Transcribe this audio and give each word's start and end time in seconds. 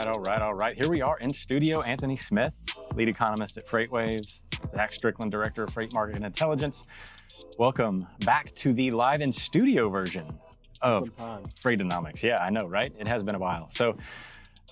right, 0.00 0.06
all 0.06 0.20
right, 0.22 0.40
all 0.40 0.54
right. 0.54 0.76
Here 0.76 0.88
we 0.88 1.02
are 1.02 1.18
in 1.18 1.30
studio. 1.30 1.82
Anthony 1.82 2.16
Smith, 2.16 2.52
lead 2.94 3.08
economist 3.08 3.56
at 3.56 3.66
FreightWaves, 3.66 4.40
Zach 4.74 4.92
Strickland, 4.92 5.30
director 5.30 5.64
of 5.64 5.70
Freight 5.70 5.92
Market 5.92 6.16
and 6.16 6.24
Intelligence. 6.24 6.86
Welcome 7.58 7.98
back 8.20 8.54
to 8.56 8.72
the 8.72 8.90
live 8.92 9.20
in 9.20 9.32
studio 9.32 9.88
version 9.88 10.26
of 10.80 11.10
Freightonomics. 11.62 12.22
Yeah, 12.22 12.42
I 12.42 12.50
know, 12.50 12.66
right? 12.66 12.94
It 12.98 13.08
has 13.08 13.22
been 13.22 13.34
a 13.34 13.38
while. 13.38 13.68
So, 13.68 13.96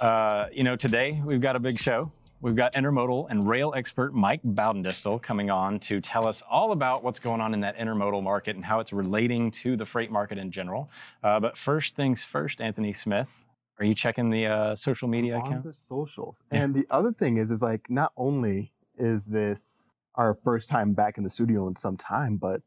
uh, 0.00 0.46
you 0.52 0.64
know, 0.64 0.76
today 0.76 1.20
we've 1.24 1.40
got 1.40 1.56
a 1.56 1.60
big 1.60 1.78
show. 1.78 2.10
We've 2.40 2.54
got 2.54 2.74
intermodal 2.74 3.26
and 3.30 3.48
rail 3.48 3.72
expert 3.74 4.14
Mike 4.14 4.40
Baudendistel 4.44 5.20
coming 5.20 5.50
on 5.50 5.80
to 5.80 6.00
tell 6.00 6.24
us 6.24 6.40
all 6.48 6.70
about 6.70 7.02
what's 7.02 7.18
going 7.18 7.40
on 7.40 7.52
in 7.52 7.60
that 7.62 7.76
intermodal 7.76 8.22
market 8.22 8.54
and 8.54 8.64
how 8.64 8.78
it's 8.78 8.92
relating 8.92 9.50
to 9.50 9.76
the 9.76 9.84
freight 9.84 10.12
market 10.12 10.38
in 10.38 10.52
general. 10.52 10.88
Uh, 11.24 11.40
but 11.40 11.56
first 11.56 11.96
things 11.96 12.24
first, 12.24 12.60
Anthony 12.60 12.92
Smith, 12.92 13.28
are 13.80 13.84
you 13.84 13.92
checking 13.92 14.30
the 14.30 14.46
uh, 14.46 14.76
social 14.76 15.08
media 15.08 15.34
on 15.34 15.46
account? 15.46 15.64
the 15.64 15.72
socials. 15.72 16.36
And 16.52 16.72
the 16.72 16.86
other 16.90 17.10
thing 17.10 17.38
is, 17.38 17.50
is 17.50 17.60
like 17.60 17.90
not 17.90 18.12
only 18.16 18.72
is 18.96 19.26
this 19.26 19.94
our 20.14 20.34
first 20.44 20.68
time 20.68 20.92
back 20.92 21.18
in 21.18 21.24
the 21.24 21.30
studio 21.30 21.66
in 21.66 21.74
some 21.74 21.96
time, 21.96 22.36
but 22.36 22.60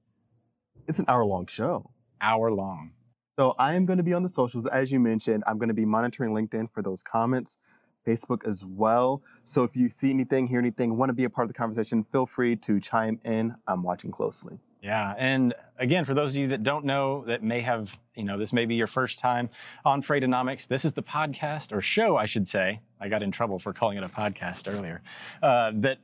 it's 0.89 0.99
an 0.99 1.05
hour 1.07 1.23
long 1.23 1.47
show. 1.47 1.89
Hour 2.19 2.51
long. 2.51 2.91
So 3.37 3.55
I 3.57 3.75
am 3.75 3.85
going 3.85 3.97
to 3.97 4.03
be 4.03 4.13
on 4.13 4.23
the 4.23 4.29
socials, 4.29 4.67
as 4.67 4.91
you 4.91 4.99
mentioned. 4.99 5.45
I'm 5.47 5.57
going 5.57 5.69
to 5.69 5.73
be 5.73 5.85
monitoring 5.85 6.33
LinkedIn 6.33 6.69
for 6.73 6.81
those 6.81 7.01
comments, 7.01 7.57
Facebook 8.05 8.47
as 8.47 8.65
well. 8.65 9.21
So 9.43 9.63
if 9.63 9.75
you 9.75 9.89
see 9.89 10.09
anything, 10.09 10.47
hear 10.47 10.59
anything, 10.59 10.97
want 10.97 11.09
to 11.09 11.13
be 11.13 11.25
a 11.25 11.29
part 11.29 11.45
of 11.45 11.49
the 11.49 11.57
conversation, 11.57 12.03
feel 12.11 12.25
free 12.25 12.55
to 12.57 12.79
chime 12.79 13.19
in. 13.23 13.55
I'm 13.67 13.83
watching 13.83 14.11
closely. 14.11 14.59
Yeah, 14.81 15.13
and 15.19 15.53
again, 15.77 16.05
for 16.05 16.15
those 16.15 16.31
of 16.31 16.37
you 16.37 16.47
that 16.47 16.63
don't 16.63 16.85
know, 16.85 17.23
that 17.27 17.43
may 17.43 17.61
have, 17.61 17.95
you 18.15 18.23
know, 18.23 18.35
this 18.35 18.51
may 18.51 18.65
be 18.65 18.73
your 18.73 18.87
first 18.87 19.19
time 19.19 19.47
on 19.85 20.01
Freightonomics, 20.01 20.67
this 20.67 20.85
is 20.85 20.93
the 20.93 21.03
podcast 21.03 21.71
or 21.71 21.81
show, 21.81 22.17
I 22.17 22.25
should 22.25 22.47
say. 22.47 22.79
I 22.99 23.07
got 23.07 23.21
in 23.21 23.29
trouble 23.31 23.59
for 23.59 23.73
calling 23.73 23.97
it 23.99 24.03
a 24.03 24.09
podcast 24.09 24.67
earlier. 24.67 25.03
Uh, 25.43 25.71
that 25.75 25.99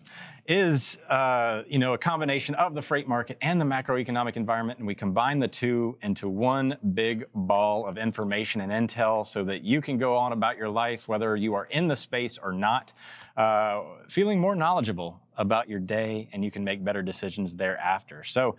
is, 0.47 0.97
uh, 1.09 1.63
you 1.67 1.77
know, 1.77 1.93
a 1.93 1.97
combination 1.97 2.55
of 2.55 2.73
the 2.73 2.81
freight 2.81 3.07
market 3.07 3.37
and 3.41 3.59
the 3.59 3.65
macroeconomic 3.65 4.37
environment, 4.37 4.79
and 4.79 4.87
we 4.87 4.95
combine 4.95 5.39
the 5.39 5.47
two 5.47 5.97
into 6.01 6.29
one 6.29 6.77
big 6.93 7.25
ball 7.33 7.85
of 7.85 7.97
information 7.97 8.61
and 8.61 8.71
intel, 8.71 9.27
so 9.27 9.43
that 9.43 9.61
you 9.61 9.81
can 9.81 9.97
go 9.97 10.15
on 10.15 10.31
about 10.31 10.55
your 10.55 10.69
life, 10.69 11.07
whether 11.09 11.35
you 11.35 11.53
are 11.53 11.65
in 11.65 11.87
the 11.87 11.95
space 11.95 12.39
or 12.41 12.53
not, 12.53 12.93
uh, 13.35 13.83
feeling 14.07 14.39
more 14.39 14.55
knowledgeable 14.55 15.19
about 15.37 15.67
your 15.67 15.79
day, 15.79 16.29
and 16.31 16.45
you 16.45 16.51
can 16.51 16.63
make 16.63 16.83
better 16.83 17.01
decisions 17.01 17.53
thereafter. 17.53 18.23
So 18.23 18.55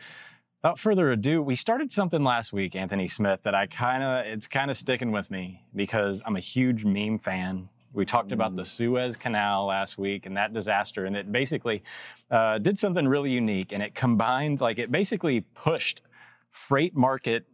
without 0.62 0.78
further 0.78 1.12
ado, 1.12 1.42
we 1.42 1.54
started 1.54 1.90
something 1.90 2.22
last 2.22 2.52
week, 2.52 2.76
Anthony 2.76 3.08
Smith, 3.08 3.40
that 3.44 3.54
I 3.54 3.66
kind 3.66 4.02
of, 4.02 4.26
it's 4.26 4.46
kind 4.46 4.70
of 4.70 4.76
sticking 4.76 5.10
with 5.10 5.30
me 5.30 5.62
because 5.74 6.20
I'm 6.26 6.36
a 6.36 6.40
huge 6.40 6.84
meme 6.84 7.18
fan. 7.18 7.68
We 7.92 8.04
talked 8.04 8.32
about 8.32 8.54
the 8.54 8.64
Suez 8.64 9.16
Canal 9.16 9.66
last 9.66 9.98
week 9.98 10.26
and 10.26 10.36
that 10.36 10.52
disaster, 10.52 11.06
and 11.06 11.16
it 11.16 11.32
basically 11.32 11.82
uh, 12.30 12.58
did 12.58 12.78
something 12.78 13.06
really 13.06 13.30
unique. 13.30 13.72
And 13.72 13.82
it 13.82 13.94
combined, 13.94 14.60
like, 14.60 14.78
it 14.78 14.92
basically 14.92 15.40
pushed 15.54 16.02
freight 16.50 16.94
market 16.94 17.46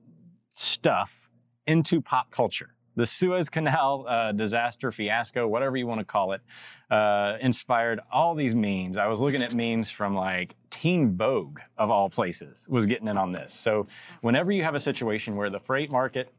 stuff 0.50 1.28
into 1.66 2.00
pop 2.00 2.30
culture. 2.30 2.70
The 2.96 3.06
Suez 3.06 3.48
Canal 3.48 4.06
uh, 4.08 4.32
disaster, 4.32 4.92
fiasco, 4.92 5.48
whatever 5.48 5.76
you 5.76 5.86
want 5.86 5.98
to 5.98 6.04
call 6.04 6.32
it, 6.32 6.40
uh, 6.90 7.36
inspired 7.40 8.00
all 8.12 8.34
these 8.36 8.54
memes. 8.54 8.96
I 8.96 9.08
was 9.08 9.18
looking 9.18 9.42
at 9.42 9.52
memes 9.52 9.90
from 9.90 10.14
like 10.14 10.54
Teen 10.70 11.16
Vogue, 11.16 11.58
of 11.76 11.90
all 11.90 12.08
places, 12.08 12.68
was 12.68 12.86
getting 12.86 13.08
in 13.08 13.18
on 13.18 13.32
this. 13.32 13.52
So, 13.52 13.88
whenever 14.20 14.52
you 14.52 14.62
have 14.62 14.76
a 14.76 14.80
situation 14.80 15.34
where 15.34 15.50
the 15.50 15.58
freight 15.58 15.90
market 15.90 16.32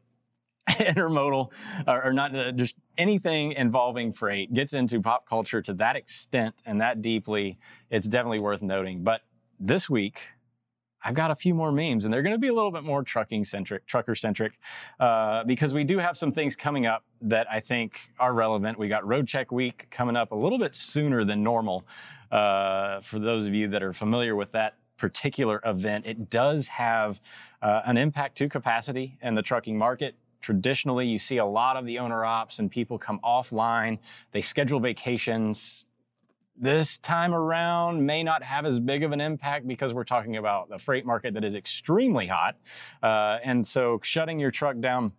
intermodal 0.70 1.50
or, 1.86 2.04
or 2.04 2.12
not 2.14 2.34
uh, 2.34 2.52
just 2.52 2.76
anything 2.98 3.52
involving 3.52 4.12
freight 4.12 4.52
gets 4.54 4.72
into 4.72 5.00
pop 5.00 5.26
culture 5.26 5.62
to 5.62 5.74
that 5.74 5.96
extent 5.96 6.54
and 6.64 6.80
that 6.80 7.02
deeply, 7.02 7.58
it's 7.90 8.06
definitely 8.06 8.40
worth 8.40 8.62
noting. 8.62 9.02
But 9.02 9.22
this 9.60 9.88
week, 9.88 10.20
I've 11.06 11.14
got 11.14 11.30
a 11.30 11.36
few 11.36 11.54
more 11.54 11.70
memes, 11.70 12.04
and 12.04 12.12
they're 12.12 12.22
going 12.22 12.34
to 12.34 12.38
be 12.38 12.48
a 12.48 12.52
little 12.52 12.72
bit 12.72 12.82
more 12.82 13.04
trucking 13.04 13.44
centric, 13.44 13.86
trucker 13.86 14.16
centric, 14.16 14.58
uh, 14.98 15.44
because 15.44 15.72
we 15.72 15.84
do 15.84 15.98
have 15.98 16.16
some 16.16 16.32
things 16.32 16.56
coming 16.56 16.86
up 16.86 17.04
that 17.22 17.46
I 17.48 17.60
think 17.60 18.00
are 18.18 18.32
relevant. 18.32 18.76
We 18.76 18.88
got 18.88 19.06
Road 19.06 19.28
Check 19.28 19.52
Week 19.52 19.86
coming 19.90 20.16
up 20.16 20.32
a 20.32 20.34
little 20.34 20.58
bit 20.58 20.74
sooner 20.74 21.24
than 21.24 21.44
normal. 21.44 21.86
Uh, 22.32 23.00
for 23.02 23.20
those 23.20 23.46
of 23.46 23.54
you 23.54 23.68
that 23.68 23.84
are 23.84 23.92
familiar 23.92 24.34
with 24.34 24.50
that 24.52 24.78
particular 24.98 25.60
event, 25.64 26.06
it 26.06 26.28
does 26.28 26.66
have 26.66 27.20
uh, 27.62 27.82
an 27.86 27.96
impact 27.96 28.36
to 28.38 28.48
capacity 28.48 29.16
in 29.22 29.36
the 29.36 29.42
trucking 29.42 29.78
market 29.78 30.16
traditionally 30.46 31.04
you 31.04 31.18
see 31.18 31.38
a 31.38 31.44
lot 31.44 31.76
of 31.76 31.84
the 31.86 31.98
owner 31.98 32.24
ops 32.24 32.60
and 32.60 32.70
people 32.70 32.96
come 32.96 33.18
offline. 33.24 33.98
They 34.30 34.40
schedule 34.40 34.78
vacations. 34.78 35.84
This 36.56 37.00
time 37.00 37.34
around 37.34 38.06
may 38.06 38.22
not 38.22 38.44
have 38.44 38.64
as 38.64 38.78
big 38.78 39.02
of 39.02 39.10
an 39.10 39.20
impact 39.20 39.66
because 39.66 39.92
we're 39.92 40.04
talking 40.04 40.36
about 40.36 40.68
the 40.68 40.78
freight 40.78 41.04
market 41.04 41.34
that 41.34 41.42
is 41.42 41.56
extremely 41.56 42.28
hot. 42.28 42.54
Uh, 43.02 43.38
and 43.42 43.66
so 43.66 43.98
shutting 44.04 44.38
your 44.38 44.52
truck 44.52 44.78
down 44.78 45.10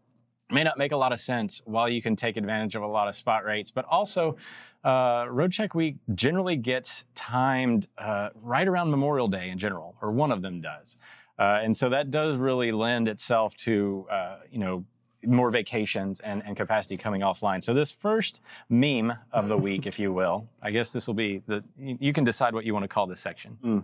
may 0.49 0.63
not 0.63 0.77
make 0.77 0.93
a 0.93 0.97
lot 0.97 1.11
of 1.11 1.19
sense 1.19 1.61
while 1.65 1.89
you 1.89 2.01
can 2.01 2.15
take 2.15 2.37
advantage 2.37 2.77
of 2.77 2.83
a 2.83 2.87
lot 2.87 3.09
of 3.09 3.13
spot 3.13 3.43
rates. 3.43 3.69
But 3.69 3.83
also 3.83 4.37
uh, 4.85 5.25
road 5.29 5.51
check 5.51 5.75
week 5.75 5.97
generally 6.15 6.55
gets 6.55 7.03
timed 7.15 7.89
uh, 7.97 8.29
right 8.33 8.65
around 8.65 8.91
memorial 8.91 9.27
day 9.27 9.49
in 9.49 9.57
general 9.57 9.97
or 10.01 10.13
one 10.13 10.31
of 10.31 10.41
them 10.41 10.61
does. 10.61 10.97
Uh, 11.37 11.59
and 11.61 11.75
so 11.75 11.89
that 11.89 12.11
does 12.11 12.37
really 12.37 12.71
lend 12.71 13.07
itself 13.07 13.53
to 13.55 14.07
uh, 14.09 14.37
you 14.49 14.59
know 14.59 14.85
more 15.25 15.49
vacations 15.49 16.19
and, 16.21 16.43
and 16.45 16.55
capacity 16.55 16.97
coming 16.97 17.21
offline. 17.21 17.63
So 17.63 17.73
this 17.73 17.91
first 17.91 18.41
meme 18.69 19.13
of 19.31 19.47
the 19.47 19.57
week, 19.57 19.87
if 19.87 19.99
you 19.99 20.13
will, 20.13 20.47
I 20.61 20.71
guess 20.71 20.91
this 20.91 21.07
will 21.07 21.13
be 21.13 21.41
the 21.47 21.63
you, 21.77 22.13
can 22.13 22.23
decide 22.23 22.53
what 22.53 22.65
you 22.65 22.73
want 22.73 22.83
to 22.83 22.87
call 22.87 23.07
this 23.07 23.19
section. 23.19 23.57
Mm. 23.63 23.83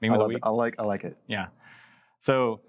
Meme 0.00 0.12
I, 0.12 0.14
of 0.14 0.20
the 0.20 0.26
week. 0.26 0.36
it. 0.38 0.42
I 0.42 0.50
like 0.50 0.74
I 0.78 0.82
like 0.82 1.04
it. 1.04 1.16
Yeah. 1.26 1.46
So 2.18 2.60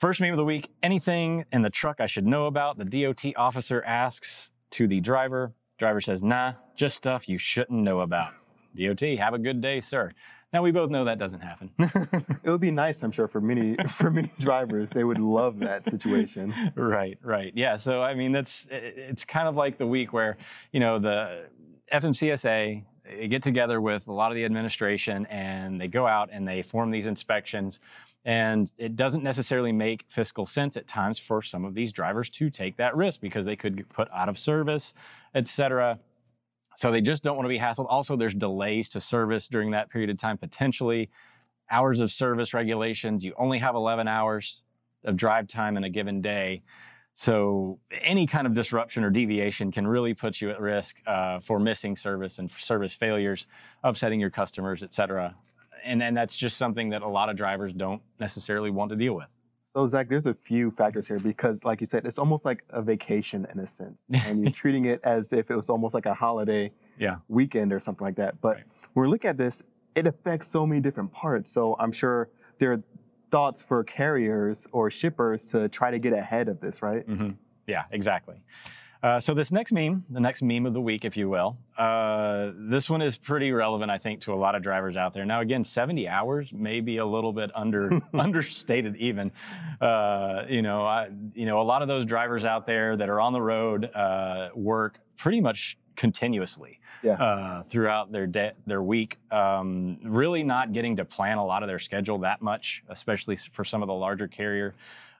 first 0.00 0.20
meme 0.20 0.32
of 0.32 0.36
the 0.36 0.44
week, 0.44 0.70
anything 0.82 1.44
in 1.52 1.62
the 1.62 1.70
truck 1.70 2.00
I 2.00 2.06
should 2.06 2.26
know 2.26 2.46
about? 2.46 2.78
The 2.78 2.84
DOT 2.84 3.32
officer 3.36 3.82
asks 3.84 4.50
to 4.72 4.86
the 4.86 5.00
driver. 5.00 5.52
Driver 5.78 6.00
says, 6.00 6.22
nah, 6.22 6.54
just 6.76 6.96
stuff 6.96 7.28
you 7.28 7.38
shouldn't 7.38 7.82
know 7.82 8.00
about. 8.00 8.32
DOT, 8.76 9.00
have 9.18 9.34
a 9.34 9.38
good 9.38 9.60
day, 9.60 9.80
sir. 9.80 10.12
Now 10.54 10.62
we 10.62 10.70
both 10.70 10.88
know 10.88 11.04
that 11.04 11.18
doesn't 11.18 11.40
happen. 11.40 11.70
It 12.44 12.50
would 12.50 12.60
be 12.60 12.70
nice, 12.70 13.02
I'm 13.02 13.10
sure, 13.10 13.26
for 13.26 13.40
many 13.40 13.76
for 13.98 14.10
many 14.10 14.30
drivers. 14.38 14.90
They 14.90 15.02
would 15.02 15.18
love 15.18 15.58
that 15.58 15.84
situation. 15.84 16.54
right, 16.76 17.18
right. 17.22 17.52
Yeah. 17.56 17.76
So 17.76 18.02
I 18.02 18.14
mean, 18.14 18.30
that's 18.30 18.66
it's 18.70 19.24
kind 19.24 19.48
of 19.48 19.56
like 19.56 19.78
the 19.78 19.86
week 19.86 20.12
where 20.12 20.36
you 20.72 20.78
know 20.78 21.00
the 21.00 21.46
FMCSA 21.92 22.84
they 23.04 23.28
get 23.28 23.42
together 23.42 23.80
with 23.80 24.06
a 24.06 24.12
lot 24.12 24.30
of 24.30 24.36
the 24.36 24.44
administration 24.44 25.26
and 25.26 25.80
they 25.80 25.88
go 25.88 26.06
out 26.06 26.28
and 26.32 26.46
they 26.46 26.62
form 26.62 26.90
these 26.90 27.06
inspections. 27.06 27.80
And 28.24 28.70
it 28.78 28.96
doesn't 28.96 29.22
necessarily 29.22 29.72
make 29.72 30.04
fiscal 30.08 30.46
sense 30.46 30.76
at 30.76 30.86
times 30.86 31.18
for 31.18 31.42
some 31.42 31.64
of 31.64 31.74
these 31.74 31.92
drivers 31.92 32.30
to 32.30 32.48
take 32.48 32.76
that 32.76 32.96
risk 32.96 33.20
because 33.20 33.44
they 33.44 33.56
could 33.56 33.76
get 33.76 33.88
put 33.90 34.08
out 34.14 34.28
of 34.28 34.38
service, 34.38 34.94
et 35.34 35.48
cetera. 35.48 35.98
So 36.76 36.90
they 36.90 37.00
just 37.00 37.22
don't 37.22 37.36
want 37.36 37.46
to 37.46 37.48
be 37.48 37.58
hassled. 37.58 37.86
Also, 37.88 38.16
there's 38.16 38.34
delays 38.34 38.88
to 38.90 39.00
service 39.00 39.48
during 39.48 39.70
that 39.72 39.90
period 39.90 40.10
of 40.10 40.18
time 40.18 40.38
potentially. 40.38 41.10
Hours 41.70 42.00
of 42.00 42.10
service 42.12 42.52
regulations, 42.52 43.24
you 43.24 43.32
only 43.38 43.58
have 43.58 43.74
11 43.74 44.08
hours 44.08 44.62
of 45.04 45.16
drive 45.16 45.48
time 45.48 45.76
in 45.76 45.84
a 45.84 45.90
given 45.90 46.20
day. 46.20 46.62
So 47.14 47.78
any 48.02 48.26
kind 48.26 48.46
of 48.46 48.54
disruption 48.54 49.04
or 49.04 49.10
deviation 49.10 49.70
can 49.70 49.86
really 49.86 50.14
put 50.14 50.40
you 50.40 50.50
at 50.50 50.60
risk 50.60 50.96
uh, 51.06 51.38
for 51.38 51.60
missing 51.60 51.94
service 51.96 52.38
and 52.38 52.50
service 52.58 52.94
failures, 52.94 53.46
upsetting 53.84 54.18
your 54.18 54.30
customers, 54.30 54.82
et 54.82 54.92
cetera. 54.92 55.34
And, 55.84 56.02
and 56.02 56.16
that's 56.16 56.36
just 56.36 56.56
something 56.56 56.90
that 56.90 57.02
a 57.02 57.08
lot 57.08 57.28
of 57.28 57.36
drivers 57.36 57.72
don't 57.72 58.02
necessarily 58.18 58.70
want 58.70 58.90
to 58.90 58.96
deal 58.96 59.14
with. 59.14 59.28
So 59.74 59.88
Zach, 59.88 60.08
there's 60.08 60.26
a 60.26 60.34
few 60.34 60.70
factors 60.70 61.08
here 61.08 61.18
because, 61.18 61.64
like 61.64 61.80
you 61.80 61.86
said, 61.86 62.06
it's 62.06 62.16
almost 62.18 62.44
like 62.44 62.62
a 62.70 62.80
vacation 62.80 63.44
in 63.52 63.58
a 63.58 63.66
sense, 63.66 63.98
and 64.24 64.40
you're 64.40 64.52
treating 64.62 64.84
it 64.84 65.00
as 65.02 65.32
if 65.32 65.50
it 65.50 65.56
was 65.56 65.68
almost 65.68 65.94
like 65.94 66.06
a 66.06 66.14
holiday 66.14 66.70
Yeah. 66.96 67.16
weekend 67.28 67.72
or 67.72 67.80
something 67.80 68.04
like 68.04 68.14
that. 68.16 68.40
But 68.40 68.56
Right. 68.56 68.64
when 68.92 69.06
we 69.06 69.10
look 69.10 69.24
at 69.24 69.36
this, 69.36 69.64
it 69.96 70.06
affects 70.06 70.46
so 70.48 70.64
many 70.64 70.80
different 70.80 71.12
parts. 71.12 71.50
So 71.50 71.74
I'm 71.80 71.90
sure 71.90 72.28
there 72.60 72.72
are 72.72 72.82
thoughts 73.32 73.62
for 73.62 73.82
carriers 73.82 74.68
or 74.70 74.92
shippers 74.92 75.44
to 75.46 75.68
try 75.68 75.90
to 75.90 75.98
get 75.98 76.12
ahead 76.12 76.48
of 76.48 76.60
this, 76.60 76.80
right? 76.80 77.04
hmm 77.04 77.30
Yeah, 77.66 77.82
exactly. 77.90 78.36
Uh, 79.04 79.20
so 79.20 79.34
this 79.34 79.52
next 79.52 79.70
meme, 79.70 80.02
the 80.08 80.18
next 80.18 80.40
meme 80.40 80.64
of 80.64 80.72
the 80.72 80.80
week, 80.80 81.04
if 81.04 81.14
you 81.14 81.28
will, 81.28 81.58
uh, 81.76 82.52
this 82.56 82.88
one 82.88 83.02
is 83.02 83.18
pretty 83.18 83.52
relevant, 83.52 83.90
I 83.90 83.98
think, 83.98 84.22
to 84.22 84.32
a 84.32 84.34
lot 84.34 84.54
of 84.54 84.62
drivers 84.62 84.96
out 84.96 85.12
there. 85.12 85.26
Now, 85.26 85.40
again, 85.42 85.62
70 85.62 86.08
hours 86.08 86.54
may 86.54 86.80
be 86.80 86.96
a 86.96 87.04
little 87.04 87.30
bit 87.34 87.50
under 87.54 88.00
understated, 88.14 88.96
even. 88.96 89.30
Uh, 89.78 90.44
you 90.48 90.62
know, 90.62 90.86
I, 90.86 91.10
you 91.34 91.44
know, 91.44 91.60
a 91.60 91.62
lot 91.64 91.82
of 91.82 91.88
those 91.88 92.06
drivers 92.06 92.46
out 92.46 92.66
there 92.66 92.96
that 92.96 93.10
are 93.10 93.20
on 93.20 93.34
the 93.34 93.42
road 93.42 93.90
uh, 93.94 94.48
work 94.54 94.98
pretty 95.18 95.42
much 95.42 95.76
continuously 95.96 96.80
Yeah. 97.02 97.12
uh, 97.22 97.62
throughout 97.64 98.10
their 98.10 98.26
day, 98.26 98.52
their 98.66 98.82
week. 98.82 99.18
Um, 99.30 99.98
really 100.02 100.42
not 100.42 100.72
getting 100.72 100.96
to 100.96 101.04
plan 101.04 101.36
a 101.36 101.44
lot 101.44 101.62
of 101.62 101.68
their 101.68 101.78
schedule 101.78 102.16
that 102.20 102.40
much, 102.40 102.82
especially 102.88 103.36
for 103.52 103.66
some 103.66 103.82
of 103.82 103.86
the 103.88 103.92
larger 103.94 104.28
carrier 104.28 104.74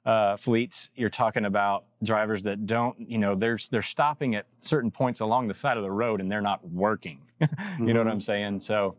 uh, 0.07 0.37
fleets. 0.37 0.91
You're 0.95 1.11
talking 1.11 1.45
about 1.47 1.85
drivers 2.03 2.43
that 2.43 2.67
don't, 2.67 2.97
you 3.01 3.19
know, 3.19 3.35
they're 3.35 3.59
they're 3.71 3.83
stopping 3.83 4.35
at 4.35 4.47
certain 4.61 4.91
points 4.91 5.21
along 5.21 5.49
the 5.49 5.55
side 5.55 5.77
of 5.77 5.83
the 5.83 5.91
road 5.91 6.21
and 6.21 6.31
they're 6.31 6.41
not 6.43 6.67
working. 6.69 7.21
you 7.41 7.93
know 7.95 8.01
what 8.01 8.09
Mhm. 8.09 8.13
I'm 8.13 8.21
saying? 8.21 8.61
So. 8.61 8.97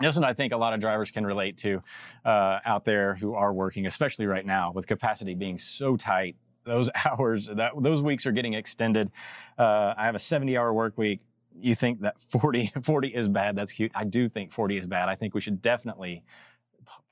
This 0.00 0.14
one 0.14 0.22
I 0.24 0.32
think 0.32 0.52
a 0.52 0.56
lot 0.56 0.74
of 0.74 0.78
drivers 0.80 1.10
can 1.10 1.26
relate 1.26 1.56
to 1.56 1.82
uh, 2.24 2.60
out 2.64 2.84
there 2.84 3.16
who 3.16 3.34
are 3.34 3.52
working, 3.52 3.86
especially 3.86 4.26
right 4.26 4.46
now 4.46 4.70
with 4.70 4.86
capacity 4.86 5.34
being 5.34 5.58
so 5.58 5.96
tight. 5.96 6.36
Those 6.62 6.88
hours, 7.04 7.48
that 7.52 7.72
those 7.80 8.00
weeks 8.00 8.24
are 8.24 8.30
getting 8.30 8.54
extended. 8.54 9.10
Uh, 9.58 9.94
I 9.96 10.04
have 10.04 10.14
a 10.14 10.18
70-hour 10.18 10.72
work 10.72 10.96
week. 10.98 11.18
You 11.60 11.74
think 11.74 12.00
that 12.02 12.14
40, 12.30 12.72
40 12.84 13.08
is 13.08 13.28
bad? 13.28 13.56
That's 13.56 13.72
cute. 13.72 13.90
I 13.92 14.04
do 14.04 14.28
think 14.28 14.52
40 14.52 14.76
is 14.76 14.86
bad. 14.86 15.08
I 15.08 15.16
think 15.16 15.34
we 15.34 15.40
should 15.40 15.60
definitely 15.60 16.22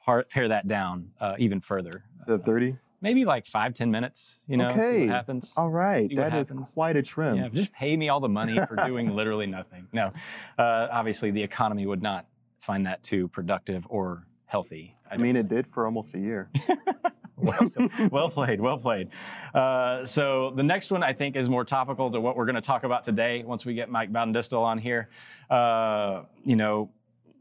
par- 0.05 0.27
pare 0.31 0.47
that 0.47 0.69
down 0.69 1.11
uh, 1.21 1.35
even 1.41 1.61
further. 1.61 2.05
The 2.29 2.39
30? 2.39 2.77
Maybe 3.01 3.25
like 3.25 3.47
five, 3.47 3.75
10 3.75 3.91
minutes. 3.91 4.39
You 4.47 4.57
know, 4.57 4.75
see 4.75 5.01
what 5.01 5.09
happens. 5.09 5.55
All 5.57 5.71
right. 5.71 6.09
That 6.17 6.35
is 6.35 6.49
happens. 6.49 6.71
quite 6.73 6.97
a 6.97 7.03
trim. 7.03 7.37
Yeah, 7.37 7.49
just 7.49 7.73
pay 7.73 7.97
me 7.97 8.09
all 8.09 8.21
the 8.21 8.29
money 8.29 8.59
for 8.69 8.77
doing 8.87 9.15
literally 9.15 9.47
nothing. 9.47 9.87
No, 9.93 10.13
uh, 10.59 10.89
obviously 10.91 11.31
the 11.31 11.43
economy 11.43 11.87
would 11.87 12.03
not 12.03 12.27
find 12.61 12.87
that 12.87 13.03
too 13.03 13.29
productive 13.29 13.87
or 13.89 14.27
healthy. 14.47 14.97
I 15.11 15.17
mean, 15.17 15.37
it 15.37 15.49
did 15.49 15.67
for 15.69 15.87
almost 15.87 16.15
a 16.15 16.19
year. 16.19 16.51
well, 17.37 17.69
well 18.11 18.31
played, 18.31 18.61
well 18.61 18.79
played. 18.79 19.11
Uh, 19.55 20.05
so 20.07 20.53
the 20.57 20.63
next 20.63 20.91
one 20.91 21.03
I 21.03 21.13
think 21.13 21.37
is 21.37 21.51
more 21.51 21.65
topical 21.65 22.11
to 22.11 22.21
what 22.21 22.35
we're 22.35 22.47
going 22.47 22.55
to 22.55 22.63
talk 22.63 22.85
about 22.85 23.05
today. 23.05 23.45
Once 23.45 23.67
we 23.67 23.75
get 23.75 23.91
Mike 23.91 24.11
Baudendistel 24.11 24.63
on 24.63 24.79
here, 24.79 25.11
uh, 25.51 26.23
you 26.45 26.57
know, 26.57 26.89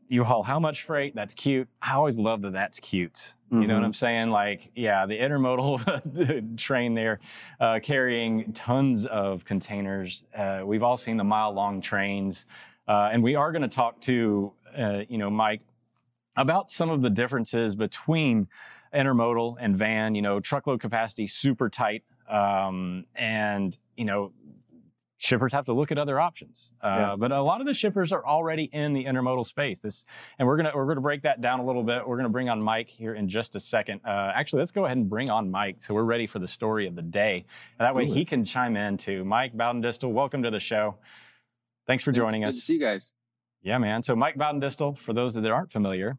you 0.07 0.23
haul 0.23 0.43
how 0.43 0.59
much 0.59 0.83
freight? 0.83 1.15
That's 1.15 1.33
cute. 1.33 1.67
I 1.81 1.93
always 1.93 2.17
love 2.17 2.41
that. 2.43 2.53
That's 2.53 2.79
cute. 2.79 3.35
You 3.51 3.67
know 3.67 3.75
what 3.75 3.83
Mhm. 3.83 3.85
I'm 3.85 3.93
saying? 3.93 4.29
Like, 4.31 4.71
yeah, 4.75 5.05
the 5.05 5.17
intermodal 5.17 6.57
train 6.57 6.93
there, 6.93 7.19
uh, 7.59 7.79
carrying 7.81 8.51
tons 8.53 9.05
of 9.05 9.45
containers. 9.45 10.25
Uh, 10.35 10.61
we've 10.65 10.83
all 10.83 10.97
seen 10.97 11.15
the 11.15 11.23
mile-long 11.23 11.79
trains, 11.79 12.45
uh, 12.87 13.09
and 13.13 13.23
we 13.23 13.35
are 13.35 13.51
going 13.51 13.61
to 13.61 13.67
talk 13.69 14.01
to, 14.01 14.51
uh, 14.77 15.01
you 15.07 15.17
know, 15.17 15.29
Mike 15.29 15.61
about 16.35 16.69
some 16.69 16.89
of 16.89 17.01
the 17.01 17.09
differences 17.09 17.75
between 17.75 18.47
intermodal 18.93 19.55
and 19.59 19.77
van. 19.77 20.15
You 20.15 20.21
know, 20.21 20.39
truckload 20.41 20.81
capacity 20.81 21.27
super 21.27 21.69
tight, 21.69 22.03
um, 22.29 23.05
and 23.15 23.77
you 23.95 24.03
know, 24.05 24.33
shippers 25.17 25.53
have 25.53 25.65
to 25.65 25.73
look 25.73 25.91
at 25.91 25.97
other 25.97 26.19
options. 26.19 26.73
Uh, 26.81 26.87
Yeah. 26.99 27.15
But 27.17 27.31
a 27.31 27.41
lot 27.41 27.61
of 27.61 27.67
the 27.67 27.73
shippers 27.73 28.11
are 28.11 28.25
already 28.25 28.65
in 28.65 28.93
the 28.93 29.05
intermodal 29.05 29.45
space. 29.45 29.81
This, 29.81 30.05
and 30.39 30.47
we're 30.47 30.57
gonna 30.57 30.71
we're 30.75 30.85
gonna 30.87 31.01
break 31.01 31.21
that 31.23 31.41
down 31.41 31.59
a 31.59 31.65
little 31.65 31.83
bit. 31.83 32.07
We're 32.07 32.17
gonna 32.17 32.29
bring 32.29 32.49
on 32.49 32.63
Mike 32.63 32.89
here 32.89 33.15
in 33.15 33.27
just 33.29 33.55
a 33.55 33.59
second. 33.59 34.01
Uh, 34.05 34.31
actually, 34.35 34.59
let's 34.59 34.71
go 34.71 34.85
ahead 34.85 34.97
and 34.97 35.09
bring 35.09 35.29
on 35.29 35.49
Mike 35.49 35.77
so 35.79 35.93
we're 35.93 36.03
ready 36.03 36.27
for 36.27 36.39
the 36.39 36.47
story 36.47 36.87
of 36.87 36.95
the 36.95 37.01
day. 37.01 37.45
And 37.79 37.85
that 37.85 37.95
way 37.95 38.05
he 38.05 38.25
can 38.25 38.43
chime 38.45 38.75
in 38.75 38.97
too. 38.97 39.23
Mike 39.23 39.53
Baudendistel, 39.55 40.11
welcome 40.11 40.43
to 40.43 40.51
the 40.51 40.59
show. 40.59 40.95
Thanks 41.87 42.03
for 42.03 42.11
joining 42.11 42.41
Good 42.41 42.49
us. 42.49 42.55
to 42.55 42.61
see 42.61 42.73
you 42.73 42.79
guys. 42.79 43.13
Yeah, 43.61 43.77
man. 43.77 44.03
So 44.03 44.15
Mike 44.15 44.35
Baudendistel, 44.35 44.97
for 44.97 45.13
those 45.13 45.33
that 45.35 45.45
aren't 45.49 45.71
familiar, 45.71 46.17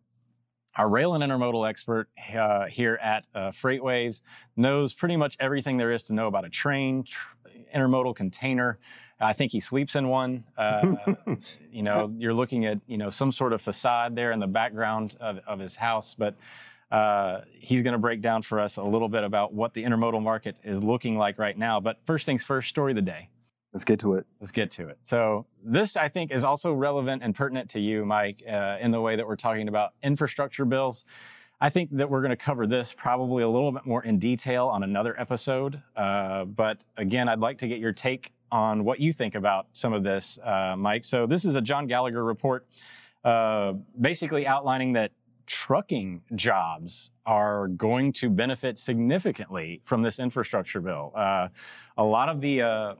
our 0.76 0.88
rail 0.88 1.14
and 1.14 1.22
intermodal 1.24 1.68
expert 1.68 2.08
uh, 2.36 2.66
here 2.66 2.98
at 3.02 3.26
uh, 3.34 3.50
FreightWaves 3.50 4.20
knows 4.56 4.92
pretty 4.92 5.16
much 5.16 5.36
everything 5.40 5.76
there 5.76 5.90
is 5.90 6.02
to 6.04 6.14
know 6.14 6.26
about 6.26 6.44
a 6.44 6.50
train, 6.50 7.04
tr- 7.04 7.28
intermodal 7.74 8.14
container. 8.14 8.78
I 9.20 9.32
think 9.32 9.52
he 9.52 9.60
sleeps 9.60 9.94
in 9.96 10.08
one. 10.08 10.44
Uh, 10.58 10.96
you 11.72 11.82
know, 11.82 12.12
you're 12.18 12.34
looking 12.34 12.66
at 12.66 12.80
you 12.86 12.98
know 12.98 13.10
some 13.10 13.32
sort 13.32 13.52
of 13.52 13.62
facade 13.62 14.14
there 14.14 14.32
in 14.32 14.40
the 14.40 14.46
background 14.46 15.16
of, 15.20 15.38
of 15.46 15.58
his 15.58 15.76
house, 15.76 16.14
but 16.14 16.34
uh, 16.90 17.40
he's 17.52 17.82
going 17.82 17.92
to 17.92 17.98
break 17.98 18.20
down 18.20 18.42
for 18.42 18.60
us 18.60 18.76
a 18.76 18.82
little 18.82 19.08
bit 19.08 19.24
about 19.24 19.52
what 19.52 19.74
the 19.74 19.82
intermodal 19.82 20.22
market 20.22 20.60
is 20.64 20.82
looking 20.82 21.16
like 21.16 21.38
right 21.38 21.58
now. 21.58 21.80
But 21.80 21.98
first 22.06 22.26
things 22.26 22.44
first, 22.44 22.68
story 22.68 22.92
of 22.92 22.96
the 22.96 23.02
day. 23.02 23.28
Let's 23.72 23.84
get 23.84 24.00
to 24.00 24.14
it. 24.14 24.26
Let's 24.40 24.52
get 24.52 24.70
to 24.72 24.88
it. 24.88 24.98
So, 25.02 25.44
this 25.62 25.96
I 25.96 26.08
think 26.08 26.30
is 26.30 26.44
also 26.44 26.72
relevant 26.72 27.22
and 27.22 27.34
pertinent 27.34 27.68
to 27.70 27.80
you, 27.80 28.06
Mike, 28.06 28.42
uh, 28.48 28.78
in 28.80 28.90
the 28.90 29.00
way 29.00 29.16
that 29.16 29.26
we're 29.26 29.36
talking 29.36 29.68
about 29.68 29.92
infrastructure 30.02 30.64
bills. 30.64 31.04
I 31.60 31.70
think 31.70 31.90
that 31.96 32.08
we're 32.08 32.20
going 32.20 32.30
to 32.30 32.36
cover 32.36 32.66
this 32.66 32.92
probably 32.92 33.42
a 33.42 33.48
little 33.48 33.72
bit 33.72 33.86
more 33.86 34.04
in 34.04 34.18
detail 34.18 34.66
on 34.66 34.82
another 34.82 35.18
episode. 35.18 35.82
Uh, 35.96 36.44
but 36.44 36.84
again, 36.98 37.28
I'd 37.28 37.40
like 37.40 37.56
to 37.58 37.68
get 37.68 37.78
your 37.78 37.92
take 37.92 38.32
on 38.52 38.84
what 38.84 39.00
you 39.00 39.12
think 39.12 39.34
about 39.34 39.66
some 39.72 39.92
of 39.92 40.04
this, 40.04 40.38
uh, 40.44 40.74
Mike. 40.76 41.04
So, 41.04 41.26
this 41.26 41.44
is 41.44 41.56
a 41.56 41.60
John 41.60 41.86
Gallagher 41.86 42.24
report 42.24 42.66
uh, 43.24 43.72
basically 44.00 44.46
outlining 44.46 44.92
that 44.92 45.10
trucking 45.46 46.22
jobs 46.34 47.10
are 47.24 47.68
going 47.68 48.12
to 48.12 48.30
benefit 48.30 48.78
significantly 48.78 49.80
from 49.84 50.02
this 50.02 50.18
infrastructure 50.18 50.80
bill. 50.80 51.12
Uh, 51.14 51.48
a 51.96 52.04
lot 52.04 52.28
of 52.28 52.40
the 52.40 52.62
uh, 52.62 52.94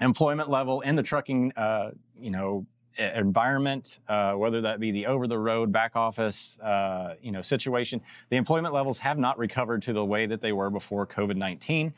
employment 0.00 0.50
level 0.50 0.80
in 0.80 0.96
the 0.96 1.02
trucking, 1.02 1.52
uh, 1.56 1.90
you 2.18 2.30
know, 2.30 2.66
environment, 2.98 4.00
uh, 4.08 4.32
whether 4.34 4.60
that 4.60 4.80
be 4.80 4.90
the 4.90 5.06
over-the-road 5.06 5.72
back 5.72 5.96
office, 5.96 6.58
uh, 6.60 7.14
you 7.22 7.32
know, 7.32 7.42
situation, 7.42 8.00
the 8.30 8.36
employment 8.36 8.74
levels 8.74 8.98
have 8.98 9.18
not 9.18 9.38
recovered 9.38 9.82
to 9.82 9.92
the 9.92 10.04
way 10.04 10.26
that 10.26 10.40
they 10.40 10.52
were 10.52 10.70
before 10.70 11.06
COVID-19. 11.06 11.92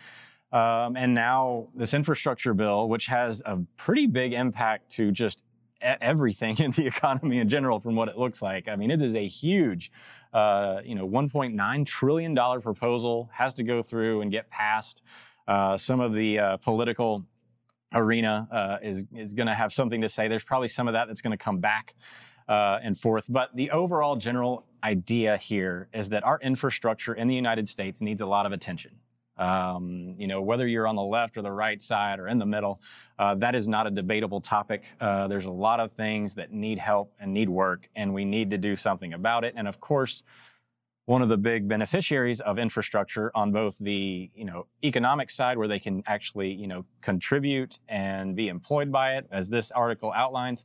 Um, 0.53 0.97
and 0.97 1.13
now 1.15 1.67
this 1.75 1.95
infrastructure 1.95 2.55
bill, 2.55 2.89
which 2.89 3.07
has 3.07 3.43
a 3.45 3.59
pretty 3.77 4.07
big 4.07 4.33
impact 4.33 4.91
to 4.93 5.11
just 5.11 5.43
everything 5.81 6.59
in 6.61 6.71
the 6.73 6.87
economy 6.87 7.39
in 7.39 7.49
general, 7.49 7.81
from 7.81 7.97
what 7.97 8.09
it 8.09 8.17
looks 8.17 8.41
like. 8.41 8.69
I 8.69 8.77
mean, 8.77 8.91
it 8.91 9.03
is 9.03 9.17
a 9.17 9.27
huge, 9.27 9.91
uh, 10.33 10.81
you 10.85 10.95
know, 10.95 11.07
1.9 11.07 11.87
trillion 11.87 12.35
dollar 12.35 12.61
proposal 12.61 13.29
has 13.33 13.55
to 13.55 13.63
go 13.63 13.83
through 13.83 14.23
and 14.23 14.31
get 14.31 14.49
past 14.51 15.03
Uh, 15.47 15.77
some 15.77 16.01
of 16.01 16.15
the 16.15 16.39
uh, 16.39 16.57
political 16.59 17.23
arena 17.95 18.49
uh, 18.51 18.77
is 18.83 19.05
is 19.15 19.33
going 19.33 19.47
to 19.47 19.55
have 19.55 19.73
something 19.73 20.01
to 20.01 20.09
say. 20.09 20.29
There's 20.29 20.45
probably 20.45 20.69
some 20.69 20.89
of 20.89 20.95
that 20.95 21.09
that's 21.09 21.23
going 21.23 21.37
to 21.37 21.43
come 21.43 21.59
back 21.59 21.95
uh, 22.49 22.79
and 22.83 22.99
forth. 22.99 23.25
But 23.29 23.55
the 23.55 23.71
overall 23.71 24.17
general 24.17 24.67
idea 24.83 25.37
here 25.37 25.89
is 25.95 26.09
that 26.11 26.25
our 26.25 26.39
infrastructure 26.41 27.15
in 27.15 27.29
the 27.29 27.35
United 27.35 27.69
States 27.69 28.01
needs 28.01 28.21
a 28.21 28.27
lot 28.27 28.47
of 28.47 28.53
attention. 28.53 28.93
Um, 29.37 30.15
you 30.17 30.29
know, 30.29 30.43
whether 30.43 30.67
you're 30.67 30.87
on 30.87 30.95
the 30.95 31.03
left 31.03 31.37
or 31.37 31.43
the 31.43 31.51
right 31.51 31.83
side 31.83 32.21
or 32.21 32.29
in 32.29 32.39
the 32.39 32.47
middle, 32.47 32.81
uh, 33.19 33.35
that 33.37 33.57
is 33.57 33.67
not 33.67 33.87
a 33.87 33.91
debatable 33.91 34.41
topic. 34.41 34.85
Uh, 35.01 35.27
there's 35.27 35.47
a 35.47 35.51
lot 35.51 35.81
of 35.81 35.91
things 35.93 36.35
that 36.35 36.53
need 36.53 36.79
help 36.79 37.13
and 37.19 37.33
need 37.35 37.49
work, 37.49 37.89
and 37.97 38.15
we 38.15 38.25
need 38.25 38.51
to 38.51 38.59
do 38.59 38.77
something 38.77 39.13
about 39.15 39.43
it. 39.43 39.55
And 39.57 39.67
of 39.67 39.81
course, 39.81 40.23
one 41.07 41.21
of 41.21 41.29
the 41.29 41.37
big 41.37 41.69
beneficiaries 41.69 42.41
of 42.41 42.59
infrastructure 42.59 43.31
on 43.35 43.53
both 43.53 43.77
the 43.79 44.31
you 44.35 44.45
know 44.45 44.67
economic 44.83 45.31
side 45.31 45.59
where 45.59 45.69
they 45.69 45.79
can 45.79 46.03
actually 46.07 46.53
you 46.53 46.67
know 46.67 46.85
contribute 47.03 47.79
and 47.89 48.35
be 48.35 48.49
employed 48.49 48.91
by 48.91 49.17
it 49.17 49.27
as 49.31 49.49
this 49.49 49.71
article 49.71 50.13
outlines 50.15 50.65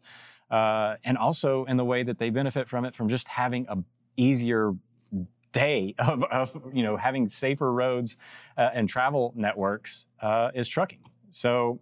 uh, 0.52 0.96
and 1.04 1.18
also 1.18 1.66
in 1.66 1.78
the 1.78 1.86
way 1.86 2.04
that 2.04 2.18
they 2.18 2.30
benefit 2.30 2.68
from 2.68 2.86
it 2.86 2.96
from 2.96 3.10
just 3.10 3.28
having 3.28 3.66
a 3.70 3.78
easier 4.18 4.74
day 5.52 5.96
of, 6.00 6.24
of 6.26 6.52
you 6.74 6.84
know 6.84 6.98
having 6.98 7.28
safer 7.28 7.72
roads 7.74 8.18
uh, 8.58 8.70
and 8.74 8.90
travel 8.90 9.34
networks 9.36 10.06
uh, 10.22 10.52
is 10.54 10.68
trucking. 10.68 11.00
So 11.30 11.80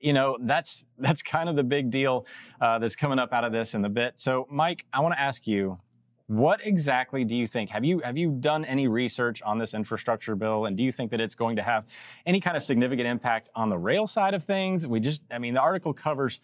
you 0.00 0.12
know 0.12 0.36
that's 0.42 0.84
that's 0.98 1.22
kind 1.22 1.48
of 1.48 1.56
the 1.56 1.64
big 1.64 1.90
deal 1.90 2.26
uh, 2.60 2.78
that's 2.78 2.96
coming 2.96 3.18
up 3.18 3.32
out 3.32 3.44
of 3.44 3.52
this 3.52 3.74
in 3.74 3.82
the 3.82 3.88
bit. 3.88 4.14
So 4.16 4.46
mike 4.50 4.84
i 4.92 5.00
want 5.00 5.14
to 5.14 5.20
ask 5.20 5.46
you 5.46 5.78
what 6.26 6.60
exactly 6.64 7.24
do 7.24 7.36
you 7.36 7.46
think? 7.46 7.70
Have 7.70 7.84
you 7.84 8.00
have 8.00 8.16
you 8.16 8.30
done 8.40 8.64
any 8.64 8.88
research 8.88 9.42
on 9.42 9.58
this 9.58 9.74
infrastructure 9.74 10.34
bill, 10.34 10.66
and 10.66 10.76
do 10.76 10.82
you 10.82 10.92
think 10.92 11.10
that 11.10 11.20
it's 11.20 11.34
going 11.34 11.56
to 11.56 11.62
have 11.62 11.84
any 12.26 12.40
kind 12.40 12.56
of 12.56 12.62
significant 12.62 13.06
impact 13.06 13.50
on 13.54 13.68
the 13.68 13.78
rail 13.78 14.06
side 14.06 14.34
of 14.34 14.44
things? 14.44 14.86
We 14.86 15.00
just, 15.00 15.22
I 15.30 15.38
mean, 15.38 15.54
the 15.54 15.60
article 15.60 15.92
covers 15.92 16.40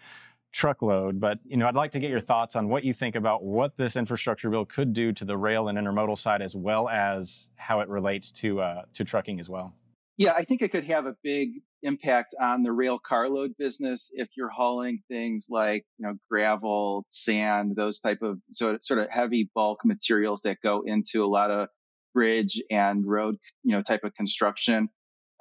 truckload, 0.53 1.21
but 1.21 1.39
you 1.45 1.57
know, 1.57 1.67
I'd 1.67 1.75
like 1.75 1.91
to 1.93 2.01
get 2.01 2.11
your 2.11 2.21
thoughts 2.21 2.57
on 2.57 2.69
what 2.69 2.85
you 2.85 2.93
think 2.93 3.17
about 3.17 3.45
what 3.45 3.77
this 3.77 3.97
infrastructure 3.97 4.51
bill 4.51 4.65
could 4.65 4.93
do 4.93 5.13
to 5.13 5.25
the 5.25 5.37
rail 5.37 5.69
and 5.69 5.79
intermodal 5.79 6.19
side, 6.19 6.43
as 6.43 6.57
well 6.57 6.89
as 6.89 7.49
how 7.57 7.81
it 7.81 7.89
relates 7.89 8.33
to 8.33 8.61
uh, 8.61 8.83
to 8.95 9.05
trucking 9.05 9.41
as 9.41 9.49
well. 9.49 9.75
Yeah, 10.17 10.33
I 10.33 10.45
think 10.45 10.63
it 10.63 10.71
could 10.71 10.85
have 10.85 11.07
a 11.07 11.15
big 11.23 11.63
impact 11.83 12.35
on 12.41 12.63
the 12.63 12.73
rail 12.73 12.99
carload 12.99 13.53
business 13.59 14.11
if 14.13 14.29
you're 14.37 14.49
hauling 14.49 15.01
things 15.09 15.47
like 15.51 15.85
you 15.99 16.07
know 16.07 16.15
gravel, 16.31 17.05
sand, 17.09 17.77
those 17.77 18.01
type 18.01 18.23
of 18.23 18.39
sort 18.53 18.85
sort 18.85 19.01
of 19.01 19.11
heavy 19.11 19.51
bulk 19.55 19.81
materials 19.85 20.43
that 20.43 20.59
go 20.63 20.83
into 20.85 21.25
a 21.25 21.27
lot 21.27 21.51
of 21.51 21.69
bridge 22.15 22.61
and 22.71 23.07
road 23.07 23.37
you 23.63 23.75
know 23.75 23.83
type 23.83 24.05
of 24.05 24.15
construction. 24.15 24.89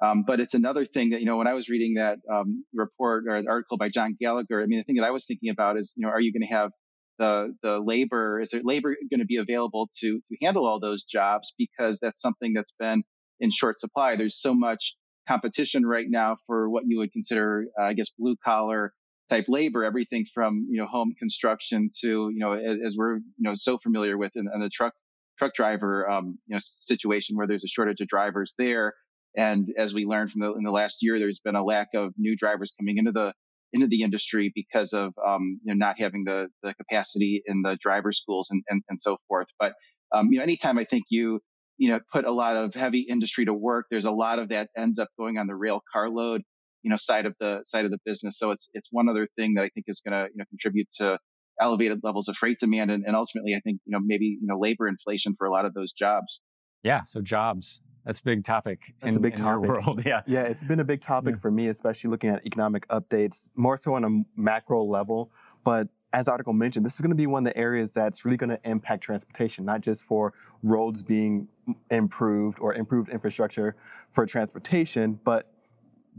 Um, 0.00 0.22
but 0.24 0.38
it's 0.38 0.54
another 0.54 0.84
thing 0.84 1.10
that 1.10 1.20
you 1.20 1.26
know 1.26 1.36
when 1.36 1.48
I 1.48 1.54
was 1.54 1.68
reading 1.68 1.94
that 1.94 2.18
um, 2.32 2.64
report 2.72 3.24
or 3.28 3.42
the 3.42 3.48
article 3.48 3.76
by 3.76 3.88
John 3.88 4.16
Gallagher, 4.20 4.62
I 4.62 4.66
mean 4.66 4.78
the 4.78 4.84
thing 4.84 4.96
that 4.96 5.06
I 5.06 5.10
was 5.10 5.26
thinking 5.26 5.50
about 5.50 5.78
is 5.78 5.92
you 5.96 6.06
know 6.06 6.12
are 6.12 6.20
you 6.20 6.32
going 6.32 6.48
to 6.48 6.54
have 6.54 6.70
the 7.18 7.54
the 7.62 7.80
labor 7.80 8.40
is 8.40 8.50
there 8.50 8.62
labor 8.62 8.96
going 9.10 9.20
to 9.20 9.26
be 9.26 9.38
available 9.38 9.90
to 10.00 10.20
to 10.28 10.36
handle 10.40 10.66
all 10.66 10.78
those 10.78 11.04
jobs 11.04 11.52
because 11.58 11.98
that's 11.98 12.20
something 12.20 12.52
that's 12.54 12.74
been 12.78 13.02
in 13.40 13.50
short 13.50 13.80
supply. 13.80 14.16
There's 14.16 14.40
so 14.40 14.54
much 14.54 14.96
competition 15.28 15.84
right 15.84 16.06
now 16.08 16.36
for 16.46 16.70
what 16.70 16.84
you 16.86 16.98
would 16.98 17.12
consider, 17.12 17.66
uh, 17.78 17.84
I 17.84 17.92
guess, 17.92 18.10
blue 18.18 18.36
collar 18.44 18.92
type 19.28 19.44
labor, 19.46 19.84
everything 19.84 20.24
from, 20.32 20.66
you 20.70 20.80
know, 20.80 20.86
home 20.86 21.14
construction 21.18 21.90
to, 22.00 22.30
you 22.32 22.38
know, 22.38 22.52
as, 22.52 22.78
as 22.84 22.96
we're, 22.96 23.16
you 23.16 23.22
know, 23.40 23.54
so 23.54 23.76
familiar 23.78 24.16
with 24.16 24.34
in, 24.36 24.48
in 24.52 24.60
the 24.60 24.70
truck, 24.70 24.94
truck 25.38 25.54
driver, 25.54 26.10
um, 26.10 26.38
you 26.46 26.54
know, 26.54 26.60
situation 26.60 27.36
where 27.36 27.46
there's 27.46 27.62
a 27.62 27.68
shortage 27.68 28.00
of 28.00 28.08
drivers 28.08 28.54
there. 28.56 28.94
And 29.36 29.68
as 29.76 29.92
we 29.92 30.06
learned 30.06 30.32
from 30.32 30.40
the, 30.40 30.54
in 30.54 30.64
the 30.64 30.72
last 30.72 30.98
year, 31.02 31.18
there's 31.18 31.40
been 31.40 31.56
a 31.56 31.64
lack 31.64 31.88
of 31.94 32.14
new 32.16 32.34
drivers 32.34 32.72
coming 32.78 32.96
into 32.96 33.12
the, 33.12 33.34
into 33.74 33.86
the 33.86 34.02
industry 34.02 34.50
because 34.54 34.94
of, 34.94 35.12
um, 35.24 35.60
you 35.62 35.74
know, 35.74 35.86
not 35.86 36.00
having 36.00 36.24
the, 36.24 36.48
the 36.62 36.72
capacity 36.74 37.42
in 37.44 37.60
the 37.60 37.76
driver 37.76 38.12
schools 38.12 38.48
and, 38.50 38.62
and, 38.70 38.82
and 38.88 38.98
so 38.98 39.18
forth. 39.28 39.48
But, 39.60 39.74
um, 40.10 40.32
you 40.32 40.38
know, 40.38 40.42
anytime 40.42 40.78
I 40.78 40.84
think 40.84 41.04
you, 41.10 41.40
you 41.78 41.88
know, 41.90 42.00
put 42.12 42.24
a 42.26 42.30
lot 42.32 42.56
of 42.56 42.74
heavy 42.74 43.06
industry 43.08 43.44
to 43.46 43.54
work, 43.54 43.86
there's 43.90 44.04
a 44.04 44.10
lot 44.10 44.38
of 44.38 44.50
that 44.50 44.68
ends 44.76 44.98
up 44.98 45.08
going 45.18 45.38
on 45.38 45.46
the 45.46 45.54
rail 45.56 45.80
carload 45.92 46.42
you 46.84 46.90
know, 46.90 46.96
side 46.96 47.26
of 47.26 47.34
the 47.40 47.60
side 47.64 47.84
of 47.84 47.90
the 47.90 47.98
business. 48.04 48.38
So 48.38 48.50
it's 48.52 48.68
it's 48.72 48.88
one 48.92 49.08
other 49.08 49.26
thing 49.36 49.54
that 49.54 49.64
I 49.64 49.68
think 49.68 49.86
is 49.88 50.00
going 50.00 50.12
to 50.12 50.30
you 50.32 50.38
know 50.38 50.44
contribute 50.48 50.86
to 50.98 51.18
elevated 51.60 51.98
levels 52.04 52.28
of 52.28 52.36
freight 52.36 52.58
demand 52.60 52.90
and, 52.92 53.04
and 53.04 53.16
ultimately 53.16 53.56
I 53.56 53.60
think 53.60 53.80
you 53.84 53.90
know 53.90 53.98
maybe 54.00 54.26
you 54.26 54.46
know 54.46 54.56
labor 54.58 54.86
inflation 54.86 55.34
for 55.36 55.46
a 55.46 55.50
lot 55.50 55.64
of 55.64 55.74
those 55.74 55.92
jobs. 55.92 56.40
Yeah, 56.84 57.02
so 57.04 57.20
jobs. 57.20 57.80
That's 58.04 58.20
a 58.20 58.22
big 58.22 58.44
topic 58.44 58.94
That's 59.02 59.10
in, 59.10 59.16
a 59.18 59.20
big 59.20 59.32
in 59.34 59.40
topic. 59.40 59.66
your 59.66 59.80
world. 59.82 60.02
Yeah. 60.06 60.22
Yeah, 60.26 60.42
it's 60.44 60.62
been 60.62 60.80
a 60.80 60.84
big 60.84 61.02
topic 61.02 61.34
Yeah. 61.34 61.40
for 61.40 61.50
me, 61.50 61.66
especially 61.68 62.10
looking 62.10 62.30
at 62.30 62.46
economic 62.46 62.86
updates, 62.88 63.50
more 63.56 63.76
so 63.76 63.94
on 63.94 64.04
a 64.04 64.40
macro 64.40 64.84
level. 64.84 65.30
But 65.64 65.88
as 66.12 66.28
article 66.28 66.52
mentioned, 66.52 66.86
this 66.86 66.94
is 66.94 67.00
going 67.00 67.10
to 67.10 67.16
be 67.16 67.26
one 67.26 67.46
of 67.46 67.52
the 67.52 67.58
areas 67.58 67.92
that's 67.92 68.24
really 68.24 68.36
going 68.36 68.50
to 68.50 68.60
impact 68.64 69.04
transportation, 69.04 69.64
not 69.64 69.80
just 69.80 70.02
for 70.04 70.32
roads 70.62 71.02
being 71.02 71.46
improved 71.90 72.58
or 72.60 72.74
improved 72.74 73.10
infrastructure 73.10 73.76
for 74.12 74.24
transportation, 74.24 75.20
but 75.24 75.52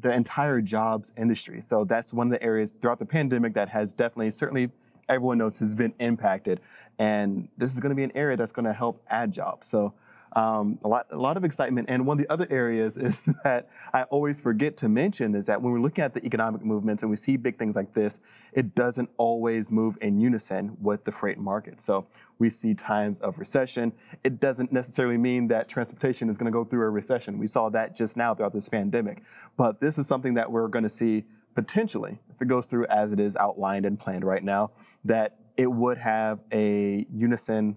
the 0.02 0.12
entire 0.12 0.62
jobs 0.62 1.12
industry. 1.18 1.60
So 1.60 1.84
that's 1.84 2.14
one 2.14 2.28
of 2.28 2.32
the 2.32 2.42
areas 2.44 2.76
throughout 2.82 3.00
the 3.00 3.06
pandemic 3.06 3.54
that 3.56 3.68
has 3.70 3.92
definitely, 3.92 4.32
certainly 4.32 4.70
everyone 5.10 5.40
knows 5.40 5.58
has 5.60 5.74
been 5.74 5.94
impacted. 6.00 6.62
And 7.00 7.50
this 7.58 7.74
is 7.74 7.80
going 7.80 7.90
to 7.90 7.96
be 7.96 8.04
an 8.04 8.12
area 8.16 8.38
that's 8.38 8.52
going 8.52 8.66
to 8.66 8.74
help 8.74 9.02
add 9.10 9.32
jobs. 9.32 9.68
So 9.68 9.94
um, 10.34 10.78
a 10.84 10.88
lot, 10.88 11.08
a 11.12 11.18
lot 11.18 11.38
of 11.38 11.44
excitement. 11.44 11.90
And 11.90 12.06
one 12.06 12.20
of 12.20 12.26
the 12.26 12.32
other 12.32 12.48
areas 12.50 12.98
is 12.98 13.20
that 13.44 13.70
I 13.94 14.04
always 14.04 14.40
forget 14.40 14.78
to 14.78 14.90
mention 14.90 15.36
is 15.36 15.46
that 15.48 15.62
when 15.62 15.72
we're 15.74 15.80
looking 15.80 16.04
at 16.04 16.14
the 16.14 16.24
economic 16.26 16.64
movements 16.64 17.04
and 17.04 17.10
we 17.10 17.16
see 17.16 17.38
big 17.38 17.58
things 17.58 17.76
like 17.76 17.94
this, 17.94 18.20
it 18.54 18.76
doesn't 18.76 19.10
always 19.18 19.72
move 19.72 19.98
in 20.02 20.20
unison 20.20 20.76
with 20.82 21.04
the 21.04 21.12
freight 21.12 21.38
market. 21.38 21.82
So 21.82 22.08
we 22.40 22.50
see 22.50 22.74
times 22.74 23.20
of 23.20 23.38
recession. 23.38 23.92
It 24.24 24.40
doesn't 24.40 24.72
necessarily 24.72 25.18
mean 25.18 25.48
that 25.50 25.68
transportation 25.70 26.30
is 26.30 26.38
going 26.38 26.46
to 26.46 26.52
go 26.52 26.64
through 26.64 26.86
a 26.86 26.90
recession. 26.90 27.38
We 27.38 27.48
saw 27.48 27.70
that 27.70 27.96
just 27.96 28.18
now 28.18 28.34
throughout 28.34 28.54
this 28.54 28.70
pandemic. 28.70 29.24
But 29.58 29.82
this 29.82 29.98
is 29.98 30.08
something 30.08 30.34
that 30.36 30.50
we're 30.50 30.68
going 30.68 30.84
to 30.84 30.90
see 30.90 31.26
potentially, 31.56 32.18
if 32.34 32.42
it 32.42 32.48
goes 32.48 32.66
through 32.68 32.86
as 32.88 33.12
it 33.12 33.20
is 33.20 33.36
outlined 33.36 33.86
and 33.86 34.00
planned 34.00 34.24
right 34.24 34.44
now, 34.44 34.72
that 35.04 35.40
it 35.58 35.68
would 35.70 35.98
have 35.98 36.40
a 36.54 37.06
unison 37.14 37.76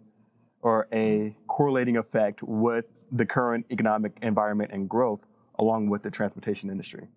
or 0.63 0.89
a 0.93 1.35
correlating 1.49 1.97
effect 1.97 2.43
with 2.43 2.87
the 3.11 3.27
current 3.27 3.67
economic 3.71 4.17
environment 4.23 4.71
and 4.73 4.89
growth 4.89 5.21
along 5.59 5.91
with 5.91 6.03
the 6.03 6.11
transportation 6.11 6.71
industry. 6.71 7.09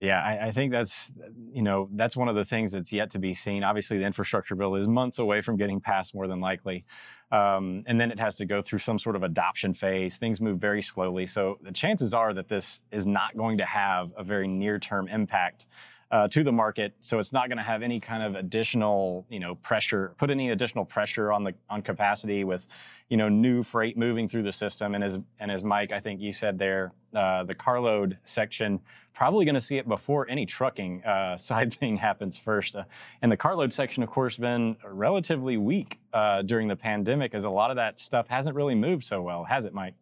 Yeah, 0.00 0.22
I, 0.22 0.48
I 0.48 0.52
think 0.52 0.72
that's 0.72 1.10
you 1.54 1.62
know 1.62 1.88
that's 1.92 2.16
one 2.16 2.28
of 2.28 2.34
the 2.34 2.44
things 2.44 2.72
that's 2.72 2.92
yet 2.92 3.10
to 3.12 3.18
be 3.18 3.32
seen. 3.32 3.64
Obviously, 3.64 3.96
the 3.96 4.04
infrastructure 4.04 4.54
bill 4.54 4.74
is 4.74 4.86
months 4.86 5.18
away 5.18 5.40
from 5.40 5.56
getting 5.56 5.80
passed, 5.80 6.14
more 6.14 6.26
than 6.26 6.38
likely, 6.38 6.84
um, 7.32 7.82
and 7.86 7.98
then 7.98 8.10
it 8.10 8.20
has 8.20 8.36
to 8.36 8.44
go 8.44 8.60
through 8.60 8.80
some 8.80 8.98
sort 8.98 9.16
of 9.16 9.22
adoption 9.22 9.72
phase. 9.72 10.16
Things 10.16 10.38
move 10.38 10.58
very 10.58 10.82
slowly, 10.82 11.26
so 11.26 11.58
the 11.62 11.72
chances 11.72 12.12
are 12.12 12.34
that 12.34 12.46
this 12.46 12.82
is 12.92 13.06
not 13.06 13.34
going 13.38 13.56
to 13.56 13.64
have 13.64 14.10
a 14.18 14.22
very 14.22 14.46
near-term 14.46 15.08
impact 15.08 15.66
uh, 16.10 16.28
to 16.28 16.44
the 16.44 16.52
market. 16.52 16.94
So 17.00 17.18
it's 17.18 17.32
not 17.32 17.48
going 17.48 17.58
to 17.58 17.64
have 17.64 17.82
any 17.82 17.98
kind 17.98 18.22
of 18.22 18.36
additional 18.36 19.26
you 19.28 19.40
know 19.40 19.56
pressure, 19.56 20.14
put 20.18 20.30
any 20.30 20.50
additional 20.50 20.84
pressure 20.84 21.32
on 21.32 21.44
the 21.44 21.54
on 21.68 21.82
capacity 21.82 22.44
with 22.44 22.66
you 23.08 23.16
know 23.16 23.28
new 23.28 23.62
freight 23.62 23.96
moving 23.96 24.28
through 24.28 24.44
the 24.44 24.52
system. 24.52 24.94
And 24.94 25.02
as 25.02 25.18
and 25.40 25.50
as 25.50 25.64
Mike, 25.64 25.92
I 25.92 26.00
think 26.00 26.20
you 26.20 26.32
said 26.32 26.58
there, 26.58 26.92
uh, 27.14 27.44
the 27.44 27.54
carload 27.54 28.18
section 28.24 28.80
probably 29.14 29.46
going 29.46 29.54
to 29.54 29.60
see 29.60 29.78
it 29.78 29.88
before 29.88 30.28
any 30.28 30.44
trucking 30.44 31.02
uh, 31.04 31.36
side 31.38 31.72
thing 31.74 31.96
happens 31.96 32.38
first. 32.38 32.76
Uh, 32.76 32.84
and 33.22 33.32
the 33.32 33.36
carload 33.36 33.72
section, 33.72 34.02
of 34.02 34.10
course, 34.10 34.36
been 34.36 34.76
relatively 34.84 35.56
weak 35.56 35.98
uh, 36.12 36.42
during 36.42 36.68
the 36.68 36.76
pandemic, 36.76 37.34
as 37.34 37.44
a 37.44 37.50
lot 37.50 37.70
of 37.70 37.76
that 37.76 37.98
stuff 37.98 38.28
hasn't 38.28 38.54
really 38.54 38.74
moved 38.74 39.04
so 39.04 39.22
well, 39.22 39.42
has 39.42 39.64
it, 39.64 39.72
Mike? 39.72 39.94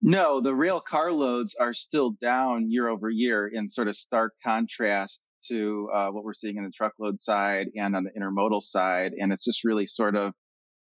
No, 0.00 0.40
the 0.40 0.54
rail 0.54 0.80
car 0.80 1.10
loads 1.10 1.56
are 1.58 1.74
still 1.74 2.10
down 2.20 2.70
year 2.70 2.88
over 2.88 3.10
year 3.10 3.48
in 3.48 3.66
sort 3.66 3.88
of 3.88 3.96
stark 3.96 4.34
contrast 4.44 5.28
to 5.48 5.90
uh, 5.92 6.08
what 6.08 6.24
we're 6.24 6.34
seeing 6.34 6.56
in 6.56 6.64
the 6.64 6.70
truckload 6.70 7.18
side 7.18 7.68
and 7.76 7.96
on 7.96 8.04
the 8.04 8.10
intermodal 8.10 8.62
side. 8.62 9.12
And 9.18 9.32
it's 9.32 9.44
just 9.44 9.64
really 9.64 9.86
sort 9.86 10.14
of 10.14 10.32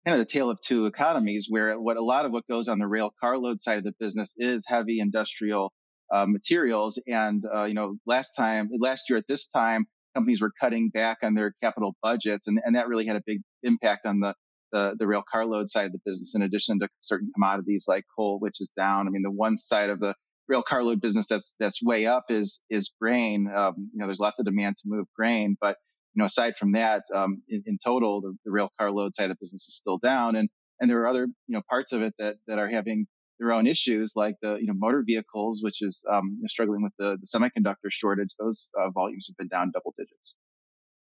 kind 0.05 0.19
of 0.19 0.25
the 0.25 0.31
tale 0.31 0.49
of 0.49 0.59
two 0.61 0.85
economies 0.85 1.47
where 1.49 1.79
what 1.79 1.97
a 1.97 2.03
lot 2.03 2.25
of 2.25 2.31
what 2.31 2.47
goes 2.47 2.67
on 2.67 2.79
the 2.79 2.87
rail 2.87 3.13
carload 3.19 3.59
side 3.59 3.79
of 3.79 3.83
the 3.83 3.93
business 3.99 4.33
is 4.37 4.65
heavy 4.65 4.99
industrial 4.99 5.73
uh, 6.13 6.25
materials. 6.25 7.01
And, 7.05 7.43
uh, 7.53 7.65
you 7.65 7.73
know, 7.73 7.97
last 8.05 8.33
time, 8.33 8.69
last 8.79 9.09
year 9.09 9.17
at 9.17 9.27
this 9.27 9.49
time, 9.49 9.85
companies 10.15 10.41
were 10.41 10.51
cutting 10.59 10.89
back 10.89 11.17
on 11.21 11.35
their 11.35 11.53
capital 11.61 11.95
budgets 12.01 12.47
and, 12.47 12.59
and 12.63 12.75
that 12.75 12.87
really 12.87 13.05
had 13.05 13.17
a 13.17 13.23
big 13.25 13.41
impact 13.63 14.05
on 14.05 14.21
the, 14.21 14.35
the, 14.71 14.95
the 14.97 15.07
rail 15.07 15.23
carload 15.29 15.69
side 15.69 15.85
of 15.85 15.91
the 15.91 15.99
business 16.05 16.33
in 16.35 16.41
addition 16.41 16.79
to 16.79 16.87
certain 16.99 17.31
commodities 17.33 17.85
like 17.87 18.05
coal, 18.17 18.39
which 18.39 18.61
is 18.61 18.71
down. 18.71 19.07
I 19.07 19.11
mean, 19.11 19.23
the 19.23 19.31
one 19.31 19.57
side 19.57 19.89
of 19.89 19.99
the 19.99 20.15
rail 20.47 20.63
carload 20.67 21.01
business 21.01 21.27
that's, 21.27 21.55
that's 21.59 21.81
way 21.83 22.05
up 22.05 22.25
is, 22.29 22.63
is 22.69 22.91
grain. 22.99 23.49
Um, 23.55 23.89
you 23.93 23.99
know, 23.99 24.07
there's 24.07 24.19
lots 24.19 24.39
of 24.39 24.45
demand 24.45 24.77
to 24.77 24.83
move 24.87 25.05
grain, 25.15 25.55
but 25.59 25.77
you 26.13 26.19
know, 26.19 26.25
aside 26.25 26.57
from 26.57 26.73
that, 26.73 27.03
um, 27.13 27.41
in, 27.47 27.63
in, 27.65 27.77
total, 27.83 28.21
the, 28.21 28.35
the 28.43 28.51
rail 28.51 28.69
carload 28.77 29.15
side 29.15 29.25
of 29.25 29.29
the 29.29 29.37
business 29.39 29.67
is 29.67 29.77
still 29.77 29.97
down. 29.97 30.35
And, 30.35 30.49
and 30.79 30.89
there 30.89 30.99
are 31.01 31.07
other, 31.07 31.23
you 31.23 31.55
know, 31.55 31.61
parts 31.69 31.93
of 31.93 32.01
it 32.01 32.13
that, 32.19 32.35
that 32.47 32.59
are 32.59 32.67
having 32.67 33.05
their 33.39 33.53
own 33.53 33.65
issues 33.65 34.13
like 34.15 34.35
the, 34.41 34.57
you 34.57 34.67
know, 34.67 34.73
motor 34.75 35.03
vehicles, 35.05 35.61
which 35.63 35.81
is, 35.81 36.05
um, 36.11 36.39
struggling 36.47 36.83
with 36.83 36.93
the, 36.99 37.17
the 37.17 37.27
semiconductor 37.27 37.89
shortage. 37.89 38.35
Those 38.37 38.71
uh, 38.79 38.89
volumes 38.89 39.27
have 39.29 39.37
been 39.37 39.47
down 39.47 39.71
double 39.73 39.93
digits. 39.97 40.35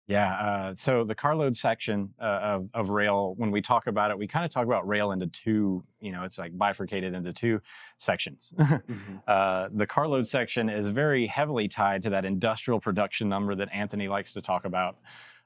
Yeah. 0.07 0.35
Uh, 0.35 0.75
so 0.79 1.03
the 1.03 1.17
carload 1.17 1.57
section 1.57 2.15
uh, 2.21 2.39
of, 2.43 2.69
of 2.75 2.91
rail, 2.91 3.35
when 3.39 3.51
we 3.51 3.61
talk 3.61 3.89
about 3.89 4.13
it, 4.13 4.19
we 4.19 4.29
kind 4.29 4.45
of 4.45 4.53
talk 4.53 4.65
about 4.65 4.87
rail 4.87 5.11
into 5.11 5.27
two, 5.27 5.83
you 6.01 6.13
know, 6.13 6.23
it's 6.23 6.39
like 6.39 6.57
bifurcated 6.57 7.13
into 7.13 7.33
two 7.33 7.61
sections. 7.99 8.55
mm-hmm. 8.57 9.17
uh, 9.27 9.69
the 9.73 9.87
carload 9.87 10.27
section 10.27 10.69
is 10.69 10.87
very 10.89 11.27
heavily 11.27 11.67
tied 11.67 12.03
to 12.03 12.11
that 12.11 12.25
industrial 12.25 12.79
production 12.79 13.29
number 13.29 13.57
that 13.57 13.69
Anthony 13.73 14.07
likes 14.07 14.33
to 14.35 14.41
talk 14.41 14.65
about. 14.65 14.99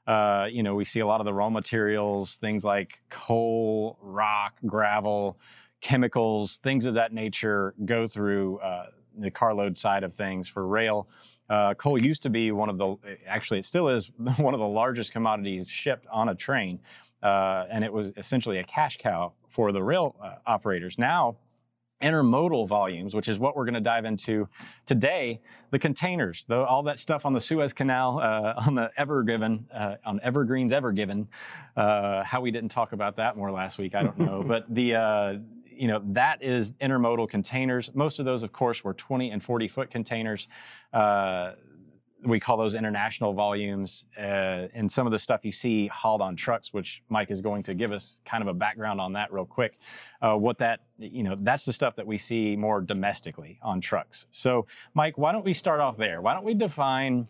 Uh, 0.05 0.47
you 0.51 0.61
know, 0.61 0.75
we 0.75 0.85
see 0.85 0.99
a 0.99 1.07
lot 1.07 1.21
of 1.21 1.25
the 1.25 1.33
raw 1.33 1.49
materials, 1.49 2.35
things 2.35 2.63
like 2.63 3.01
coal, 3.09 3.97
rock, 4.01 4.59
gravel, 4.65 5.39
chemicals, 5.81 6.57
things 6.57 6.85
of 6.85 6.93
that 6.93 7.13
nature 7.13 7.73
go 7.85 8.07
through 8.07 8.59
uh, 8.59 8.87
the 9.17 9.31
carload 9.31 9.77
side 9.77 10.03
of 10.03 10.13
things 10.13 10.47
for 10.47 10.67
rail. 10.67 11.07
Uh, 11.51 11.73
coal 11.73 11.97
used 11.97 12.21
to 12.21 12.29
be 12.29 12.53
one 12.53 12.69
of 12.69 12.77
the, 12.77 12.95
actually, 13.27 13.59
it 13.59 13.65
still 13.65 13.89
is 13.89 14.09
one 14.37 14.53
of 14.53 14.61
the 14.61 14.67
largest 14.67 15.11
commodities 15.11 15.67
shipped 15.67 16.07
on 16.09 16.29
a 16.29 16.35
train. 16.35 16.79
Uh, 17.21 17.65
and 17.69 17.83
it 17.83 17.91
was 17.91 18.13
essentially 18.15 18.59
a 18.59 18.63
cash 18.63 18.97
cow 18.97 19.33
for 19.49 19.73
the 19.73 19.83
rail 19.83 20.15
uh, 20.23 20.35
operators. 20.47 20.97
Now, 20.97 21.35
intermodal 22.01 22.67
volumes, 22.67 23.13
which 23.13 23.27
is 23.27 23.37
what 23.37 23.55
we're 23.55 23.65
going 23.65 23.75
to 23.75 23.81
dive 23.81 24.05
into 24.05 24.47
today, 24.85 25.41
the 25.71 25.77
containers, 25.77 26.45
the, 26.45 26.65
all 26.65 26.83
that 26.83 26.99
stuff 26.99 27.25
on 27.25 27.33
the 27.33 27.41
Suez 27.41 27.73
Canal, 27.73 28.19
uh, 28.19 28.53
on 28.65 28.73
the 28.73 28.89
Ever 28.97 29.21
Given, 29.21 29.67
uh, 29.73 29.97
on 30.05 30.21
Evergreen's 30.23 30.71
Ever 30.71 30.93
Given. 30.93 31.27
Uh, 31.75 32.23
how 32.23 32.39
we 32.39 32.49
didn't 32.49 32.69
talk 32.69 32.93
about 32.93 33.17
that 33.17 33.35
more 33.35 33.51
last 33.51 33.77
week, 33.77 33.93
I 33.93 34.03
don't 34.03 34.17
know. 34.17 34.41
but 34.47 34.73
the 34.73 34.95
uh, 34.95 35.33
you 35.71 35.87
know, 35.87 36.01
that 36.07 36.43
is 36.43 36.73
intermodal 36.73 37.29
containers. 37.29 37.89
Most 37.93 38.19
of 38.19 38.25
those, 38.25 38.43
of 38.43 38.51
course, 38.51 38.83
were 38.83 38.93
20 38.93 39.31
and 39.31 39.43
40 39.43 39.67
foot 39.67 39.91
containers. 39.91 40.47
Uh, 40.93 41.53
we 42.23 42.39
call 42.39 42.57
those 42.57 42.75
international 42.75 43.33
volumes. 43.33 44.05
Uh, 44.17 44.67
and 44.73 44.91
some 44.91 45.07
of 45.07 45.11
the 45.11 45.19
stuff 45.19 45.43
you 45.43 45.51
see 45.51 45.87
hauled 45.87 46.21
on 46.21 46.35
trucks, 46.35 46.73
which 46.73 47.01
Mike 47.09 47.31
is 47.31 47.41
going 47.41 47.63
to 47.63 47.73
give 47.73 47.91
us 47.91 48.19
kind 48.25 48.43
of 48.43 48.47
a 48.47 48.53
background 48.53 49.01
on 49.01 49.13
that 49.13 49.33
real 49.33 49.45
quick. 49.45 49.79
Uh, 50.21 50.35
what 50.35 50.57
that, 50.59 50.81
you 50.97 51.23
know, 51.23 51.35
that's 51.41 51.65
the 51.65 51.73
stuff 51.73 51.95
that 51.95 52.05
we 52.05 52.17
see 52.17 52.55
more 52.55 52.81
domestically 52.81 53.59
on 53.63 53.81
trucks. 53.81 54.27
So, 54.31 54.67
Mike, 54.93 55.17
why 55.17 55.31
don't 55.31 55.45
we 55.45 55.53
start 55.53 55.79
off 55.79 55.97
there? 55.97 56.21
Why 56.21 56.33
don't 56.33 56.45
we 56.45 56.53
define 56.53 57.27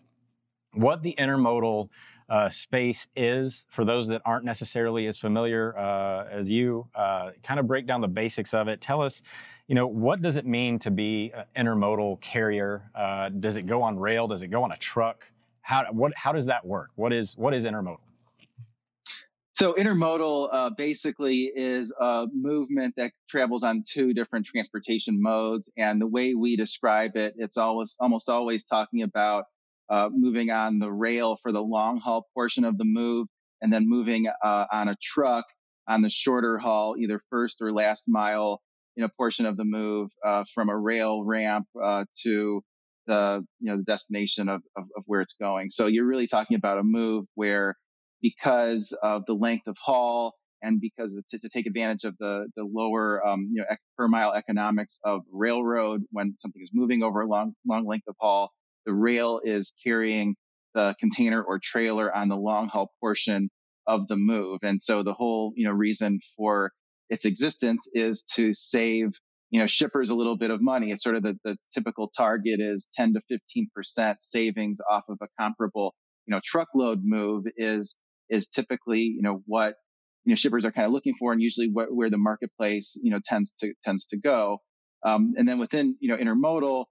what 0.73 1.01
the 1.03 1.15
intermodal 1.17 1.89
uh, 2.31 2.47
space 2.47 3.07
is 3.13 3.65
for 3.69 3.83
those 3.83 4.07
that 4.07 4.21
aren't 4.23 4.45
necessarily 4.45 5.05
as 5.07 5.17
familiar 5.17 5.77
uh, 5.77 6.27
as 6.31 6.49
you. 6.49 6.87
Uh, 6.95 7.31
kind 7.43 7.59
of 7.59 7.67
break 7.67 7.85
down 7.85 7.99
the 7.99 8.07
basics 8.07 8.53
of 8.53 8.69
it. 8.69 8.79
Tell 8.79 9.01
us, 9.01 9.21
you 9.67 9.75
know, 9.75 9.85
what 9.85 10.21
does 10.21 10.37
it 10.37 10.45
mean 10.45 10.79
to 10.79 10.91
be 10.91 11.33
an 11.35 11.65
intermodal 11.65 12.21
carrier? 12.21 12.89
Uh, 12.95 13.27
does 13.27 13.57
it 13.57 13.63
go 13.63 13.81
on 13.81 13.99
rail? 13.99 14.29
Does 14.29 14.43
it 14.43 14.47
go 14.47 14.63
on 14.63 14.71
a 14.71 14.77
truck? 14.77 15.29
How 15.61 15.85
what 15.91 16.13
how 16.15 16.31
does 16.31 16.45
that 16.45 16.65
work? 16.65 16.91
What 16.95 17.11
is 17.11 17.37
what 17.37 17.53
is 17.53 17.65
intermodal? 17.65 17.99
So 19.51 19.73
intermodal 19.73 20.49
uh, 20.53 20.69
basically 20.69 21.51
is 21.53 21.93
a 21.99 22.27
movement 22.33 22.95
that 22.95 23.11
travels 23.29 23.61
on 23.63 23.83
two 23.85 24.13
different 24.13 24.45
transportation 24.45 25.21
modes, 25.21 25.69
and 25.77 25.99
the 25.99 26.07
way 26.07 26.33
we 26.33 26.55
describe 26.55 27.17
it, 27.17 27.35
it's 27.37 27.57
always 27.57 27.97
almost 27.99 28.29
always 28.29 28.63
talking 28.63 29.01
about 29.01 29.45
uh, 29.91 30.09
moving 30.11 30.49
on 30.49 30.79
the 30.79 30.91
rail 30.91 31.35
for 31.35 31.51
the 31.51 31.61
long 31.61 31.99
haul 31.99 32.27
portion 32.33 32.63
of 32.63 32.77
the 32.77 32.85
move, 32.85 33.27
and 33.61 33.71
then 33.71 33.87
moving 33.87 34.27
uh, 34.43 34.65
on 34.71 34.87
a 34.87 34.95
truck 35.01 35.45
on 35.87 36.01
the 36.01 36.09
shorter 36.09 36.57
haul, 36.57 36.95
either 36.97 37.21
first 37.29 37.61
or 37.61 37.71
last 37.73 38.05
mile, 38.07 38.61
you 38.95 39.03
know, 39.03 39.09
portion 39.17 39.45
of 39.45 39.57
the 39.57 39.65
move 39.65 40.09
uh, 40.25 40.43
from 40.53 40.69
a 40.69 40.77
rail 40.77 41.23
ramp 41.23 41.67
uh, 41.81 42.05
to 42.23 42.63
the 43.07 43.45
you 43.59 43.71
know 43.71 43.77
the 43.77 43.83
destination 43.83 44.47
of, 44.47 44.61
of, 44.77 44.85
of 44.95 45.03
where 45.05 45.21
it's 45.21 45.35
going. 45.35 45.69
So 45.69 45.87
you're 45.87 46.05
really 46.05 46.27
talking 46.27 46.55
about 46.55 46.77
a 46.77 46.83
move 46.83 47.25
where 47.35 47.75
because 48.21 48.95
of 49.03 49.25
the 49.25 49.33
length 49.33 49.67
of 49.67 49.77
haul 49.83 50.35
and 50.61 50.79
because 50.79 51.21
to, 51.31 51.39
to 51.39 51.49
take 51.49 51.65
advantage 51.65 52.03
of 52.03 52.15
the 52.19 52.47
the 52.55 52.63
lower 52.63 53.25
um, 53.27 53.49
you 53.51 53.61
know 53.61 53.75
per 53.97 54.07
mile 54.07 54.33
economics 54.33 54.99
of 55.03 55.21
railroad 55.31 56.03
when 56.11 56.35
something 56.39 56.61
is 56.61 56.69
moving 56.73 57.03
over 57.03 57.21
a 57.21 57.27
long 57.27 57.53
long 57.67 57.85
length 57.85 58.07
of 58.07 58.15
haul, 58.19 58.51
the 58.85 58.93
rail 58.93 59.41
is 59.43 59.75
carrying 59.83 60.35
the 60.73 60.95
container 60.99 61.41
or 61.41 61.59
trailer 61.61 62.15
on 62.15 62.29
the 62.29 62.37
long 62.37 62.67
haul 62.67 62.91
portion 62.99 63.49
of 63.87 64.07
the 64.07 64.15
move. 64.15 64.59
And 64.63 64.81
so 64.81 65.03
the 65.03 65.13
whole, 65.13 65.53
you 65.55 65.65
know, 65.65 65.73
reason 65.73 66.19
for 66.37 66.71
its 67.09 67.25
existence 67.25 67.89
is 67.93 68.23
to 68.35 68.53
save, 68.53 69.09
you 69.49 69.59
know, 69.59 69.67
shippers 69.67 70.09
a 70.09 70.15
little 70.15 70.37
bit 70.37 70.51
of 70.51 70.61
money. 70.61 70.91
It's 70.91 71.03
sort 71.03 71.15
of 71.15 71.23
the, 71.23 71.37
the 71.43 71.57
typical 71.73 72.11
target 72.15 72.59
is 72.59 72.89
10 72.95 73.15
to 73.15 73.39
15% 73.97 74.15
savings 74.19 74.79
off 74.89 75.03
of 75.09 75.17
a 75.21 75.27
comparable, 75.39 75.93
you 76.25 76.33
know, 76.33 76.41
truckload 76.43 76.99
move 77.03 77.45
is, 77.57 77.97
is 78.29 78.49
typically, 78.49 79.01
you 79.01 79.21
know, 79.21 79.41
what, 79.45 79.75
you 80.23 80.31
know, 80.31 80.35
shippers 80.35 80.63
are 80.63 80.71
kind 80.71 80.85
of 80.85 80.93
looking 80.93 81.15
for 81.19 81.33
and 81.33 81.41
usually 81.41 81.69
what, 81.71 81.93
where 81.93 82.09
the 82.09 82.17
marketplace, 82.17 82.97
you 83.03 83.11
know, 83.11 83.19
tends 83.25 83.53
to, 83.59 83.73
tends 83.83 84.07
to 84.07 84.17
go. 84.17 84.59
Um, 85.03 85.33
and 85.35 85.47
then 85.47 85.57
within, 85.57 85.97
you 85.99 86.09
know, 86.09 86.17
intermodal, 86.17 86.85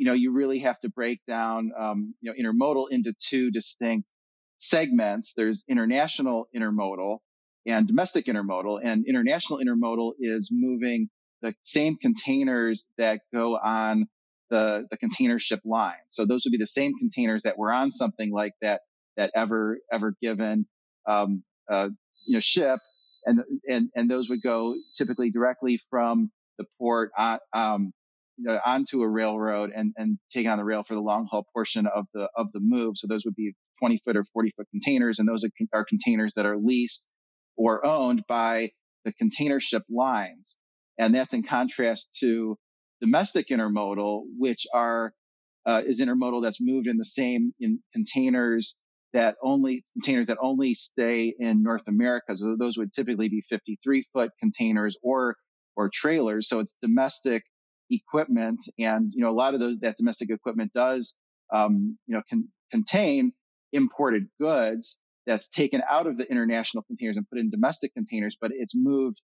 you 0.00 0.06
know, 0.06 0.14
you 0.14 0.32
really 0.32 0.60
have 0.60 0.80
to 0.80 0.88
break 0.88 1.20
down, 1.28 1.72
um, 1.78 2.14
you 2.22 2.32
know, 2.32 2.50
intermodal 2.50 2.86
into 2.90 3.12
two 3.22 3.50
distinct 3.50 4.08
segments. 4.56 5.34
There's 5.36 5.62
international 5.68 6.48
intermodal 6.56 7.18
and 7.66 7.86
domestic 7.86 8.24
intermodal 8.24 8.80
and 8.82 9.04
international 9.06 9.60
intermodal 9.60 10.12
is 10.18 10.48
moving 10.50 11.10
the 11.42 11.54
same 11.64 11.98
containers 12.00 12.90
that 12.96 13.20
go 13.30 13.58
on 13.58 14.06
the, 14.48 14.86
the 14.90 14.96
container 14.96 15.38
ship 15.38 15.60
line. 15.66 16.00
So 16.08 16.24
those 16.24 16.46
would 16.46 16.52
be 16.52 16.56
the 16.56 16.66
same 16.66 16.92
containers 16.98 17.42
that 17.42 17.58
were 17.58 17.70
on 17.70 17.90
something 17.90 18.32
like 18.32 18.54
that, 18.62 18.80
that 19.18 19.30
ever, 19.34 19.80
ever 19.92 20.14
given, 20.22 20.64
um, 21.06 21.42
uh, 21.70 21.90
you 22.26 22.36
know, 22.36 22.40
ship. 22.40 22.78
And, 23.26 23.40
and, 23.68 23.90
and 23.94 24.10
those 24.10 24.30
would 24.30 24.40
go 24.40 24.76
typically 24.96 25.30
directly 25.30 25.78
from 25.90 26.30
the 26.58 26.64
port, 26.78 27.10
on, 27.18 27.38
um, 27.52 27.92
you 28.40 28.52
know, 28.52 28.58
onto 28.64 29.02
a 29.02 29.08
railroad 29.08 29.70
and, 29.74 29.92
and 29.96 30.18
taken 30.32 30.50
on 30.50 30.58
the 30.58 30.64
rail 30.64 30.82
for 30.82 30.94
the 30.94 31.00
long 31.00 31.26
haul 31.30 31.46
portion 31.52 31.86
of 31.86 32.06
the, 32.14 32.28
of 32.36 32.50
the 32.52 32.60
move. 32.62 32.94
So 32.96 33.06
those 33.06 33.24
would 33.24 33.34
be 33.34 33.52
20 33.80 33.98
foot 33.98 34.16
or 34.16 34.24
40 34.24 34.50
foot 34.56 34.66
containers. 34.70 35.18
And 35.18 35.28
those 35.28 35.44
are, 35.44 35.50
are 35.74 35.84
containers 35.84 36.34
that 36.34 36.46
are 36.46 36.56
leased 36.56 37.06
or 37.56 37.84
owned 37.84 38.22
by 38.28 38.70
the 39.04 39.12
container 39.12 39.60
ship 39.60 39.82
lines. 39.90 40.58
And 40.98 41.14
that's 41.14 41.34
in 41.34 41.42
contrast 41.42 42.16
to 42.20 42.56
domestic 43.00 43.48
intermodal, 43.48 44.22
which 44.38 44.66
are, 44.72 45.12
uh, 45.66 45.82
is 45.84 46.00
intermodal 46.00 46.42
that's 46.42 46.60
moved 46.60 46.86
in 46.86 46.96
the 46.96 47.04
same 47.04 47.52
in 47.60 47.80
containers 47.92 48.78
that 49.12 49.34
only 49.42 49.82
containers 49.92 50.28
that 50.28 50.38
only 50.40 50.72
stay 50.74 51.34
in 51.38 51.62
North 51.62 51.88
America. 51.88 52.36
So 52.36 52.56
those 52.58 52.78
would 52.78 52.92
typically 52.92 53.28
be 53.28 53.42
53 53.50 54.06
foot 54.12 54.30
containers 54.38 54.96
or, 55.02 55.36
or 55.76 55.90
trailers. 55.92 56.48
So 56.48 56.60
it's 56.60 56.76
domestic 56.80 57.42
equipment. 57.90 58.62
And, 58.78 59.12
you 59.14 59.22
know, 59.22 59.30
a 59.30 59.34
lot 59.34 59.54
of 59.54 59.60
those, 59.60 59.78
that 59.80 59.96
domestic 59.96 60.30
equipment 60.30 60.72
does, 60.72 61.16
um, 61.52 61.98
you 62.06 62.14
know, 62.14 62.22
can 62.28 62.48
contain 62.70 63.32
imported 63.72 64.26
goods 64.40 64.98
that's 65.26 65.50
taken 65.50 65.82
out 65.88 66.06
of 66.06 66.16
the 66.16 66.30
international 66.30 66.82
containers 66.84 67.16
and 67.16 67.28
put 67.28 67.38
in 67.38 67.50
domestic 67.50 67.92
containers, 67.94 68.36
but 68.40 68.50
it's 68.54 68.74
moved, 68.74 69.20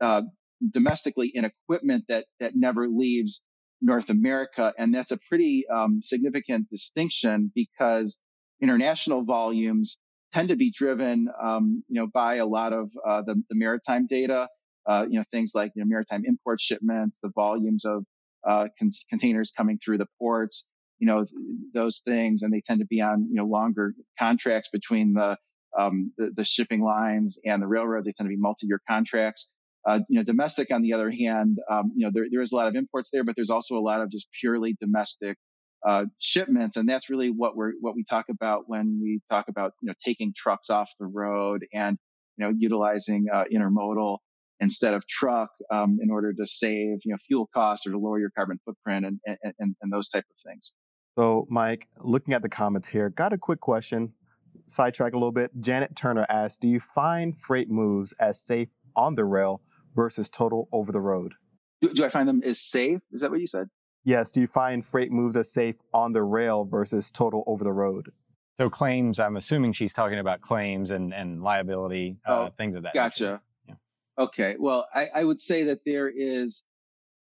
uh, 0.00 0.22
domestically 0.70 1.30
in 1.34 1.44
equipment 1.44 2.04
that, 2.08 2.26
that 2.40 2.52
never 2.54 2.88
leaves 2.88 3.42
North 3.80 4.10
America. 4.10 4.72
And 4.78 4.94
that's 4.94 5.10
a 5.10 5.18
pretty, 5.28 5.64
um, 5.72 6.00
significant 6.02 6.68
distinction 6.68 7.50
because 7.54 8.22
international 8.60 9.24
volumes 9.24 9.98
tend 10.32 10.48
to 10.48 10.56
be 10.56 10.72
driven, 10.72 11.28
um, 11.42 11.82
you 11.88 12.00
know, 12.00 12.08
by 12.12 12.36
a 12.36 12.46
lot 12.46 12.72
of, 12.72 12.90
uh, 13.06 13.22
the, 13.22 13.34
the 13.48 13.56
maritime 13.56 14.06
data 14.06 14.48
uh, 14.86 15.06
you 15.08 15.18
know, 15.18 15.24
things 15.30 15.52
like, 15.54 15.72
you 15.74 15.82
know, 15.82 15.88
maritime 15.88 16.22
import 16.24 16.60
shipments, 16.60 17.20
the 17.20 17.30
volumes 17.34 17.84
of, 17.84 18.04
uh, 18.46 18.68
con- 18.78 18.90
containers 19.08 19.52
coming 19.56 19.78
through 19.78 19.98
the 19.98 20.08
ports, 20.18 20.68
you 20.98 21.06
know, 21.06 21.24
th- 21.24 21.30
those 21.74 22.00
things. 22.04 22.42
And 22.42 22.52
they 22.52 22.60
tend 22.60 22.80
to 22.80 22.86
be 22.86 23.00
on, 23.00 23.28
you 23.28 23.36
know, 23.36 23.46
longer 23.46 23.94
contracts 24.18 24.70
between 24.72 25.14
the, 25.14 25.36
um, 25.78 26.12
the, 26.18 26.32
the, 26.36 26.44
shipping 26.44 26.82
lines 26.82 27.38
and 27.44 27.62
the 27.62 27.66
railroads. 27.66 28.06
They 28.06 28.12
tend 28.12 28.28
to 28.28 28.34
be 28.34 28.40
multi-year 28.40 28.80
contracts. 28.88 29.50
Uh, 29.86 30.00
you 30.08 30.16
know, 30.16 30.22
domestic, 30.22 30.70
on 30.70 30.82
the 30.82 30.92
other 30.92 31.10
hand, 31.10 31.58
um, 31.70 31.92
you 31.96 32.06
know, 32.06 32.10
there, 32.12 32.26
there 32.30 32.42
is 32.42 32.52
a 32.52 32.56
lot 32.56 32.68
of 32.68 32.74
imports 32.76 33.10
there, 33.12 33.24
but 33.24 33.34
there's 33.34 33.50
also 33.50 33.76
a 33.76 33.80
lot 33.80 34.00
of 34.00 34.10
just 34.10 34.28
purely 34.40 34.76
domestic 34.80 35.36
uh, 35.86 36.04
shipments, 36.18 36.76
and 36.76 36.88
that's 36.88 37.10
really 37.10 37.30
what 37.30 37.56
we're 37.56 37.72
what 37.80 37.94
we 37.94 38.04
talk 38.04 38.26
about 38.30 38.64
when 38.66 39.00
we 39.02 39.20
talk 39.28 39.48
about 39.48 39.72
you 39.82 39.88
know 39.88 39.94
taking 40.04 40.32
trucks 40.36 40.70
off 40.70 40.90
the 41.00 41.06
road 41.06 41.66
and 41.72 41.98
you 42.36 42.44
know 42.44 42.54
utilizing 42.56 43.26
uh, 43.32 43.44
intermodal 43.52 44.18
instead 44.62 44.94
of 44.94 45.06
truck 45.06 45.50
um, 45.70 45.98
in 46.00 46.10
order 46.10 46.32
to 46.32 46.46
save 46.46 47.00
you 47.04 47.10
know 47.12 47.18
fuel 47.26 47.48
costs 47.52 47.86
or 47.86 47.90
to 47.90 47.98
lower 47.98 48.18
your 48.18 48.30
carbon 48.30 48.58
footprint 48.64 49.04
and, 49.04 49.20
and, 49.26 49.54
and, 49.58 49.76
and 49.82 49.92
those 49.92 50.08
type 50.08 50.24
of 50.30 50.50
things. 50.50 50.72
So, 51.18 51.46
Mike, 51.50 51.88
looking 51.98 52.32
at 52.32 52.40
the 52.40 52.48
comments 52.48 52.88
here, 52.88 53.10
got 53.10 53.34
a 53.34 53.38
quick 53.38 53.60
question. 53.60 54.14
Sidetrack 54.66 55.12
a 55.12 55.16
little 55.16 55.32
bit. 55.32 55.50
Janet 55.60 55.94
Turner 55.94 56.24
asked, 56.30 56.60
"Do 56.60 56.68
you 56.68 56.80
find 56.80 57.36
freight 57.36 57.68
moves 57.68 58.14
as 58.20 58.40
safe 58.40 58.68
on 58.96 59.14
the 59.14 59.24
rail 59.24 59.60
versus 59.94 60.30
total 60.30 60.68
over 60.72 60.92
the 60.92 61.00
road?" 61.00 61.34
Do, 61.82 61.92
do 61.92 62.04
I 62.04 62.08
find 62.08 62.28
them 62.28 62.42
as 62.44 62.60
safe? 62.60 63.00
Is 63.10 63.20
that 63.20 63.30
what 63.30 63.40
you 63.40 63.46
said? 63.48 63.68
Yes. 64.04 64.32
Do 64.32 64.40
you 64.40 64.46
find 64.46 64.86
freight 64.86 65.10
moves 65.10 65.36
as 65.36 65.52
safe 65.52 65.76
on 65.92 66.12
the 66.12 66.22
rail 66.22 66.64
versus 66.64 67.10
total 67.10 67.44
over 67.46 67.64
the 67.64 67.72
road? 67.72 68.10
So 68.58 68.70
claims, 68.70 69.18
I'm 69.18 69.36
assuming 69.36 69.72
she's 69.72 69.92
talking 69.92 70.18
about 70.18 70.40
claims 70.40 70.90
and, 70.90 71.12
and 71.12 71.42
liability, 71.42 72.18
uh, 72.26 72.32
oh, 72.32 72.50
things 72.56 72.76
of 72.76 72.82
that. 72.84 72.94
Gotcha. 72.94 73.24
Nature. 73.24 73.40
Okay. 74.18 74.56
Well, 74.58 74.86
I, 74.94 75.08
I 75.14 75.24
would 75.24 75.40
say 75.40 75.64
that 75.64 75.80
there 75.86 76.08
is, 76.08 76.64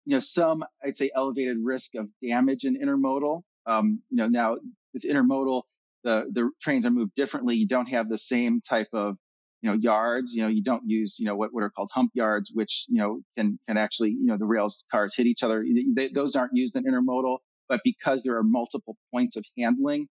you 0.06 0.16
know, 0.16 0.20
some, 0.20 0.66
I'd 0.84 0.98
say 0.98 1.12
elevated 1.16 1.58
risk 1.64 1.96
of 1.96 2.10
damage 2.22 2.66
in 2.66 2.78
intermodal. 2.80 3.44
Um, 3.66 4.02
you 4.10 4.18
know, 4.18 4.28
now 4.28 4.58
with 4.94 5.04
intermodal, 5.04 5.64
the, 6.04 6.30
the 6.32 6.50
trains 6.62 6.86
are 6.86 6.92
moved 6.92 7.16
differently. 7.16 7.56
You 7.56 7.68
don't 7.68 7.88
have 7.88 8.10
the 8.10 8.18
same 8.18 8.60
type 8.60 8.90
of, 8.92 9.16
you 9.62 9.72
know, 9.72 9.78
yards. 9.78 10.34
You 10.34 10.44
know, 10.44 10.50
you 10.50 10.62
don't 10.62 10.84
use, 10.86 11.18
you 11.20 11.26
know, 11.26 11.36
what, 11.38 11.54
what 11.54 11.64
are 11.64 11.70
called 11.70 11.90
hump 11.94 12.12
yards, 12.14 12.52
which, 12.54 12.86
you 12.90 12.98
know, 12.98 13.22
can, 13.38 13.58
can 13.66 13.78
actually, 13.78 14.10
you 14.10 14.26
know, 14.26 14.38
the 14.38 14.46
rails 14.46 14.86
cars 14.92 15.16
hit 15.16 15.26
each 15.26 15.42
other. 15.42 15.64
They, 15.96 16.10
those 16.10 16.36
aren't 16.36 16.52
used 16.54 16.76
in 16.76 16.84
intermodal, 16.84 17.38
but 17.70 17.80
because 17.86 18.24
there 18.24 18.36
are 18.38 18.44
multiple 18.44 18.98
points 19.14 19.38
of 19.38 19.46
handling, 19.58 20.10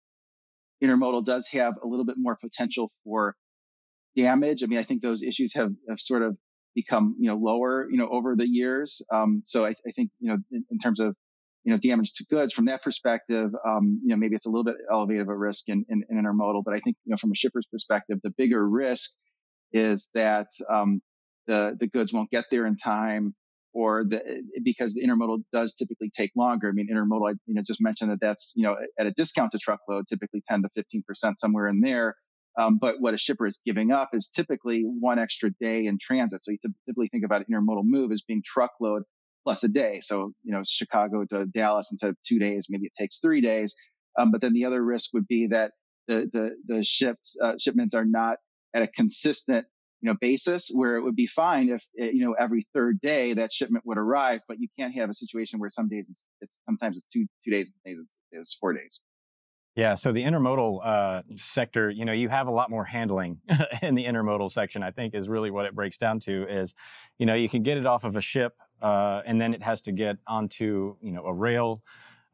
intermodal 0.84 1.24
does 1.24 1.48
have 1.50 1.76
a 1.84 1.88
little 1.88 2.06
bit 2.06 2.16
more 2.18 2.36
potential 2.36 2.90
for 3.04 3.36
damage. 4.16 4.64
I 4.64 4.66
mean, 4.66 4.80
I 4.80 4.84
think 4.84 5.04
those 5.04 5.22
issues 5.22 5.54
have, 5.54 5.72
have 5.88 6.00
sort 6.00 6.24
of 6.24 6.36
become, 6.76 7.16
you 7.20 7.30
know, 7.30 7.38
lower, 7.38 7.88
you 7.90 7.98
know, 7.98 8.10
over 8.10 8.36
the 8.36 8.48
years. 8.48 9.02
Um, 9.12 9.42
so 9.46 9.66
I, 9.66 9.70
I, 9.70 9.92
think, 9.96 10.12
you 10.20 10.30
know, 10.30 10.38
in, 10.52 10.66
in, 10.70 10.78
terms 10.78 11.00
of, 11.00 11.16
you 11.64 11.72
know, 11.72 11.80
damage 11.80 12.14
to 12.14 12.26
goods 12.30 12.54
from 12.54 12.66
that 12.66 12.84
perspective, 12.84 13.52
um, 13.68 14.02
you 14.04 14.10
know, 14.10 14.18
maybe 14.18 14.36
it's 14.36 14.46
a 14.46 14.50
little 14.50 14.64
bit 14.64 14.76
elevated 14.92 15.24
of 15.24 15.30
a 15.30 15.36
risk 15.36 15.70
in, 15.70 15.86
in, 15.90 16.04
in, 16.10 16.22
intermodal, 16.22 16.64
but 16.64 16.76
I 16.76 16.80
think, 16.80 16.98
you 17.06 17.12
know, 17.12 17.18
from 17.18 17.32
a 17.32 17.36
shipper's 17.36 17.68
perspective, 17.72 18.20
the 18.24 18.34
bigger 18.38 18.68
risk 18.68 19.12
is 19.72 20.10
that, 20.14 20.48
um, 20.70 21.02
the, 21.48 21.76
the 21.80 21.88
goods 21.88 22.12
won't 22.12 22.30
get 22.30 22.46
there 22.52 22.66
in 22.66 22.76
time 22.76 23.36
or 23.74 24.06
the, 24.06 24.42
because 24.64 24.94
the 24.94 25.06
intermodal 25.06 25.44
does 25.52 25.76
typically 25.76 26.10
take 26.16 26.32
longer. 26.36 26.70
I 26.70 26.72
mean, 26.72 26.88
intermodal, 26.92 27.30
I, 27.30 27.34
you 27.46 27.56
know, 27.56 27.62
just 27.66 27.82
mentioned 27.82 28.10
that 28.12 28.20
that's, 28.22 28.54
you 28.56 28.64
know, 28.64 28.78
at 28.98 29.06
a 29.06 29.12
discount 29.12 29.52
to 29.52 29.60
truckload, 29.60 30.08
typically 30.08 30.42
10 30.50 30.64
to 30.64 30.70
15% 31.24 31.34
somewhere 31.36 31.68
in 31.68 31.82
there. 31.82 32.16
Um, 32.58 32.78
but 32.78 32.96
what 33.00 33.14
a 33.14 33.18
shipper 33.18 33.46
is 33.46 33.62
giving 33.66 33.92
up 33.92 34.12
is 34.14 34.30
typically 34.30 34.84
one 34.84 35.20
extra 35.20 35.52
day 35.60 35.86
in 35.88 35.98
transit. 36.02 36.42
So 36.42 36.52
you 36.52 36.58
typically 36.86 37.10
think 37.10 37.26
about 37.26 37.46
an 37.46 37.54
intermodal 37.54 37.84
move 37.84 38.12
as 38.12 38.22
being 38.22 38.42
truckload 38.46 39.04
plus 39.44 39.64
a 39.64 39.68
day. 39.68 40.00
So, 40.02 40.32
you 40.44 40.54
know, 40.54 40.64
Chicago 40.66 41.26
to 41.26 41.46
Dallas 41.46 41.92
instead 41.92 42.10
of 42.10 42.18
two 42.28 42.40
days, 42.40 42.68
maybe 42.70 42.86
it 42.86 42.94
takes 42.98 43.20
three 43.20 43.42
days. 43.42 43.76
Um, 44.18 44.32
but 44.32 44.42
then 44.42 44.54
the 44.54 44.66
other 44.66 44.84
risk 44.84 45.12
would 45.14 45.28
be 45.28 45.48
that 45.48 45.74
the, 46.08 46.30
the, 46.32 46.56
the 46.66 46.84
ships, 46.84 47.38
uh, 47.42 47.56
shipments 47.60 47.94
are 47.94 48.06
not 48.06 48.38
at 48.74 48.84
a 48.84 48.88
consistent, 48.88 49.66
you 50.02 50.10
know, 50.10 50.18
basis 50.20 50.70
where 50.74 50.96
it 50.96 51.04
would 51.04 51.16
be 51.16 51.28
fine 51.28 51.70
if, 51.70 51.84
eh, 52.00 52.12
you 52.14 52.26
know, 52.26 52.34
every 52.40 52.66
third 52.74 53.02
day 53.02 53.34
that 53.34 53.52
shipment 53.52 53.86
would 53.86 53.98
arrive, 53.98 54.42
but 54.48 54.60
you 54.60 54.68
can't 54.80 54.96
have 54.96 55.10
a 55.10 55.14
situation 55.14 55.60
where 55.60 55.70
some 55.70 55.90
days 55.90 56.08
it's, 56.10 56.26
it's 56.42 56.60
sometimes 56.66 56.98
it's 56.98 57.06
two, 57.06 57.26
two 57.44 57.52
days, 57.52 57.78
it's 58.32 58.58
four 58.60 58.74
days. 58.74 59.02
Yeah, 59.76 59.96
so 59.96 60.14
the 60.14 60.24
intermodal 60.24 60.80
uh, 60.86 61.22
sector, 61.36 61.90
you 61.90 62.06
know, 62.06 62.14
you 62.14 62.30
have 62.30 62.48
a 62.48 62.52
lot 62.52 62.70
more 62.70 62.86
handling 62.86 63.42
in 63.82 63.94
the 63.94 64.06
intermodal 64.06 64.50
section. 64.50 64.82
I 64.82 64.92
think 64.92 65.14
is 65.14 65.28
really 65.28 65.52
what 65.52 65.66
it 65.66 65.76
breaks 65.76 65.98
down 65.98 66.22
to. 66.22 66.48
Is, 66.48 66.76
you 67.18 67.26
know, 67.26 67.34
you 67.34 67.50
can 67.50 67.62
get 67.62 67.78
it 67.78 67.86
off 67.86 68.06
of 68.06 68.16
a 68.16 68.22
ship, 68.22 68.56
uh, 68.82 69.22
and 69.26 69.40
then 69.40 69.54
it 69.54 69.62
has 69.62 69.82
to 69.84 69.92
get 69.92 70.18
onto, 70.28 70.96
you 71.02 71.12
know, 71.12 71.26
a 71.26 71.34
rail. 71.34 71.82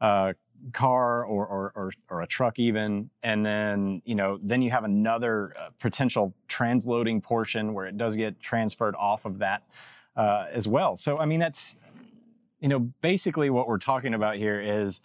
Uh, 0.00 0.32
car 0.72 1.24
or, 1.24 1.44
or, 1.46 1.72
or, 1.74 1.92
or, 2.08 2.22
a 2.22 2.26
truck 2.26 2.58
even. 2.60 3.10
And 3.24 3.44
then, 3.44 4.00
you 4.04 4.14
know, 4.14 4.38
then 4.42 4.62
you 4.62 4.70
have 4.70 4.84
another 4.84 5.54
uh, 5.58 5.70
potential 5.80 6.32
transloading 6.48 7.20
portion 7.20 7.74
where 7.74 7.86
it 7.86 7.96
does 7.98 8.14
get 8.14 8.38
transferred 8.40 8.94
off 8.94 9.24
of 9.24 9.38
that 9.38 9.64
uh, 10.16 10.46
as 10.52 10.68
well. 10.68 10.96
So, 10.96 11.18
I 11.18 11.26
mean, 11.26 11.40
that's, 11.40 11.74
you 12.60 12.68
know, 12.68 12.78
basically 13.00 13.50
what 13.50 13.66
we're 13.66 13.78
talking 13.78 14.14
about 14.14 14.36
here 14.36 14.60
is, 14.60 15.00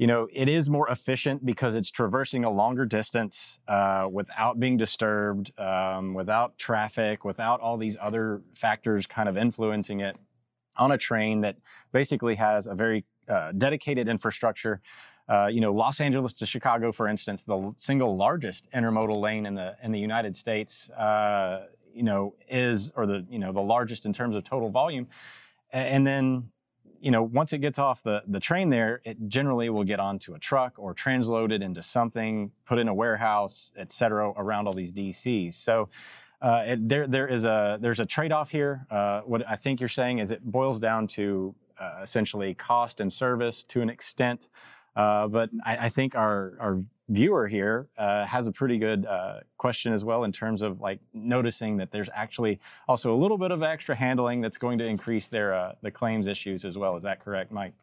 you 0.00 0.06
know, 0.06 0.26
it 0.32 0.48
is 0.48 0.70
more 0.70 0.88
efficient 0.88 1.44
because 1.44 1.74
it's 1.74 1.90
traversing 1.90 2.44
a 2.44 2.50
longer 2.50 2.86
distance 2.86 3.58
uh, 3.68 4.08
without 4.10 4.58
being 4.58 4.78
disturbed, 4.78 5.52
um, 5.60 6.14
without 6.14 6.56
traffic, 6.56 7.22
without 7.26 7.60
all 7.60 7.76
these 7.76 7.98
other 8.00 8.40
factors 8.54 9.06
kind 9.06 9.28
of 9.28 9.36
influencing 9.36 10.00
it 10.00 10.16
on 10.78 10.92
a 10.92 10.96
train 10.96 11.42
that 11.42 11.56
basically 11.92 12.34
has 12.34 12.66
a 12.66 12.74
very 12.74 13.04
uh, 13.28 13.52
dedicated 13.58 14.08
infrastructure. 14.08 14.80
Uh, 15.28 15.48
you 15.48 15.60
know, 15.60 15.70
Los 15.70 16.00
Angeles 16.00 16.32
to 16.32 16.46
Chicago, 16.46 16.92
for 16.92 17.06
instance, 17.06 17.44
the 17.44 17.70
single 17.76 18.16
largest 18.16 18.70
intermodal 18.72 19.20
lane 19.20 19.44
in 19.44 19.54
the 19.54 19.76
in 19.82 19.92
the 19.92 20.00
United 20.00 20.34
States, 20.34 20.88
uh, 20.92 21.66
you 21.92 22.04
know, 22.04 22.34
is 22.48 22.90
or 22.96 23.04
the 23.04 23.26
you 23.28 23.38
know 23.38 23.52
the 23.52 23.60
largest 23.60 24.06
in 24.06 24.14
terms 24.14 24.34
of 24.34 24.44
total 24.44 24.70
volume, 24.70 25.06
and 25.74 26.06
then 26.06 26.50
you 27.00 27.10
know, 27.10 27.22
once 27.22 27.52
it 27.52 27.58
gets 27.58 27.78
off 27.78 28.02
the, 28.02 28.22
the 28.28 28.40
train 28.40 28.68
there, 28.68 29.00
it 29.04 29.16
generally 29.28 29.70
will 29.70 29.84
get 29.84 29.98
onto 30.00 30.34
a 30.34 30.38
truck 30.38 30.78
or 30.78 30.94
transloaded 30.94 31.62
into 31.62 31.82
something, 31.82 32.50
put 32.66 32.78
in 32.78 32.88
a 32.88 32.94
warehouse, 32.94 33.72
et 33.76 33.90
cetera, 33.90 34.30
around 34.36 34.66
all 34.66 34.74
these 34.74 34.92
DCs. 34.92 35.54
So 35.54 35.88
uh, 36.42 36.62
it, 36.66 36.88
there 36.88 37.06
there 37.06 37.28
is 37.28 37.44
a 37.44 37.78
there's 37.80 38.00
a 38.00 38.06
trade-off 38.06 38.50
here. 38.50 38.86
Uh, 38.90 39.20
what 39.22 39.46
I 39.48 39.56
think 39.56 39.80
you're 39.80 39.88
saying 39.88 40.18
is 40.18 40.30
it 40.30 40.42
boils 40.44 40.80
down 40.80 41.06
to 41.08 41.54
uh, 41.78 42.00
essentially 42.02 42.54
cost 42.54 43.00
and 43.00 43.12
service 43.12 43.64
to 43.64 43.82
an 43.82 43.90
extent. 43.90 44.48
Uh, 44.96 45.28
but 45.28 45.50
I, 45.64 45.86
I, 45.86 45.88
think 45.88 46.14
our 46.14 46.54
our 46.58 46.82
viewer 47.10 47.48
here 47.48 47.88
uh, 47.98 48.24
has 48.24 48.46
a 48.46 48.52
pretty 48.52 48.78
good 48.78 49.04
uh, 49.04 49.40
question 49.58 49.92
as 49.92 50.04
well 50.04 50.24
in 50.24 50.30
terms 50.30 50.62
of 50.62 50.80
like 50.80 51.00
noticing 51.12 51.76
that 51.76 51.90
there's 51.90 52.08
actually 52.14 52.60
also 52.88 53.12
a 53.12 53.18
little 53.18 53.36
bit 53.36 53.50
of 53.50 53.62
extra 53.62 53.94
handling 53.96 54.40
that's 54.40 54.56
going 54.56 54.78
to 54.78 54.86
increase 54.86 55.28
their 55.28 55.52
uh, 55.52 55.72
the 55.82 55.90
claims 55.90 56.28
issues 56.28 56.64
as 56.64 56.78
well. 56.78 56.96
Is 56.96 57.02
that 57.02 57.22
correct, 57.22 57.50
Mike? 57.50 57.74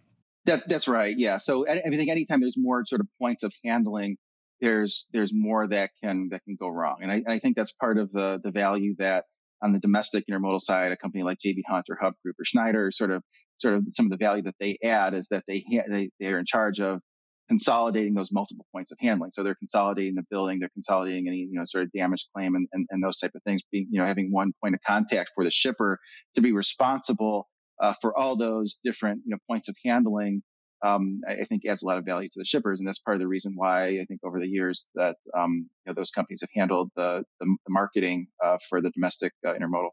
That, 0.46 0.68
that's 0.70 0.88
right. 0.88 1.13
Yeah. 1.16 1.38
So 1.38 1.68
I, 1.68 1.82
I 1.86 1.90
think 1.90 2.10
anytime 2.10 2.40
there's 2.40 2.56
more 2.58 2.86
sort 2.86 3.02
of 3.02 3.08
points 3.20 3.44
of 3.44 3.52
handling, 3.66 4.18
there's 4.62 5.08
there's 5.12 5.34
more 5.34 5.68
that 5.68 5.92
can 6.02 6.30
that 6.32 6.44
can 6.46 6.56
go 6.56 6.70
wrong, 6.70 7.00
and 7.02 7.12
I, 7.12 7.24
I 7.28 7.40
think 7.40 7.58
that's 7.58 7.74
part 7.74 7.98
of 7.98 8.12
the 8.12 8.40
the 8.44 8.52
value 8.52 8.96
that 8.98 9.26
on 9.62 9.74
the 9.74 9.80
domestic 9.80 10.26
intermodal 10.32 10.62
side, 10.62 10.92
a 10.92 10.98
company 10.98 11.24
like 11.24 11.40
JB 11.40 11.62
Hunt 11.68 11.86
or 11.90 11.98
Hub 12.02 12.13
Group 12.24 12.38
or 12.40 12.46
Schneider, 12.46 12.92
sort 12.92 13.12
of 13.12 13.24
sort 13.58 13.76
of 13.76 13.84
some 13.90 14.06
of 14.06 14.12
the 14.12 14.18
value 14.18 14.44
that 14.44 14.56
they 14.60 14.78
add 14.84 15.13
is 15.13 15.28
that 15.30 15.44
they 15.48 15.63
ha- 15.70 15.86
they 15.90 16.10
they're 16.20 16.40
in 16.40 16.46
charge 16.46 16.80
of 16.80 17.02
consolidating 17.48 18.14
those 18.14 18.32
multiple 18.32 18.66
points 18.74 18.92
of 18.92 18.98
handling. 19.00 19.32
So 19.32 19.44
they're 19.44 19.56
consolidating 19.56 20.16
the 20.16 20.26
building, 20.30 20.60
they're 20.60 20.70
consolidating 20.70 21.28
any, 21.28 21.38
you 21.38 21.54
know, 21.54 21.64
sort 21.66 21.86
of 21.86 21.92
damage 21.92 22.28
claim 22.36 22.56
and, 22.56 22.68
and, 22.74 22.88
and 22.90 23.04
those 23.04 23.20
type 23.20 23.32
of 23.36 23.44
things, 23.44 23.62
being, 23.72 23.88
you 23.90 24.00
know, 24.00 24.06
having 24.06 24.32
one 24.32 24.54
point 24.62 24.76
of 24.76 24.82
contact 24.86 25.32
for 25.34 25.44
the 25.44 25.52
shipper 25.52 26.00
to 26.36 26.42
be 26.42 26.52
responsible 26.52 27.48
uh, 27.82 27.94
for 28.02 28.18
all 28.18 28.36
those 28.36 28.80
different, 28.84 29.22
you 29.26 29.32
know, 29.32 29.38
points 29.50 29.70
of 29.70 29.76
handling. 29.86 30.42
Um, 30.86 31.22
I, 31.28 31.44
think 31.46 31.64
adds 31.66 31.82
a 31.82 31.88
lot 31.88 31.98
of 31.98 32.06
value 32.06 32.30
to 32.30 32.40
the 32.40 32.46
shippers. 32.46 32.80
And 32.80 32.88
that's 32.88 33.00
part 33.00 33.16
of 33.16 33.22
the 33.22 33.28
reason 33.28 33.54
why 33.56 33.88
I 33.88 34.06
think 34.08 34.20
over 34.24 34.40
the 34.40 34.48
years 34.48 34.90
that, 34.94 35.18
um, 35.36 35.68
you 35.86 35.90
know, 35.90 35.94
those 35.94 36.12
companies 36.12 36.42
have 36.42 36.52
handled 36.54 36.92
the, 36.96 37.24
the, 37.40 37.46
the 37.46 37.72
marketing 37.72 38.28
uh, 38.44 38.58
for 38.70 38.80
the 38.80 38.92
domestic 38.92 39.34
uh, 39.46 39.54
intermodal. 39.54 39.90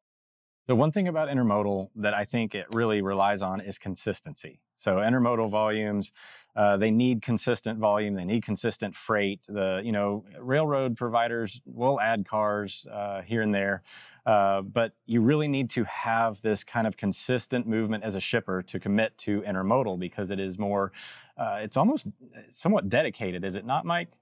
The 0.66 0.74
one 0.74 0.92
thing 0.92 1.08
about 1.08 1.28
intermodal 1.28 1.90
that 1.96 2.14
I 2.14 2.24
think 2.24 2.54
it 2.54 2.66
really 2.72 3.02
relies 3.02 3.42
on 3.42 3.60
is 3.60 3.78
consistency. 3.78 4.60
So 4.76 4.96
intermodal 4.96 5.50
volumes, 5.50 6.12
uh, 6.56 6.78
they 6.78 6.90
need 6.90 7.20
consistent 7.20 7.78
volume. 7.78 8.14
They 8.14 8.24
need 8.24 8.44
consistent 8.44 8.96
freight. 8.96 9.40
The 9.46 9.82
you 9.84 9.92
know 9.92 10.24
railroad 10.38 10.96
providers 10.96 11.60
will 11.66 12.00
add 12.00 12.26
cars 12.26 12.86
uh, 12.90 13.20
here 13.22 13.42
and 13.42 13.54
there, 13.54 13.82
uh, 14.24 14.62
but 14.62 14.92
you 15.04 15.20
really 15.20 15.48
need 15.48 15.68
to 15.70 15.84
have 15.84 16.40
this 16.40 16.64
kind 16.64 16.86
of 16.86 16.96
consistent 16.96 17.66
movement 17.66 18.02
as 18.02 18.14
a 18.14 18.20
shipper 18.20 18.62
to 18.62 18.80
commit 18.80 19.16
to 19.18 19.42
intermodal 19.42 19.98
because 19.98 20.30
it 20.30 20.40
is 20.40 20.58
more. 20.58 20.92
Uh, 21.36 21.58
it's 21.60 21.76
almost 21.76 22.06
somewhat 22.48 22.88
dedicated, 22.88 23.44
is 23.44 23.56
it 23.56 23.66
not, 23.66 23.84
Mike? 23.84 24.12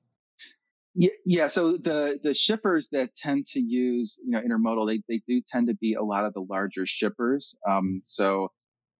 Yeah. 0.94 1.48
So 1.48 1.78
the 1.78 2.18
the 2.22 2.35
shippers 2.35 2.90
that 2.92 3.14
tend 3.16 3.46
to 3.48 3.61
use 3.61 4.18
you 4.22 4.31
know 4.31 4.40
intermodal, 4.40 4.87
they 4.87 5.02
they 5.09 5.22
do 5.26 5.40
tend 5.48 5.68
to 5.68 5.74
be 5.74 5.94
a 5.94 6.02
lot 6.02 6.26
of 6.26 6.35
the 6.35 6.42
larger 6.42 6.85
shippers. 6.85 7.57
Um, 7.68 8.02
so 8.05 8.48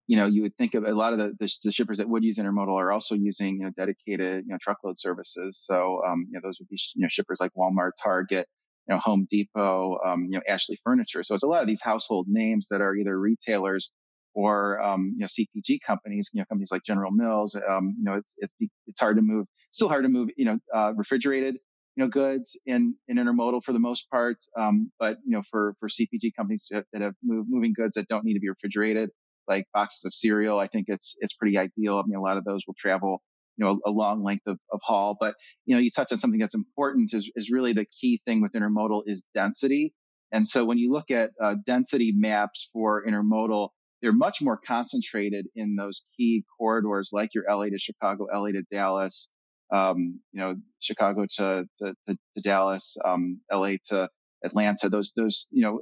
you 0.07 0.17
know 0.17 0.25
you 0.25 0.41
would 0.43 0.55
think 0.57 0.75
of 0.75 0.85
a 0.85 0.93
lot 0.93 1.13
of 1.13 1.19
the, 1.19 1.35
the, 1.39 1.51
the 1.65 1.71
shippers 1.71 1.99
that 1.99 2.09
would 2.09 2.23
use 2.23 2.37
intermodal 2.39 2.79
are 2.79 2.91
also 2.91 3.15
using 3.15 3.57
you 3.57 3.65
know 3.65 3.71
dedicated 3.77 4.45
you 4.47 4.51
know 4.51 4.57
truckload 4.61 4.99
services. 4.99 5.61
So 5.63 6.01
um, 6.07 6.25
you 6.29 6.33
know 6.33 6.41
those 6.43 6.57
would 6.59 6.69
be 6.69 6.79
you 6.95 7.03
know 7.03 7.09
shippers 7.09 7.39
like 7.39 7.51
Walmart, 7.57 7.91
Target, 8.01 8.47
you 8.87 8.95
know 8.95 8.99
Home 9.01 9.27
Depot, 9.29 9.99
um, 10.05 10.25
you 10.25 10.37
know 10.37 10.41
Ashley 10.49 10.79
Furniture. 10.83 11.23
So 11.23 11.35
it's 11.35 11.43
a 11.43 11.47
lot 11.47 11.61
of 11.61 11.67
these 11.67 11.81
household 11.83 12.27
names 12.29 12.69
that 12.71 12.81
are 12.81 12.95
either 12.95 13.19
retailers 13.19 13.91
or 14.33 14.81
um, 14.81 15.13
you 15.15 15.21
know 15.21 15.27
CPG 15.27 15.79
companies, 15.85 16.31
you 16.33 16.41
know 16.41 16.45
companies 16.45 16.71
like 16.71 16.83
General 16.83 17.11
Mills. 17.11 17.55
Um, 17.55 17.95
you 17.97 18.03
know 18.03 18.15
it's 18.15 18.35
it's 18.39 18.53
it's 18.87 18.99
hard 18.99 19.17
to 19.17 19.21
move, 19.21 19.47
still 19.71 19.89
hard 19.89 20.03
to 20.05 20.09
move, 20.09 20.29
you 20.37 20.45
know 20.45 20.57
uh, 20.73 20.93
refrigerated 20.97 21.57
you 21.95 22.03
know, 22.03 22.09
goods 22.09 22.59
in, 22.65 22.95
in 23.07 23.17
intermodal 23.17 23.63
for 23.63 23.71
the 23.71 23.79
most 23.79 24.09
part. 24.09 24.37
Um, 24.57 24.91
but, 24.99 25.17
you 25.25 25.35
know, 25.35 25.43
for, 25.49 25.75
for 25.79 25.89
CPG 25.89 26.31
companies 26.35 26.67
that, 26.71 26.85
have 26.93 27.13
move, 27.23 27.45
moving 27.47 27.73
goods 27.75 27.95
that 27.95 28.07
don't 28.07 28.25
need 28.25 28.33
to 28.33 28.39
be 28.39 28.49
refrigerated, 28.49 29.09
like 29.47 29.67
boxes 29.73 30.05
of 30.05 30.13
cereal, 30.13 30.59
I 30.59 30.67
think 30.67 30.85
it's, 30.87 31.15
it's 31.19 31.33
pretty 31.33 31.57
ideal. 31.57 31.97
I 31.99 32.03
mean, 32.07 32.17
a 32.17 32.21
lot 32.21 32.37
of 32.37 32.45
those 32.45 32.61
will 32.65 32.75
travel, 32.79 33.21
you 33.57 33.65
know, 33.65 33.79
a, 33.85 33.89
a 33.89 33.91
long 33.91 34.23
length 34.23 34.47
of, 34.47 34.57
of 34.71 34.79
haul. 34.83 35.17
But, 35.19 35.35
you 35.65 35.75
know, 35.75 35.81
you 35.81 35.91
touched 35.91 36.11
on 36.11 36.17
something 36.17 36.39
that's 36.39 36.55
important 36.55 37.13
is, 37.13 37.31
is 37.35 37.51
really 37.51 37.73
the 37.73 37.85
key 37.85 38.21
thing 38.25 38.41
with 38.41 38.53
intermodal 38.53 39.03
is 39.05 39.27
density. 39.35 39.93
And 40.31 40.47
so 40.47 40.65
when 40.65 40.79
you 40.79 40.91
look 40.91 41.11
at 41.11 41.29
uh, 41.41 41.55
density 41.63 42.11
maps 42.15 42.69
for 42.73 43.05
intermodal, 43.05 43.69
they're 44.01 44.11
much 44.11 44.41
more 44.41 44.59
concentrated 44.67 45.45
in 45.55 45.75
those 45.75 46.05
key 46.17 46.43
corridors 46.57 47.11
like 47.13 47.35
your 47.35 47.45
LA 47.47 47.65
to 47.65 47.77
Chicago, 47.77 48.25
LA 48.33 48.47
to 48.47 48.63
Dallas, 48.71 49.29
um, 49.71 50.19
you 50.31 50.41
know, 50.41 50.55
Chicago 50.79 51.25
to, 51.37 51.67
to, 51.79 51.95
to, 52.07 52.17
to 52.35 52.41
Dallas, 52.41 52.97
um, 53.05 53.39
LA 53.51 53.73
to 53.89 54.09
Atlanta, 54.43 54.89
those, 54.89 55.13
those, 55.15 55.47
you 55.51 55.61
know, 55.61 55.81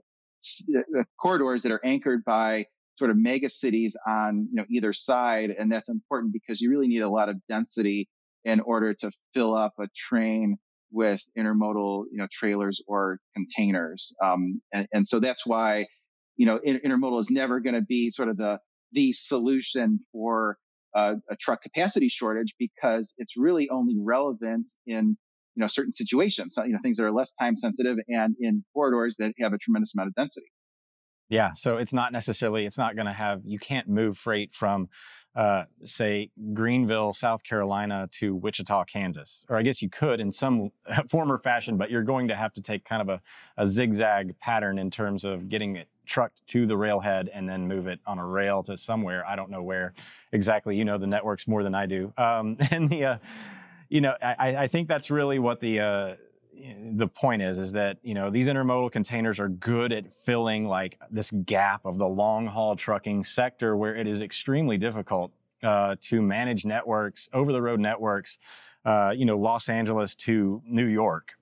uh, 0.77 1.03
corridors 1.19 1.63
that 1.63 1.71
are 1.71 1.85
anchored 1.85 2.23
by 2.25 2.65
sort 2.97 3.11
of 3.11 3.17
mega 3.17 3.49
cities 3.49 3.95
on, 4.07 4.47
you 4.51 4.55
know, 4.55 4.65
either 4.69 4.93
side. 4.93 5.49
And 5.57 5.71
that's 5.71 5.89
important 5.89 6.33
because 6.33 6.61
you 6.61 6.69
really 6.69 6.87
need 6.87 7.01
a 7.01 7.09
lot 7.09 7.29
of 7.29 7.37
density 7.47 8.07
in 8.43 8.59
order 8.59 8.93
to 8.93 9.11
fill 9.33 9.55
up 9.55 9.73
a 9.79 9.87
train 9.95 10.57
with 10.91 11.23
intermodal, 11.37 12.05
you 12.11 12.17
know, 12.17 12.27
trailers 12.31 12.81
or 12.87 13.19
containers. 13.33 14.13
Um, 14.23 14.61
and, 14.73 14.87
and 14.93 15.07
so 15.07 15.19
that's 15.19 15.45
why, 15.45 15.85
you 16.37 16.45
know, 16.45 16.59
intermodal 16.65 17.19
is 17.19 17.29
never 17.29 17.59
going 17.59 17.75
to 17.75 17.81
be 17.81 18.09
sort 18.09 18.29
of 18.29 18.37
the, 18.37 18.59
the 18.91 19.13
solution 19.13 19.99
for 20.11 20.57
a, 20.95 21.15
a 21.29 21.35
truck 21.39 21.61
capacity 21.61 22.09
shortage 22.09 22.55
because 22.59 23.13
it's 23.17 23.33
really 23.37 23.69
only 23.69 23.95
relevant 23.99 24.69
in 24.85 25.17
you 25.55 25.61
know 25.61 25.67
certain 25.67 25.93
situations, 25.93 26.55
you 26.57 26.71
know 26.71 26.79
things 26.81 26.97
that 26.97 27.03
are 27.03 27.11
less 27.11 27.33
time 27.33 27.57
sensitive 27.57 27.97
and 28.07 28.35
in 28.39 28.63
corridors 28.73 29.17
that 29.19 29.33
have 29.39 29.53
a 29.53 29.57
tremendous 29.57 29.93
amount 29.95 30.07
of 30.07 30.15
density. 30.15 30.47
Yeah, 31.31 31.53
so 31.53 31.77
it's 31.77 31.93
not 31.93 32.11
necessarily 32.11 32.65
it's 32.65 32.77
not 32.77 32.95
going 32.95 33.05
to 33.05 33.13
have 33.13 33.41
you 33.45 33.57
can't 33.57 33.87
move 33.87 34.17
freight 34.17 34.53
from 34.53 34.89
uh, 35.33 35.63
say 35.85 36.29
Greenville, 36.53 37.13
South 37.13 37.41
Carolina 37.41 38.09
to 38.19 38.35
Wichita, 38.35 38.83
Kansas, 38.83 39.45
or 39.47 39.55
I 39.55 39.61
guess 39.61 39.81
you 39.81 39.89
could 39.89 40.19
in 40.19 40.29
some 40.29 40.71
form 41.09 41.31
or 41.31 41.39
fashion, 41.39 41.77
but 41.77 41.89
you're 41.89 42.03
going 42.03 42.27
to 42.27 42.35
have 42.35 42.53
to 42.55 42.61
take 42.61 42.83
kind 42.83 43.01
of 43.01 43.07
a, 43.07 43.21
a 43.55 43.65
zigzag 43.65 44.37
pattern 44.39 44.77
in 44.77 44.91
terms 44.91 45.23
of 45.23 45.47
getting 45.47 45.77
it 45.77 45.87
trucked 46.05 46.45
to 46.47 46.65
the 46.65 46.75
railhead 46.75 47.29
and 47.33 47.47
then 47.47 47.65
move 47.65 47.87
it 47.87 48.01
on 48.05 48.19
a 48.19 48.25
rail 48.25 48.61
to 48.63 48.75
somewhere. 48.75 49.25
I 49.25 49.37
don't 49.37 49.49
know 49.49 49.63
where 49.63 49.93
exactly. 50.33 50.75
You 50.75 50.83
know 50.83 50.97
the 50.97 51.07
networks 51.07 51.47
more 51.47 51.63
than 51.63 51.73
I 51.73 51.85
do. 51.85 52.11
Um, 52.17 52.57
and 52.71 52.89
the, 52.89 53.05
uh, 53.05 53.17
you 53.87 54.01
know, 54.01 54.15
I, 54.21 54.55
I, 54.57 54.67
think 54.67 54.89
that's 54.89 55.09
really 55.09 55.39
what 55.39 55.61
the 55.61 55.79
uh, 55.79 56.15
the 56.93 57.07
point 57.07 57.41
is, 57.41 57.59
is 57.59 57.71
that 57.73 57.97
you 58.03 58.13
know 58.13 58.29
these 58.29 58.47
intermodal 58.47 58.91
containers 58.91 59.39
are 59.39 59.49
good 59.49 59.91
at 59.91 60.05
filling 60.25 60.65
like 60.65 60.97
this 61.09 61.31
gap 61.45 61.85
of 61.85 61.97
the 61.97 62.07
long 62.07 62.47
haul 62.47 62.75
trucking 62.75 63.23
sector 63.23 63.75
where 63.77 63.95
it 63.95 64.07
is 64.07 64.21
extremely 64.21 64.77
difficult 64.77 65.31
uh, 65.63 65.95
to 66.01 66.21
manage 66.21 66.65
networks, 66.65 67.29
over 67.33 67.51
the 67.51 67.61
road 67.61 67.79
networks. 67.79 68.37
Uh, 68.83 69.13
you 69.15 69.25
know, 69.25 69.37
Los 69.37 69.69
Angeles 69.69 70.15
to 70.15 70.61
New 70.65 70.87
York, 70.87 71.33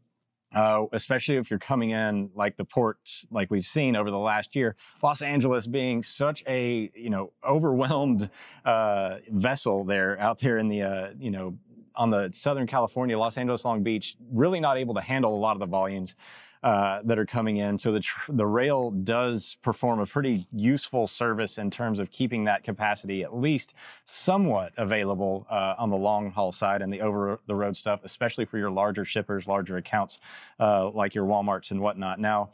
uh, 0.54 0.86
especially 0.94 1.36
if 1.36 1.50
you're 1.50 1.60
coming 1.60 1.92
in 1.92 2.30
like 2.34 2.58
the 2.58 2.66
ports 2.66 3.28
like 3.32 3.52
we've 3.52 3.66
seen 3.66 3.96
over 3.96 4.10
the 4.10 4.18
last 4.18 4.56
year 4.56 4.76
los 5.04 5.22
angeles 5.22 5.68
being 5.68 6.02
such 6.02 6.44
a 6.48 6.90
you 6.96 7.10
know 7.10 7.32
overwhelmed 7.48 8.30
uh, 8.66 9.18
vessel 9.30 9.84
there 9.84 10.20
out 10.20 10.40
there 10.40 10.58
in 10.58 10.68
the 10.68 10.82
uh, 10.82 11.10
you 11.20 11.30
know 11.30 11.56
on 11.96 12.10
the 12.10 12.30
southern 12.32 12.68
california 12.68 13.18
los 13.18 13.38
angeles 13.38 13.66
long 13.66 13.84
beach 13.84 14.16
really 14.32 14.60
not 14.60 14.78
able 14.78 14.94
to 14.94 15.02
handle 15.02 15.36
a 15.36 15.40
lot 15.40 15.54
of 15.54 15.60
the 15.60 15.66
volumes 15.66 16.16
uh, 16.62 17.00
that 17.06 17.18
are 17.18 17.26
coming 17.26 17.58
in. 17.58 17.80
So 17.80 17.92
the 17.94 18.02
tr- 18.02 18.34
the 18.34 18.46
rail 18.46 18.92
does 18.92 19.56
perform 19.62 20.02
a 20.02 20.06
pretty 20.06 20.46
useful 20.52 21.08
service 21.08 21.58
in 21.58 21.72
terms 21.72 22.00
of 22.00 22.12
keeping 22.12 22.44
that 22.46 22.64
capacity 22.64 23.24
at 23.24 23.34
least 23.34 23.76
somewhat 24.04 24.74
available 24.78 25.48
uh, 25.50 25.76
on 25.78 25.90
the 25.90 25.96
long 25.96 26.30
haul 26.32 26.52
side 26.52 26.82
and 26.82 26.92
the 26.92 27.00
over 27.00 27.40
the 27.48 27.56
road 27.56 27.78
stuff, 27.78 28.02
especially 28.04 28.44
for 28.44 28.58
your 28.58 28.70
larger 28.70 29.06
shippers, 29.06 29.48
larger 29.48 29.78
accounts 29.78 30.20
uh, 30.60 30.90
like 30.90 31.16
your 31.16 31.26
WalMarts 31.26 31.72
and 31.72 31.80
whatnot. 31.80 32.20
Now, 32.20 32.50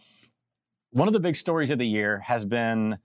one 0.92 1.08
of 1.08 1.14
the 1.14 1.20
big 1.20 1.36
stories 1.36 1.72
of 1.72 1.80
the 1.80 1.88
year 1.88 2.20
has 2.20 2.46
been 2.46 3.00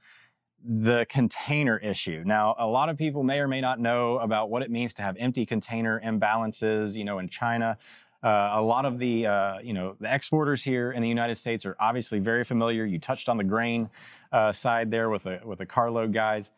the 0.64 1.06
container 1.08 1.78
issue. 1.78 2.22
Now, 2.26 2.54
a 2.58 2.66
lot 2.66 2.88
of 2.88 2.98
people 2.98 3.22
may 3.22 3.38
or 3.38 3.48
may 3.48 3.60
not 3.60 3.80
know 3.80 4.18
about 4.18 4.50
what 4.50 4.62
it 4.62 4.70
means 4.70 4.94
to 4.94 5.02
have 5.02 5.16
empty 5.18 5.46
container 5.46 6.00
imbalances, 6.04 6.94
you 6.94 7.04
know, 7.04 7.18
in 7.18 7.28
China. 7.28 7.78
Uh, 8.22 8.50
a 8.52 8.60
lot 8.60 8.84
of 8.84 8.98
the, 8.98 9.26
uh, 9.26 9.58
you 9.60 9.72
know, 9.72 9.96
the 10.00 10.14
exporters 10.14 10.62
here 10.62 10.92
in 10.92 11.00
the 11.00 11.08
United 11.08 11.38
States 11.38 11.64
are 11.64 11.76
obviously 11.80 12.18
very 12.18 12.44
familiar. 12.44 12.84
You 12.84 12.98
touched 12.98 13.30
on 13.30 13.38
the 13.38 13.44
grain 13.44 13.88
uh, 14.32 14.52
side 14.52 14.90
there 14.90 15.08
with 15.08 15.22
the 15.22 15.40
with 15.44 15.58
the 15.58 15.66
carload 15.66 16.12
guys. 16.12 16.50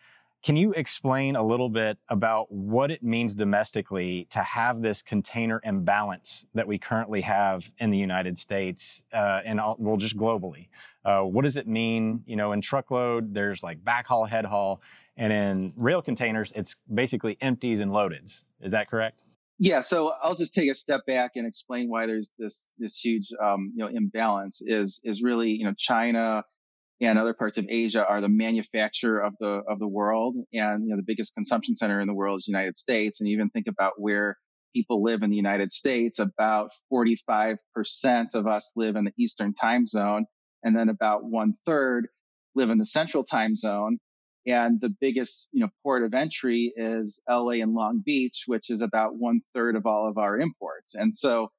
Can 0.42 0.56
you 0.56 0.72
explain 0.72 1.36
a 1.36 1.42
little 1.42 1.68
bit 1.68 1.98
about 2.08 2.50
what 2.50 2.90
it 2.90 3.00
means 3.04 3.32
domestically 3.32 4.26
to 4.30 4.40
have 4.40 4.82
this 4.82 5.00
container 5.00 5.60
imbalance 5.62 6.46
that 6.54 6.66
we 6.66 6.78
currently 6.78 7.20
have 7.20 7.70
in 7.78 7.90
the 7.90 7.98
United 7.98 8.36
States 8.36 9.04
uh, 9.12 9.40
and 9.44 9.60
all, 9.60 9.76
well, 9.78 9.96
just 9.96 10.16
globally? 10.16 10.66
Uh, 11.04 11.20
what 11.20 11.42
does 11.42 11.56
it 11.56 11.68
mean? 11.68 12.24
You 12.26 12.34
know, 12.34 12.50
in 12.52 12.60
truckload, 12.60 13.32
there's 13.32 13.62
like 13.62 13.84
backhaul, 13.84 14.28
head 14.28 14.44
haul, 14.44 14.82
and 15.16 15.32
in 15.32 15.72
rail 15.76 16.02
containers, 16.02 16.52
it's 16.56 16.74
basically 16.92 17.38
empties 17.40 17.78
and 17.78 17.92
loadeds. 17.92 18.42
Is 18.60 18.72
that 18.72 18.88
correct? 18.88 19.22
Yeah, 19.60 19.80
so 19.80 20.14
I'll 20.20 20.34
just 20.34 20.54
take 20.54 20.68
a 20.68 20.74
step 20.74 21.06
back 21.06 21.32
and 21.36 21.46
explain 21.46 21.88
why 21.88 22.06
there's 22.06 22.34
this 22.36 22.72
this 22.78 22.96
huge 22.96 23.28
um, 23.40 23.72
you 23.76 23.84
know 23.84 23.90
imbalance. 23.92 24.60
Is 24.60 25.00
is 25.04 25.22
really 25.22 25.52
you 25.52 25.64
know 25.64 25.74
China 25.78 26.42
and 27.00 27.18
other 27.18 27.34
parts 27.34 27.58
of 27.58 27.66
Asia 27.68 28.06
are 28.06 28.20
the 28.20 28.28
manufacturer 28.28 29.20
of 29.20 29.34
the 29.40 29.62
of 29.68 29.78
the 29.78 29.88
world, 29.88 30.36
and 30.52 30.84
you 30.84 30.90
know 30.90 30.96
the 30.96 31.04
biggest 31.06 31.34
consumption 31.34 31.74
center 31.74 32.00
in 32.00 32.06
the 32.06 32.14
world 32.14 32.38
is 32.38 32.44
the 32.46 32.52
United 32.52 32.76
States. 32.76 33.20
And 33.20 33.28
even 33.28 33.50
think 33.50 33.66
about 33.66 33.94
where 33.96 34.36
people 34.74 35.02
live 35.02 35.22
in 35.22 35.30
the 35.30 35.36
United 35.36 35.72
States, 35.72 36.18
about 36.18 36.70
45% 36.92 37.56
of 38.34 38.46
us 38.46 38.72
live 38.76 38.96
in 38.96 39.04
the 39.04 39.12
Eastern 39.18 39.52
time 39.54 39.86
zone, 39.86 40.26
and 40.62 40.76
then 40.76 40.88
about 40.88 41.24
one 41.24 41.52
third 41.66 42.08
live 42.54 42.70
in 42.70 42.78
the 42.78 42.86
Central 42.86 43.24
time 43.24 43.56
zone. 43.56 43.98
And 44.46 44.80
the 44.80 44.92
biggest, 45.00 45.48
you 45.52 45.60
know, 45.60 45.68
port 45.84 46.02
of 46.02 46.14
entry 46.14 46.72
is 46.76 47.22
LA 47.30 47.62
and 47.62 47.74
Long 47.74 48.02
Beach, 48.04 48.44
which 48.46 48.70
is 48.70 48.80
about 48.80 49.14
one 49.16 49.40
third 49.54 49.76
of 49.76 49.86
all 49.86 50.08
of 50.08 50.18
our 50.18 50.38
imports. 50.38 50.96
And 50.96 51.14
so 51.14 51.50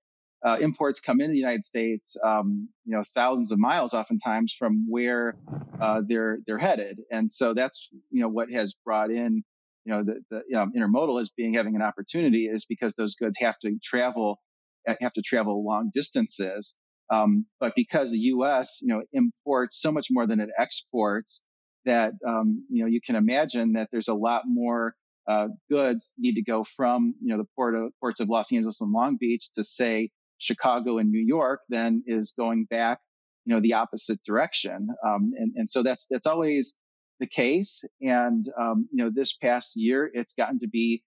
uh, 0.45 0.57
imports 0.59 0.99
come 0.99 1.21
into 1.21 1.31
the 1.31 1.39
United 1.39 1.63
States, 1.63 2.17
um, 2.23 2.67
you 2.85 2.95
know, 2.95 3.03
thousands 3.15 3.51
of 3.51 3.59
miles 3.59 3.93
oftentimes 3.93 4.53
from 4.57 4.85
where 4.89 5.35
uh, 5.79 6.01
they're 6.05 6.39
they're 6.45 6.57
headed, 6.57 6.99
and 7.11 7.31
so 7.31 7.53
that's 7.53 7.89
you 8.11 8.21
know 8.21 8.29
what 8.29 8.51
has 8.51 8.75
brought 8.85 9.09
in 9.09 9.43
you 9.85 9.93
know 9.93 10.03
the, 10.03 10.21
the 10.29 10.43
you 10.47 10.55
know, 10.55 10.67
intermodal 10.75 11.19
as 11.19 11.29
being 11.29 11.53
having 11.53 11.75
an 11.75 11.81
opportunity 11.81 12.47
is 12.47 12.65
because 12.65 12.95
those 12.95 13.15
goods 13.15 13.37
have 13.39 13.57
to 13.59 13.77
travel 13.83 14.39
have 14.87 15.13
to 15.13 15.21
travel 15.21 15.65
long 15.65 15.91
distances, 15.93 16.77
um, 17.09 17.45
but 17.59 17.73
because 17.75 18.11
the 18.11 18.19
U.S. 18.19 18.79
you 18.81 18.89
know 18.89 19.03
imports 19.13 19.81
so 19.81 19.91
much 19.91 20.07
more 20.11 20.27
than 20.27 20.39
it 20.39 20.49
exports, 20.57 21.45
that 21.85 22.13
um, 22.27 22.65
you 22.69 22.83
know 22.83 22.89
you 22.89 22.99
can 22.99 23.15
imagine 23.15 23.73
that 23.73 23.89
there's 23.91 24.09
a 24.09 24.13
lot 24.13 24.43
more 24.45 24.93
uh, 25.27 25.47
goods 25.69 26.13
need 26.17 26.35
to 26.35 26.43
go 26.43 26.63
from 26.63 27.15
you 27.21 27.29
know 27.29 27.37
the 27.37 27.47
port 27.55 27.75
of, 27.75 27.91
ports 28.01 28.19
of 28.19 28.27
Los 28.27 28.51
Angeles 28.51 28.81
and 28.81 28.91
Long 28.91 29.17
Beach 29.17 29.53
to 29.53 29.63
say 29.63 30.09
Chicago 30.43 30.97
and 30.97 31.09
New 31.09 31.23
York 31.25 31.61
then 31.69 32.03
is 32.05 32.33
going 32.37 32.65
back, 32.69 32.99
you 33.45 33.55
know, 33.55 33.61
the 33.61 33.73
opposite 33.73 34.19
direction. 34.25 34.89
Um, 35.05 35.31
and, 35.37 35.53
and 35.55 35.69
so 35.69 35.83
that's, 35.83 36.07
that's 36.09 36.27
always 36.27 36.77
the 37.19 37.27
case. 37.27 37.83
And, 38.01 38.45
um, 38.59 38.87
you 38.91 39.03
know, 39.03 39.11
this 39.13 39.37
past 39.37 39.73
year, 39.75 40.09
it's 40.13 40.33
gotten 40.33 40.59
to 40.59 40.67
be 40.67 41.03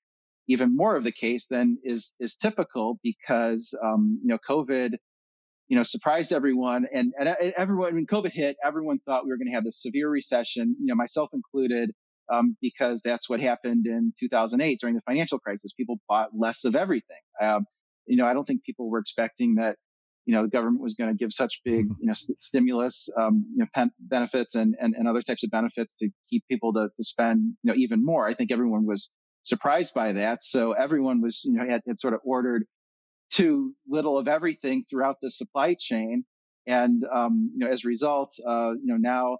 even 0.48 0.74
more 0.74 0.96
of 0.96 1.04
the 1.04 1.12
case 1.12 1.48
than 1.48 1.78
is, 1.84 2.14
is 2.18 2.36
typical 2.36 2.98
because, 3.02 3.76
um, 3.84 4.20
you 4.22 4.28
know, 4.28 4.38
COVID, 4.48 4.92
you 5.68 5.76
know, 5.76 5.82
surprised 5.82 6.32
everyone 6.32 6.86
and, 6.94 7.12
and 7.18 7.28
everyone, 7.56 7.94
when 7.94 8.06
COVID 8.06 8.30
hit, 8.32 8.56
everyone 8.64 9.00
thought 9.00 9.24
we 9.24 9.30
were 9.30 9.36
going 9.36 9.48
to 9.48 9.54
have 9.54 9.64
this 9.64 9.82
severe 9.82 10.08
recession, 10.08 10.76
you 10.80 10.86
know, 10.86 10.94
myself 10.94 11.30
included. 11.32 11.90
Um, 12.28 12.56
because 12.60 13.02
that's 13.02 13.30
what 13.30 13.38
happened 13.38 13.86
in 13.86 14.12
2008 14.18 14.80
during 14.80 14.96
the 14.96 15.02
financial 15.02 15.38
crisis. 15.38 15.72
People 15.74 16.00
bought 16.08 16.30
less 16.36 16.64
of 16.64 16.74
everything. 16.74 17.20
Um, 17.40 17.66
you 18.06 18.16
know, 18.16 18.26
I 18.26 18.34
don't 18.34 18.46
think 18.46 18.64
people 18.64 18.88
were 18.88 18.98
expecting 18.98 19.56
that, 19.56 19.76
you 20.24 20.34
know, 20.34 20.42
the 20.42 20.48
government 20.48 20.82
was 20.82 20.94
going 20.94 21.10
to 21.10 21.16
give 21.16 21.32
such 21.32 21.60
big, 21.64 21.86
mm-hmm. 21.86 22.00
you 22.00 22.06
know, 22.08 22.12
st- 22.14 22.42
stimulus, 22.42 23.08
um, 23.18 23.46
you 23.52 23.58
know, 23.58 23.66
pen- 23.74 23.92
benefits 23.98 24.54
and, 24.54 24.74
and, 24.80 24.94
and 24.96 25.06
other 25.06 25.22
types 25.22 25.44
of 25.44 25.50
benefits 25.50 25.96
to 25.98 26.08
keep 26.30 26.44
people 26.50 26.72
to, 26.72 26.90
to 26.96 27.04
spend, 27.04 27.54
you 27.62 27.72
know, 27.72 27.76
even 27.76 28.04
more. 28.04 28.26
I 28.26 28.34
think 28.34 28.50
everyone 28.50 28.86
was 28.86 29.12
surprised 29.44 29.94
by 29.94 30.14
that. 30.14 30.42
So 30.42 30.72
everyone 30.72 31.20
was, 31.20 31.42
you 31.44 31.52
know, 31.52 31.64
had, 31.68 31.82
had 31.86 32.00
sort 32.00 32.14
of 32.14 32.20
ordered 32.24 32.64
too 33.30 33.74
little 33.88 34.18
of 34.18 34.26
everything 34.28 34.84
throughout 34.90 35.16
the 35.22 35.30
supply 35.30 35.76
chain. 35.78 36.24
And, 36.66 37.04
um, 37.14 37.52
you 37.54 37.64
know, 37.64 37.72
as 37.72 37.84
a 37.84 37.88
result, 37.88 38.34
uh, 38.44 38.72
you 38.72 38.86
know, 38.86 38.96
now 38.96 39.38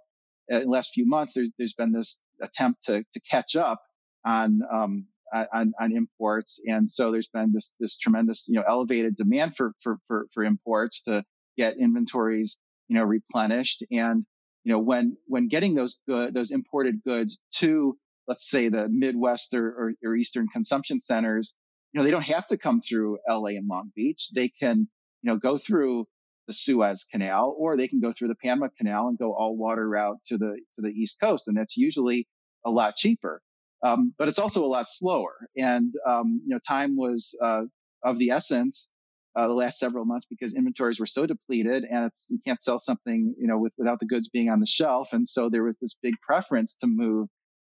uh, 0.51 0.57
in 0.57 0.63
the 0.63 0.69
last 0.69 0.91
few 0.93 1.05
months, 1.05 1.33
there's, 1.33 1.51
there's 1.57 1.73
been 1.73 1.91
this 1.91 2.21
attempt 2.41 2.85
to, 2.85 3.03
to 3.03 3.21
catch 3.29 3.57
up 3.57 3.81
on, 4.25 4.61
um, 4.73 5.07
on, 5.33 5.73
on 5.79 5.95
imports. 5.95 6.61
And 6.65 6.89
so 6.89 7.11
there's 7.11 7.29
been 7.29 7.51
this, 7.53 7.75
this 7.79 7.97
tremendous, 7.97 8.47
you 8.47 8.55
know, 8.55 8.63
elevated 8.67 9.15
demand 9.15 9.55
for, 9.55 9.73
for, 9.81 9.97
for, 10.07 10.27
for 10.33 10.43
imports 10.43 11.03
to 11.03 11.23
get 11.57 11.77
inventories, 11.77 12.59
you 12.87 12.95
know, 12.95 13.03
replenished. 13.03 13.83
And, 13.91 14.25
you 14.63 14.73
know, 14.73 14.79
when, 14.79 15.17
when 15.25 15.47
getting 15.47 15.75
those 15.75 15.99
good, 16.07 16.33
those 16.33 16.51
imported 16.51 17.03
goods 17.03 17.39
to, 17.55 17.97
let's 18.27 18.49
say 18.49 18.69
the 18.69 18.87
Midwest 18.89 19.53
or, 19.53 19.67
or, 19.67 19.93
or 20.03 20.15
Eastern 20.15 20.47
consumption 20.47 20.99
centers, 20.99 21.55
you 21.93 21.99
know, 21.99 22.05
they 22.05 22.11
don't 22.11 22.21
have 22.23 22.47
to 22.47 22.57
come 22.57 22.81
through 22.81 23.19
LA 23.29 23.51
and 23.51 23.67
Long 23.67 23.91
Beach. 23.95 24.29
They 24.33 24.49
can, 24.49 24.87
you 25.21 25.31
know, 25.31 25.37
go 25.37 25.57
through 25.57 26.05
the 26.47 26.53
Suez 26.53 27.05
Canal, 27.11 27.53
or 27.57 27.75
they 27.75 27.87
can 27.87 27.99
go 27.99 28.13
through 28.13 28.29
the 28.29 28.35
Panama 28.35 28.69
Canal 28.77 29.09
and 29.09 29.17
go 29.17 29.33
all 29.33 29.57
water 29.57 29.87
route 29.87 30.17
to 30.27 30.37
the 30.37 30.59
to 30.75 30.81
the 30.81 30.89
East 30.89 31.19
Coast, 31.19 31.47
and 31.47 31.57
that's 31.57 31.75
usually 31.75 32.27
a 32.65 32.71
lot 32.71 32.95
cheaper. 32.95 33.41
Um, 33.85 34.13
but 34.17 34.27
it's 34.27 34.39
also 34.39 34.65
a 34.65 34.67
lot 34.67 34.89
slower. 34.89 35.35
And, 35.55 35.93
um, 36.07 36.41
you 36.45 36.53
know, 36.53 36.59
time 36.67 36.95
was, 36.95 37.35
uh, 37.41 37.63
of 38.03 38.17
the 38.19 38.31
essence, 38.31 38.89
uh, 39.35 39.47
the 39.47 39.53
last 39.53 39.77
several 39.77 40.03
months 40.03 40.25
because 40.27 40.55
inventories 40.55 40.99
were 40.99 41.05
so 41.05 41.25
depleted 41.27 41.83
and 41.83 42.05
it's, 42.05 42.27
you 42.31 42.39
can't 42.45 42.61
sell 42.61 42.79
something, 42.79 43.35
you 43.39 43.47
know, 43.47 43.59
with, 43.59 43.73
without 43.77 43.99
the 43.99 44.07
goods 44.07 44.29
being 44.29 44.49
on 44.49 44.59
the 44.59 44.65
shelf. 44.65 45.09
And 45.13 45.27
so 45.27 45.49
there 45.49 45.63
was 45.63 45.77
this 45.79 45.95
big 46.01 46.15
preference 46.25 46.75
to 46.77 46.87
move, 46.87 47.27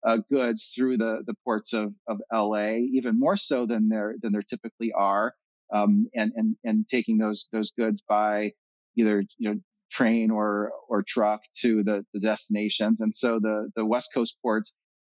uh, 0.04 0.18
goods 0.28 0.72
through 0.74 0.96
the, 0.96 1.22
the 1.24 1.34
ports 1.44 1.72
of, 1.72 1.92
of 2.08 2.18
LA, 2.32 2.78
even 2.92 3.18
more 3.18 3.36
so 3.36 3.66
than 3.66 3.88
there, 3.88 4.16
than 4.20 4.32
there 4.32 4.42
typically 4.42 4.92
are. 4.92 5.34
Um, 5.72 6.08
and, 6.14 6.32
and, 6.34 6.56
and 6.64 6.86
taking 6.88 7.16
those, 7.16 7.48
those 7.52 7.70
goods 7.70 8.02
by 8.06 8.50
either, 8.98 9.24
you 9.38 9.50
know, 9.50 9.60
train 9.90 10.30
or, 10.30 10.72
or 10.88 11.04
truck 11.06 11.42
to 11.60 11.82
the, 11.84 12.04
the 12.12 12.20
destinations. 12.20 13.00
And 13.00 13.14
so 13.14 13.38
the, 13.40 13.70
the 13.76 13.86
West 13.86 14.10
Coast 14.12 14.36
ports 14.42 14.74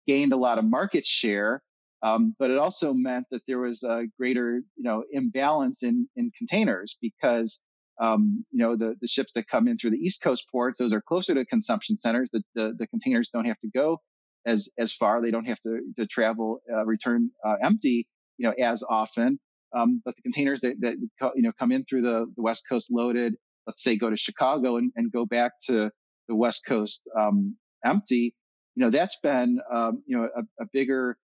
gained 0.07 0.33
a 0.33 0.37
lot 0.37 0.57
of 0.57 0.65
market 0.65 1.05
share. 1.05 1.61
Um, 2.01 2.35
but 2.37 2.51
it 2.51 2.57
also 2.57 2.93
meant 2.93 3.27
that 3.31 3.43
there 3.47 3.59
was 3.59 3.83
a 3.83 4.03
greater, 4.19 4.61
you 4.75 4.83
know, 4.83 5.05
imbalance 5.11 5.83
in, 5.83 6.09
in 6.17 6.31
containers 6.37 6.97
because, 7.01 7.63
um, 8.01 8.43
you 8.51 8.59
know, 8.59 8.75
the, 8.75 8.97
the 8.99 9.07
ships 9.07 9.31
that 9.35 9.47
come 9.47 9.69
in 9.69 9.77
through 9.77 9.91
the 9.91 9.97
East 9.97 10.21
Coast 10.21 10.45
ports, 10.51 10.79
those 10.79 10.91
are 10.91 11.01
closer 11.01 11.33
to 11.33 11.45
consumption 11.45 11.95
centers. 11.95 12.29
The, 12.31 12.41
the, 12.55 12.75
the 12.77 12.87
containers 12.87 13.29
don't 13.29 13.45
have 13.45 13.59
to 13.61 13.69
go 13.73 13.99
as, 14.45 14.69
as 14.77 14.93
far. 14.93 15.21
They 15.21 15.31
don't 15.31 15.45
have 15.45 15.61
to, 15.61 15.79
to 15.97 16.05
travel, 16.05 16.59
uh, 16.69 16.85
return, 16.85 17.31
uh, 17.47 17.55
empty, 17.63 18.05
you 18.37 18.49
know, 18.49 18.53
as 18.61 18.83
often. 18.83 19.39
Um, 19.73 20.01
but 20.03 20.15
the 20.17 20.23
containers 20.23 20.59
that, 20.61 20.75
that, 20.81 20.95
you 21.35 21.41
know, 21.41 21.53
come 21.57 21.71
in 21.71 21.85
through 21.85 22.01
the, 22.01 22.25
the 22.35 22.41
West 22.43 22.63
Coast 22.67 22.89
loaded, 22.91 23.35
let's 23.65 23.81
say 23.81 23.97
go 23.97 24.09
to 24.09 24.17
Chicago 24.17 24.75
and, 24.75 24.91
and 24.97 25.09
go 25.09 25.25
back 25.25 25.53
to 25.67 25.89
the 26.27 26.35
West 26.35 26.63
Coast, 26.67 27.09
um, 27.17 27.55
empty, 27.85 28.35
you 28.75 28.83
know, 28.83 28.89
that's 28.89 29.19
been, 29.21 29.59
um, 29.71 30.03
you 30.05 30.17
know, 30.17 30.29
a, 30.35 30.63
a 30.63 30.67
bigger 30.71 31.17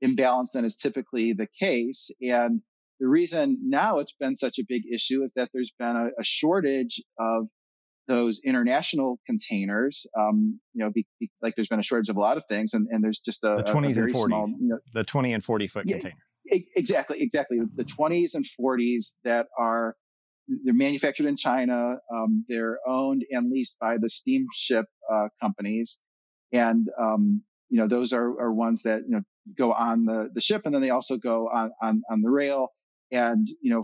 imbalance 0.00 0.52
than 0.52 0.64
is 0.64 0.76
typically 0.76 1.32
the 1.32 1.48
case. 1.60 2.10
And 2.20 2.60
the 3.00 3.08
reason 3.08 3.58
now 3.62 3.98
it's 3.98 4.14
been 4.18 4.36
such 4.36 4.58
a 4.58 4.64
big 4.68 4.82
issue 4.92 5.22
is 5.22 5.34
that 5.34 5.50
there's 5.52 5.72
been 5.78 5.96
a, 5.96 6.06
a 6.18 6.24
shortage 6.24 7.02
of 7.18 7.48
those 8.06 8.40
international 8.44 9.18
containers. 9.26 10.06
Um, 10.18 10.60
you 10.74 10.84
know, 10.84 10.90
be, 10.90 11.06
be, 11.20 11.30
like 11.42 11.54
there's 11.54 11.68
been 11.68 11.80
a 11.80 11.84
shortage 11.84 12.08
of 12.08 12.16
a 12.16 12.20
lot 12.20 12.36
of 12.36 12.44
things, 12.48 12.74
and, 12.74 12.86
and 12.90 13.02
there's 13.02 13.20
just 13.20 13.42
a, 13.44 13.62
the 13.64 13.72
20s 13.72 13.86
a, 13.86 13.90
a 13.90 13.94
very 13.94 14.10
and 14.10 14.18
40s, 14.18 14.26
small, 14.26 14.48
you 14.48 14.68
know, 14.68 14.78
the 14.94 15.04
20 15.04 15.32
and 15.32 15.44
40 15.44 15.68
foot 15.68 15.84
yeah, 15.86 15.96
container. 15.96 16.16
Exactly, 16.46 17.22
exactly. 17.22 17.58
The 17.74 17.84
20s 17.84 18.34
and 18.34 18.44
40s 18.60 19.14
that 19.24 19.46
are 19.58 19.96
they're 20.46 20.74
manufactured 20.74 21.26
in 21.26 21.36
China. 21.36 21.96
Um, 22.14 22.44
they're 22.48 22.78
owned 22.86 23.24
and 23.30 23.50
leased 23.50 23.78
by 23.80 23.96
the 23.98 24.10
steamship 24.10 24.84
uh, 25.10 25.28
companies, 25.40 26.00
and, 26.54 26.88
um, 26.98 27.42
you 27.68 27.78
know, 27.78 27.88
those 27.88 28.12
are, 28.12 28.40
are 28.40 28.52
ones 28.52 28.84
that, 28.84 29.02
you 29.06 29.16
know, 29.16 29.22
go 29.58 29.72
on 29.72 30.04
the, 30.04 30.30
the 30.32 30.40
ship 30.40 30.62
and 30.64 30.74
then 30.74 30.80
they 30.80 30.90
also 30.90 31.16
go 31.18 31.48
on, 31.48 31.72
on, 31.82 32.02
on 32.08 32.22
the 32.22 32.30
rail. 32.30 32.68
And, 33.10 33.46
you 33.60 33.70
know, 33.74 33.82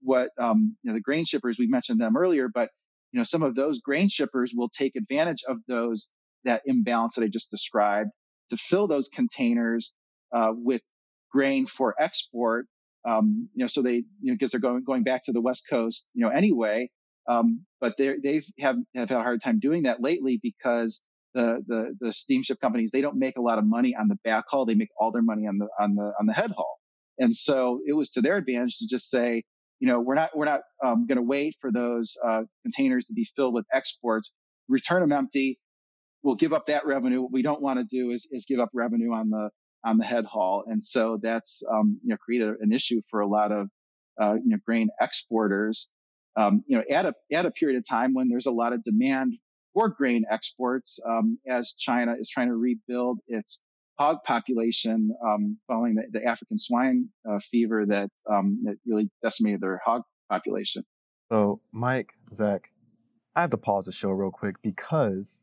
what, 0.00 0.30
um, 0.40 0.76
you 0.82 0.88
know, 0.88 0.94
the 0.94 1.00
grain 1.02 1.26
shippers, 1.26 1.58
we 1.58 1.68
mentioned 1.68 2.00
them 2.00 2.16
earlier, 2.16 2.48
but 2.52 2.70
you 3.12 3.18
know, 3.18 3.24
some 3.24 3.42
of 3.42 3.54
those 3.54 3.80
grain 3.80 4.08
shippers 4.08 4.52
will 4.54 4.70
take 4.70 4.96
advantage 4.96 5.42
of 5.46 5.58
those, 5.68 6.12
that 6.44 6.62
imbalance 6.64 7.14
that 7.14 7.24
I 7.24 7.28
just 7.28 7.50
described 7.50 8.10
to 8.50 8.56
fill 8.56 8.86
those 8.88 9.08
containers, 9.08 9.92
uh, 10.34 10.52
with 10.54 10.80
grain 11.30 11.66
for 11.66 11.94
export. 12.00 12.66
Um, 13.06 13.48
you 13.54 13.62
know, 13.62 13.68
so 13.68 13.82
they, 13.82 13.96
you 14.20 14.32
know, 14.32 14.34
because 14.34 14.50
they're 14.50 14.60
going, 14.60 14.82
going 14.84 15.04
back 15.04 15.22
to 15.24 15.32
the 15.32 15.40
West 15.40 15.66
Coast, 15.70 16.06
you 16.14 16.24
know, 16.24 16.30
anyway. 16.30 16.90
Um, 17.28 17.66
but 17.80 17.96
they 17.98 18.16
they've 18.22 18.46
have, 18.58 18.76
have 18.94 19.10
had 19.10 19.18
a 19.18 19.22
hard 19.22 19.42
time 19.42 19.60
doing 19.60 19.82
that 19.82 20.02
lately 20.02 20.40
because 20.42 21.04
the, 21.34 21.62
the, 21.66 21.94
the 22.00 22.12
steamship 22.12 22.58
companies, 22.60 22.90
they 22.92 23.00
don't 23.00 23.16
make 23.16 23.36
a 23.36 23.42
lot 23.42 23.58
of 23.58 23.64
money 23.64 23.94
on 23.98 24.08
the 24.08 24.18
backhaul. 24.26 24.66
They 24.66 24.74
make 24.74 24.88
all 24.98 25.12
their 25.12 25.22
money 25.22 25.46
on 25.46 25.58
the, 25.58 25.68
on 25.80 25.94
the, 25.94 26.12
on 26.18 26.26
the 26.26 26.32
head 26.32 26.52
haul. 26.56 26.78
And 27.18 27.34
so 27.34 27.80
it 27.86 27.94
was 27.94 28.10
to 28.12 28.20
their 28.20 28.36
advantage 28.36 28.78
to 28.78 28.86
just 28.86 29.10
say, 29.10 29.42
you 29.80 29.88
know, 29.88 30.00
we're 30.00 30.14
not, 30.14 30.30
we're 30.36 30.44
not 30.44 30.60
um, 30.84 31.06
going 31.06 31.16
to 31.16 31.22
wait 31.22 31.54
for 31.60 31.70
those 31.70 32.16
uh, 32.26 32.44
containers 32.62 33.06
to 33.06 33.12
be 33.12 33.28
filled 33.36 33.54
with 33.54 33.66
exports, 33.72 34.32
return 34.68 35.00
them 35.00 35.12
empty. 35.12 35.58
We'll 36.22 36.36
give 36.36 36.52
up 36.52 36.66
that 36.66 36.86
revenue. 36.86 37.22
What 37.22 37.32
we 37.32 37.42
don't 37.42 37.62
want 37.62 37.78
to 37.78 37.84
do 37.84 38.10
is, 38.10 38.28
is 38.32 38.44
give 38.46 38.58
up 38.58 38.70
revenue 38.72 39.12
on 39.12 39.30
the, 39.30 39.50
on 39.84 39.98
the 39.98 40.04
head 40.04 40.24
haul. 40.24 40.64
And 40.66 40.82
so 40.82 41.18
that's, 41.22 41.62
um, 41.72 42.00
you 42.02 42.10
know, 42.10 42.16
created 42.16 42.54
an 42.60 42.72
issue 42.72 43.00
for 43.10 43.20
a 43.20 43.28
lot 43.28 43.52
of, 43.52 43.68
uh, 44.20 44.34
you 44.34 44.50
know, 44.50 44.58
grain 44.64 44.88
exporters. 45.00 45.90
Um, 46.36 46.62
you 46.66 46.76
know, 46.76 46.84
at 46.90 47.06
a, 47.06 47.14
at 47.32 47.46
a 47.46 47.50
period 47.50 47.78
of 47.78 47.88
time 47.88 48.14
when 48.14 48.28
there's 48.28 48.46
a 48.46 48.52
lot 48.52 48.72
of 48.72 48.82
demand 48.82 49.34
for 49.74 49.88
grain 49.88 50.24
exports, 50.30 50.98
um, 51.08 51.38
as 51.48 51.74
China 51.74 52.14
is 52.18 52.28
trying 52.28 52.48
to 52.48 52.56
rebuild 52.56 53.20
its 53.26 53.62
hog 53.98 54.18
population 54.24 55.14
um, 55.24 55.58
following 55.66 55.94
the, 55.96 56.04
the, 56.10 56.24
African 56.24 56.56
swine 56.56 57.08
uh, 57.28 57.40
fever 57.40 57.84
that 57.86 58.10
um, 58.30 58.60
that 58.64 58.76
really 58.86 59.10
decimated 59.22 59.60
their 59.60 59.80
hog 59.84 60.02
population. 60.30 60.84
So, 61.30 61.60
Mike, 61.72 62.10
Zach, 62.34 62.70
I 63.34 63.42
have 63.42 63.50
to 63.50 63.56
pause 63.56 63.86
the 63.86 63.92
show 63.92 64.10
real 64.10 64.30
quick 64.30 64.56
because 64.62 65.42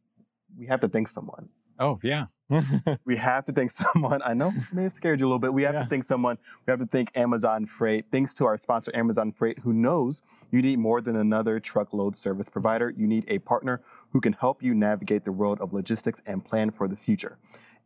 we 0.58 0.68
have 0.68 0.82
to 0.82 0.88
thank 0.88 1.10
someone. 1.10 1.50
Oh 1.80 2.00
yeah. 2.04 2.26
we 3.06 3.16
have 3.16 3.46
to 3.46 3.52
thank 3.52 3.72
someone. 3.94 4.22
I 4.24 4.34
know 4.34 4.54
may 4.72 4.84
have 4.84 4.94
scared 4.94 5.20
you 5.20 5.26
a 5.26 5.28
little 5.28 5.40
bit. 5.40 5.54
We 5.54 5.64
have 5.64 5.74
yeah. 5.74 5.84
to 5.84 5.90
thank 5.90 6.04
someone. 6.04 6.38
We 6.66 6.72
have 6.72 6.80
to 6.80 6.86
thank 6.86 7.12
Amazon 7.16 7.66
Freight. 7.66 8.06
Thanks 8.12 8.34
to 8.36 8.46
our 8.46 8.58
sponsor, 8.58 8.92
Amazon 8.96 9.32
Freight, 9.32 9.60
who 9.60 9.74
knows 9.74 10.24
you 10.52 10.62
need 10.62 10.80
more 10.80 11.02
than 11.02 11.18
another 11.18 11.60
truckload 11.60 12.16
service 12.16 12.50
provider. 12.50 12.94
You 12.96 13.08
need 13.08 13.26
a 13.28 13.40
partner 13.40 13.82
who 14.12 14.22
can 14.22 14.34
help 14.34 14.62
you 14.62 14.74
navigate 14.74 15.26
the 15.26 15.32
world 15.32 15.60
of 15.60 15.74
logistics 15.74 16.22
and 16.26 16.44
plan 16.44 16.72
for 16.72 16.88
the 16.88 16.96
future. 16.96 17.38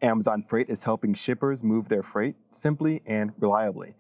Amazon 0.02 0.43
Freight 0.48 0.69
is 0.69 0.84
helping 0.84 1.13
shippers 1.13 1.63
move 1.63 1.89
their 1.89 2.04
freight 2.04 2.36
simply 2.52 3.02
and 3.06 3.32
reliably, 3.39 3.95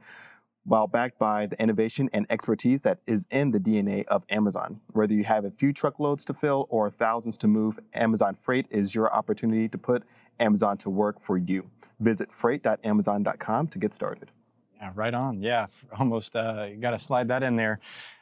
while 0.69 0.85
backed 0.85 1.17
by 1.17 1.47
the 1.47 1.59
innovation 1.59 2.07
and 2.13 2.27
expertise 2.29 2.83
that 2.83 2.99
is 3.07 3.25
in 3.31 3.49
the 3.49 3.59
DNA 3.59 4.05
of 4.05 4.23
Amazon. 4.29 4.79
Whether 4.91 5.15
you 5.15 5.23
have 5.23 5.45
a 5.45 5.51
few 5.51 5.73
truckloads 5.73 6.23
to 6.25 6.33
fill 6.35 6.67
or 6.69 6.91
thousands 6.91 7.39
to 7.39 7.47
move, 7.47 7.79
Amazon 7.95 8.37
Freight 8.39 8.67
is 8.69 8.93
your 8.93 9.11
opportunity 9.11 9.67
to 9.67 9.77
put 9.79 10.03
Amazon 10.39 10.77
to 10.77 10.91
work 10.91 11.19
for 11.21 11.39
you. 11.39 11.67
Visit 11.99 12.29
freight.amazon.com 12.31 13.67
to 13.67 13.79
get 13.79 13.95
started. 13.95 14.29
Yeah, 14.77 14.91
right 14.93 15.13
on. 15.13 15.41
Yeah, 15.41 15.65
almost 15.99 16.35
uh, 16.35 16.69
got 16.75 16.91
to 16.91 16.99
slide 16.99 17.27
that 17.29 17.41
in 17.41 17.55
there 17.55 17.79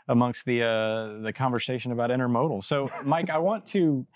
amongst 0.08 0.46
the 0.46 0.64
uh, 0.64 1.22
the 1.22 1.34
conversation 1.34 1.92
about 1.92 2.12
intermodal. 2.12 2.64
So, 2.64 2.90
Mike, 3.04 3.30
I 3.30 3.40
want 3.40 3.66
to 3.68 4.08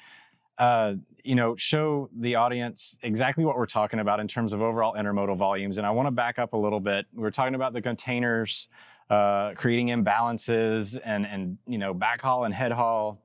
uh, 0.57 0.93
you 1.23 1.35
know, 1.35 1.55
show 1.55 2.09
the 2.19 2.35
audience 2.35 2.97
exactly 3.03 3.45
what 3.45 3.57
we're 3.57 3.65
talking 3.65 3.99
about 3.99 4.19
in 4.19 4.27
terms 4.27 4.53
of 4.53 4.61
overall 4.61 4.95
intermodal 4.95 5.37
volumes. 5.37 5.77
And 5.77 5.85
I 5.85 5.91
want 5.91 6.07
to 6.07 6.11
back 6.11 6.39
up 6.39 6.53
a 6.53 6.57
little 6.57 6.79
bit. 6.79 7.05
We 7.13 7.25
are 7.25 7.31
talking 7.31 7.55
about 7.55 7.73
the 7.73 7.81
containers 7.81 8.67
uh, 9.09 9.53
creating 9.55 9.87
imbalances 9.87 10.97
and 11.03 11.25
and 11.27 11.57
you 11.67 11.77
know 11.77 11.93
backhaul 11.93 12.45
and 12.45 12.53
head 12.53 12.71
haul 12.71 13.21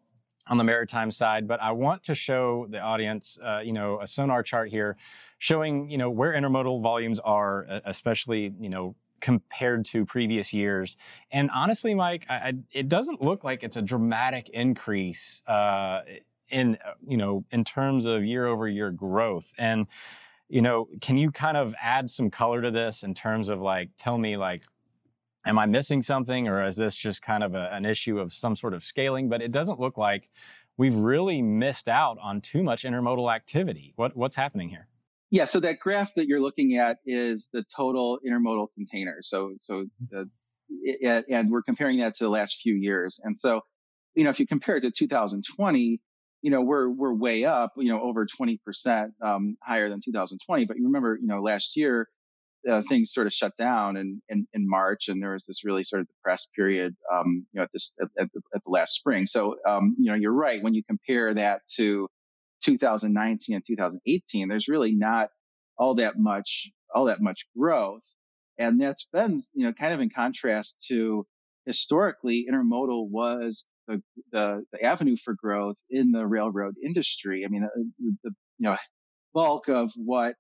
on 0.49 0.59
the 0.59 0.65
maritime 0.65 1.11
side. 1.11 1.47
But 1.47 1.61
I 1.63 1.73
want 1.73 2.03
to 2.05 2.15
show 2.15 2.67
the 2.71 2.81
audience, 2.81 3.39
uh, 3.45 3.61
you 3.61 3.73
know, 3.73 4.01
a 4.01 4.07
sonar 4.07 4.43
chart 4.43 4.69
here, 4.69 4.97
showing 5.39 5.89
you 5.89 5.99
know 5.99 6.11
where 6.11 6.33
intermodal 6.33 6.83
volumes 6.83 7.21
are, 7.21 7.67
especially 7.85 8.53
you 8.59 8.69
know 8.69 8.97
compared 9.21 9.85
to 9.87 10.05
previous 10.05 10.53
years. 10.53 10.97
And 11.31 11.51
honestly, 11.55 11.95
Mike, 11.95 12.27
I, 12.29 12.35
I, 12.35 12.53
it 12.73 12.89
doesn't 12.89 13.23
look 13.23 13.45
like 13.45 13.63
it's 13.63 13.77
a 13.77 13.83
dramatic 13.83 14.49
increase 14.51 15.43
uh, 15.47 16.03
in 16.51 16.79
uh, 16.87 16.93
you 17.07 17.17
know 17.17 17.45
in 17.51 17.65
terms 17.65 18.07
of 18.07 18.25
year 18.25 18.47
over 18.47 18.69
year 18.69 18.91
growth 18.91 19.53
and 19.59 19.87
you 20.49 20.63
know 20.63 20.89
can 21.01 21.17
you 21.17 21.31
kind 21.31 21.57
of 21.57 21.75
add 21.83 22.11
some 22.11 22.31
color 22.31 22.63
to 22.63 22.71
this 22.71 23.03
in 23.03 23.15
terms 23.15 23.49
of 23.49 23.61
like 23.61 23.91
tell 23.99 24.19
me 24.19 24.37
like 24.37 24.63
am 25.47 25.59
i 25.59 25.65
missing 25.65 26.03
something 26.03 26.49
or 26.49 26.65
is 26.65 26.77
this 26.77 26.95
just 26.95 27.23
kind 27.23 27.43
of 27.43 27.55
a, 27.55 27.73
an 27.73 27.85
issue 27.85 28.19
of 28.19 28.35
some 28.35 28.57
sort 28.57 28.75
of 28.75 28.85
scaling? 28.85 29.29
But 29.29 29.41
it 29.41 29.53
doesn't 29.53 29.81
look 29.81 29.97
like 29.97 30.29
we've 30.77 30.95
really 30.95 31.41
missed 31.41 31.89
out 31.89 32.19
on 32.23 32.41
too 32.41 32.63
much 32.63 32.83
intermodal 32.83 33.35
activity. 33.35 33.93
What 33.97 34.17
what's 34.17 34.37
happening 34.37 34.69
here? 34.69 34.89
Yeah 35.31 35.45
so 35.45 35.61
that 35.61 35.79
graph 35.81 36.15
that 36.17 36.27
you're 36.27 36.41
looking 36.41 36.77
at 36.77 36.99
is 37.07 37.49
the 37.53 37.65
total 37.75 38.19
intermodal 38.27 38.69
containers. 38.75 39.29
So 39.31 39.55
so 39.61 39.85
mm-hmm. 39.85 40.23
the 40.91 41.25
and 41.29 41.51
we're 41.51 41.63
comparing 41.63 42.01
that 42.01 42.17
to 42.17 42.25
the 42.25 42.31
last 42.31 42.61
few 42.61 42.75
years. 42.75 43.21
And 43.23 43.39
so 43.39 43.61
you 44.15 44.25
know 44.25 44.31
if 44.31 44.41
you 44.41 44.47
compare 44.47 44.77
it 44.77 44.83
to 44.83 44.91
2020 44.91 46.01
you 46.47 46.53
know, 46.53 46.61
we're, 46.61 46.89
we're 46.89 47.13
way 47.13 47.45
up, 47.45 47.73
you 47.77 47.89
know, 47.89 48.01
over 48.01 48.25
20% 48.25 49.11
um, 49.21 49.57
higher 49.65 49.89
than 49.89 50.01
2020. 50.01 50.65
But 50.65 50.77
you 50.77 50.85
remember, 50.85 51.19
you 51.21 51.27
know, 51.27 51.43
last 51.43 51.77
year, 51.77 52.09
uh, 52.71 52.83
things 52.83 53.13
sort 53.13 53.27
of 53.27 53.33
shut 53.33 53.57
down 53.57 53.97
in, 53.97 54.23
in, 54.29 54.47
in, 54.53 54.69
March 54.69 55.09
and 55.09 55.21
there 55.21 55.33
was 55.33 55.45
this 55.45 55.65
really 55.65 55.83
sort 55.83 56.03
of 56.03 56.07
depressed 56.07 56.53
period, 56.55 56.95
um, 57.13 57.45
you 57.53 57.59
know, 57.59 57.65
at 57.65 57.73
this, 57.73 57.97
at, 58.01 58.11
at, 58.17 58.33
the, 58.33 58.41
at 58.55 58.63
the 58.63 58.71
last 58.71 58.95
spring. 58.95 59.27
So, 59.27 59.57
um, 59.67 59.97
you 59.99 60.09
know, 60.09 60.15
you're 60.15 60.33
right. 60.33 60.63
When 60.63 60.73
you 60.73 60.85
compare 60.85 61.35
that 61.35 61.63
to 61.79 62.07
2019 62.63 63.57
and 63.57 63.65
2018, 63.67 64.47
there's 64.47 64.69
really 64.69 64.93
not 64.93 65.31
all 65.77 65.97
that 65.97 66.17
much, 66.17 66.71
all 66.95 67.07
that 67.07 67.21
much 67.21 67.49
growth. 67.59 68.05
And 68.57 68.81
that's 68.81 69.09
been, 69.13 69.43
you 69.53 69.67
know, 69.67 69.73
kind 69.73 69.93
of 69.93 69.99
in 69.99 70.11
contrast 70.11 70.77
to 70.91 71.27
historically 71.65 72.47
intermodal 72.49 73.11
was 73.11 73.67
the, 73.87 74.03
the, 74.33 74.65
the 74.73 74.83
avenue 74.83 75.17
for 75.17 75.35
growth 75.35 75.77
in 75.91 76.13
the 76.13 76.27
railroad 76.27 76.75
industry. 76.85 77.45
I 77.45 77.49
mean, 77.49 77.65
uh, 77.65 77.69
the, 78.23 78.31
you 78.59 78.69
know, 78.69 78.77
bulk 79.35 79.69
of 79.69 79.93
what 79.97 80.35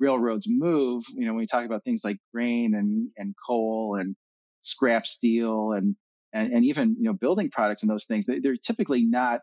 railroads 0.00 0.46
move, 0.48 1.04
you 1.14 1.26
know, 1.26 1.32
when 1.32 1.40
we 1.40 1.46
talk 1.46 1.64
about 1.64 1.84
things 1.84 2.02
like 2.04 2.18
grain 2.32 2.74
and, 2.74 3.08
and 3.16 3.34
coal 3.46 3.96
and 3.98 4.16
scrap 4.60 5.06
steel 5.06 5.72
and, 5.72 5.96
and, 6.32 6.52
and 6.52 6.64
even, 6.64 6.96
you 6.98 7.04
know, 7.04 7.12
building 7.12 7.50
products 7.50 7.82
and 7.82 7.90
those 7.90 8.06
things, 8.06 8.26
they, 8.26 8.38
they're 8.38 8.56
typically 8.56 9.04
not, 9.04 9.40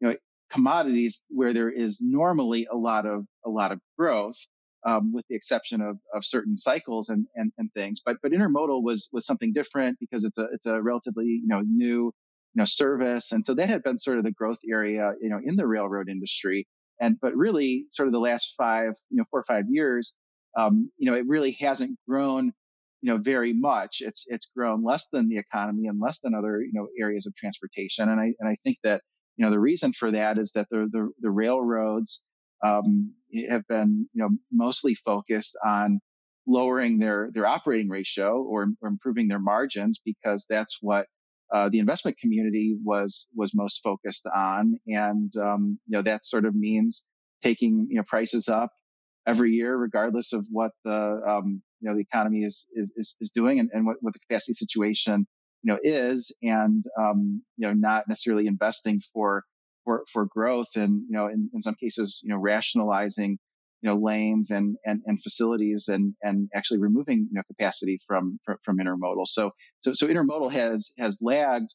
you 0.00 0.08
know, 0.08 0.16
commodities 0.50 1.24
where 1.28 1.52
there 1.52 1.70
is 1.70 2.00
normally 2.00 2.66
a 2.70 2.76
lot 2.76 3.06
of, 3.06 3.24
a 3.44 3.50
lot 3.50 3.72
of 3.72 3.80
growth. 3.98 4.38
Um, 4.86 5.12
with 5.12 5.24
the 5.28 5.34
exception 5.34 5.80
of, 5.80 5.98
of 6.14 6.24
certain 6.24 6.56
cycles 6.56 7.08
and, 7.08 7.26
and, 7.34 7.50
and 7.58 7.72
things. 7.72 8.00
But 8.06 8.18
but 8.22 8.30
intermodal 8.30 8.84
was 8.84 9.08
was 9.12 9.26
something 9.26 9.52
different 9.52 9.98
because 9.98 10.22
it's 10.22 10.38
a 10.38 10.48
it's 10.52 10.66
a 10.66 10.80
relatively 10.80 11.24
you 11.26 11.48
know 11.48 11.62
new 11.66 12.12
know, 12.56 12.64
service. 12.64 13.32
And 13.32 13.44
so 13.44 13.54
that 13.54 13.68
had 13.68 13.82
been 13.82 13.98
sort 13.98 14.18
of 14.18 14.24
the 14.24 14.32
growth 14.32 14.58
area, 14.70 15.12
you 15.20 15.28
know, 15.28 15.40
in 15.44 15.56
the 15.56 15.66
railroad 15.66 16.08
industry. 16.08 16.66
And, 17.00 17.16
but 17.20 17.36
really 17.36 17.84
sort 17.90 18.08
of 18.08 18.12
the 18.12 18.20
last 18.20 18.54
five, 18.56 18.94
you 19.10 19.18
know, 19.18 19.24
four 19.30 19.40
or 19.40 19.44
five 19.44 19.64
years, 19.68 20.16
um, 20.56 20.90
you 20.96 21.10
know, 21.10 21.16
it 21.16 21.26
really 21.28 21.52
hasn't 21.60 21.98
grown, 22.08 22.52
you 23.02 23.12
know, 23.12 23.18
very 23.18 23.52
much. 23.52 23.98
It's, 24.00 24.24
it's 24.28 24.48
grown 24.56 24.82
less 24.82 25.08
than 25.10 25.28
the 25.28 25.36
economy 25.36 25.88
and 25.88 26.00
less 26.00 26.20
than 26.20 26.34
other, 26.34 26.62
you 26.62 26.72
know, 26.72 26.88
areas 26.98 27.26
of 27.26 27.34
transportation. 27.36 28.08
And 28.08 28.18
I, 28.18 28.32
and 28.40 28.48
I 28.48 28.56
think 28.64 28.78
that, 28.84 29.02
you 29.36 29.44
know, 29.44 29.50
the 29.50 29.60
reason 29.60 29.92
for 29.92 30.10
that 30.12 30.38
is 30.38 30.52
that 30.52 30.68
the, 30.70 30.88
the, 30.90 31.10
the 31.20 31.30
railroads, 31.30 32.24
um, 32.64 33.12
have 33.50 33.66
been, 33.66 34.08
you 34.14 34.22
know, 34.22 34.30
mostly 34.50 34.94
focused 34.94 35.58
on 35.62 36.00
lowering 36.46 36.98
their, 36.98 37.28
their 37.34 37.46
operating 37.46 37.90
ratio 37.90 38.42
or, 38.42 38.68
or 38.80 38.88
improving 38.88 39.28
their 39.28 39.40
margins 39.40 40.00
because 40.02 40.46
that's 40.48 40.78
what 40.80 41.06
uh, 41.52 41.68
the 41.68 41.78
investment 41.78 42.18
community 42.18 42.76
was 42.82 43.28
was 43.34 43.52
most 43.54 43.82
focused 43.82 44.26
on, 44.34 44.78
and 44.86 45.32
um, 45.36 45.78
you 45.86 45.96
know 45.96 46.02
that 46.02 46.24
sort 46.24 46.44
of 46.44 46.54
means 46.54 47.06
taking 47.42 47.86
you 47.88 47.96
know 47.96 48.02
prices 48.06 48.48
up 48.48 48.70
every 49.26 49.52
year, 49.52 49.76
regardless 49.76 50.32
of 50.32 50.46
what 50.50 50.72
the 50.84 51.22
um, 51.26 51.62
you 51.80 51.88
know 51.88 51.94
the 51.94 52.02
economy 52.02 52.40
is 52.40 52.66
is 52.74 52.92
is, 53.20 53.30
doing 53.30 53.60
and, 53.60 53.70
and 53.72 53.86
what, 53.86 53.96
what 54.00 54.12
the 54.14 54.20
capacity 54.20 54.54
situation 54.54 55.26
you 55.62 55.72
know 55.72 55.78
is, 55.82 56.34
and 56.42 56.84
um, 56.98 57.42
you 57.56 57.66
know 57.66 57.74
not 57.74 58.08
necessarily 58.08 58.46
investing 58.46 59.00
for 59.12 59.44
for 59.84 60.04
for 60.12 60.26
growth, 60.26 60.74
and 60.74 61.02
you 61.08 61.16
know 61.16 61.28
in, 61.28 61.48
in 61.54 61.62
some 61.62 61.74
cases 61.74 62.20
you 62.22 62.30
know 62.30 62.38
rationalizing 62.38 63.38
you 63.82 63.90
know, 63.90 63.96
lanes 63.96 64.50
and, 64.50 64.76
and, 64.84 65.02
and 65.06 65.22
facilities 65.22 65.88
and, 65.88 66.14
and 66.22 66.48
actually 66.54 66.78
removing, 66.78 67.28
you 67.30 67.34
know, 67.34 67.42
capacity 67.46 68.00
from, 68.06 68.38
from, 68.44 68.56
from 68.64 68.78
intermodal. 68.78 69.26
So, 69.26 69.50
so, 69.80 69.92
so 69.92 70.06
intermodal 70.06 70.50
has, 70.52 70.92
has 70.98 71.18
lagged, 71.20 71.70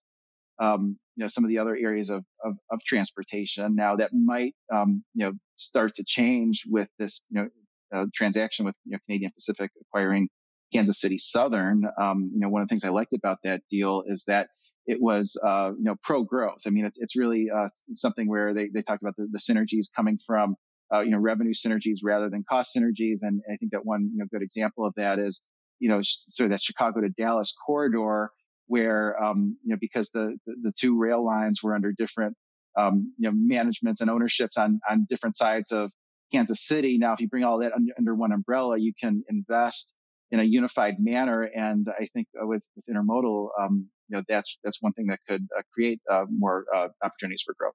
um, 0.60 0.98
you 1.16 1.24
know, 1.24 1.28
some 1.28 1.44
of 1.44 1.50
the 1.50 1.60
other 1.60 1.76
areas 1.76 2.10
of, 2.10 2.24
of, 2.44 2.54
of 2.72 2.80
transportation. 2.84 3.76
Now 3.76 3.96
that 3.98 4.12
might, 4.14 4.56
um, 4.74 5.04
you 5.14 5.26
know, 5.26 5.34
start 5.56 5.96
to 5.96 6.04
change 6.06 6.64
with 6.68 6.90
this, 6.98 7.24
you 7.30 7.42
know, 7.42 7.50
uh, 7.94 8.06
transaction 8.16 8.66
with, 8.66 8.76
you 8.86 8.94
know, 8.94 9.00
Canadian 9.06 9.32
Pacific 9.36 9.70
acquiring 9.80 10.28
Kansas 10.74 11.00
City 11.00 11.18
Southern. 11.18 11.84
Um, 12.00 12.32
you 12.34 12.40
know, 12.40 12.50
one 12.50 12.62
of 12.62 12.68
the 12.68 12.72
things 12.72 12.84
I 12.84 12.90
liked 12.90 13.14
about 13.14 13.38
that 13.44 13.62
deal 13.70 14.04
is 14.08 14.24
that 14.28 14.48
it 14.88 14.98
was, 15.00 15.40
uh, 15.46 15.72
you 15.78 15.84
know, 15.84 15.96
pro 16.04 16.24
growth. 16.24 16.62
I 16.66 16.72
mean, 16.72 16.86
it's, 16.86 17.00
it's 17.00 17.16
really, 17.16 17.50
uh, 17.56 17.70
something 17.92 18.28
where 18.28 18.54
they, 18.54 18.70
they 18.74 18.82
talked 18.82 19.04
about 19.04 19.16
the, 19.18 19.28
the 19.32 19.40
synergies 19.40 19.88
coming 19.96 20.18
from, 20.26 20.56
uh, 20.94 21.00
you 21.00 21.12
know, 21.12 21.18
revenue 21.18 21.54
synergies 21.54 22.00
rather 22.04 22.30
than 22.30 22.44
cost 22.48 22.76
synergies. 22.76 23.20
And 23.22 23.42
I 23.52 23.56
think 23.58 23.72
that 23.72 23.86
one, 23.86 24.10
you 24.12 24.20
know, 24.20 24.26
good 24.32 24.42
example 24.42 24.86
of 24.86 24.94
that 24.98 25.20
is, 25.20 25.44
you 25.80 25.90
know, 25.90 26.02
sort 26.04 26.46
of 26.46 26.52
that 26.52 26.62
Chicago 26.62 27.02
to 27.02 27.10
Dallas 27.10 27.56
corridor 27.66 28.32
where, 28.68 29.22
um, 29.22 29.58
you 29.64 29.72
know, 29.72 29.78
because 29.80 30.12
the, 30.12 30.38
the, 30.46 30.56
the, 30.64 30.72
two 30.80 30.98
rail 30.98 31.26
lines 31.26 31.62
were 31.62 31.76
under 31.76 31.92
different, 31.92 32.36
um, 32.78 33.14
you 33.18 33.30
know, 33.30 33.36
managements 33.36 34.00
and 34.00 34.10
ownerships 34.10 34.58
on, 34.58 34.80
on 34.90 35.06
different 35.10 35.36
sides 35.36 35.72
of 35.72 35.92
Kansas 36.32 36.66
City. 36.66 36.98
Now, 36.98 37.14
if 37.14 37.20
you 37.20 37.28
bring 37.28 37.44
all 37.44 37.60
that 37.60 37.74
under, 37.74 37.92
under 37.98 38.16
one 38.16 38.32
umbrella, 38.32 38.78
you 38.80 38.94
can 38.98 39.24
invest 39.30 39.94
in 40.32 40.40
a 40.40 40.44
unified 40.44 40.96
manner. 41.00 41.50
And 41.54 41.88
I 42.00 42.08
think 42.14 42.28
with, 42.34 42.64
with 42.76 42.86
intermodal, 42.90 43.50
um, 43.60 43.90
you 44.08 44.18
know, 44.18 44.24
that's, 44.30 44.58
that's 44.64 44.82
one 44.82 44.94
thing 44.94 45.08
that 45.08 45.20
could 45.28 45.46
uh, 45.58 45.64
create 45.74 46.00
uh, 46.10 46.26
more 46.30 46.66
uh, 46.74 46.88
opportunities 47.04 47.44
for 47.46 47.54
growth. 47.58 47.74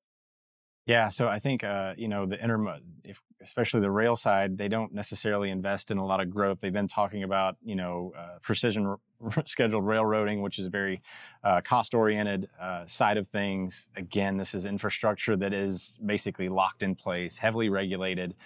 Yeah, 0.87 1.09
so 1.09 1.27
I 1.27 1.41
think 1.41 1.65
uh, 1.65 1.95
you 1.97 2.07
know 2.07 2.27
the 2.27 2.43
inter, 2.43 2.79
if, 3.03 3.21
especially 3.43 3.81
the 3.81 3.91
rail 3.91 4.15
side, 4.15 4.57
they 4.57 4.69
don't 4.69 4.95
necessarily 4.95 5.51
invest 5.51 5.91
in 5.91 5.99
a 5.99 6.07
lot 6.07 6.21
of 6.21 6.31
growth. 6.31 6.59
They've 6.61 6.73
been 6.73 6.87
talking 6.87 7.25
about 7.25 7.57
you 7.65 7.75
know 7.75 8.13
uh, 8.17 8.39
precision 8.41 8.87
r- 8.87 8.99
scheduled 9.45 9.85
railroading, 9.85 10.43
which 10.43 10.61
is 10.61 10.67
a 10.67 10.71
very 10.71 11.03
uh, 11.43 11.61
cost-oriented 11.63 12.49
uh, 12.61 12.87
side 12.87 13.17
of 13.17 13.27
things. 13.27 13.89
Again, 13.97 14.37
this 14.37 14.55
is 14.55 14.65
infrastructure 14.65 15.37
that 15.37 15.53
is 15.53 15.97
basically 16.07 16.49
locked 16.49 16.85
in 16.85 16.95
place, 16.95 17.37
heavily 17.37 17.69
regulated. 17.69 18.37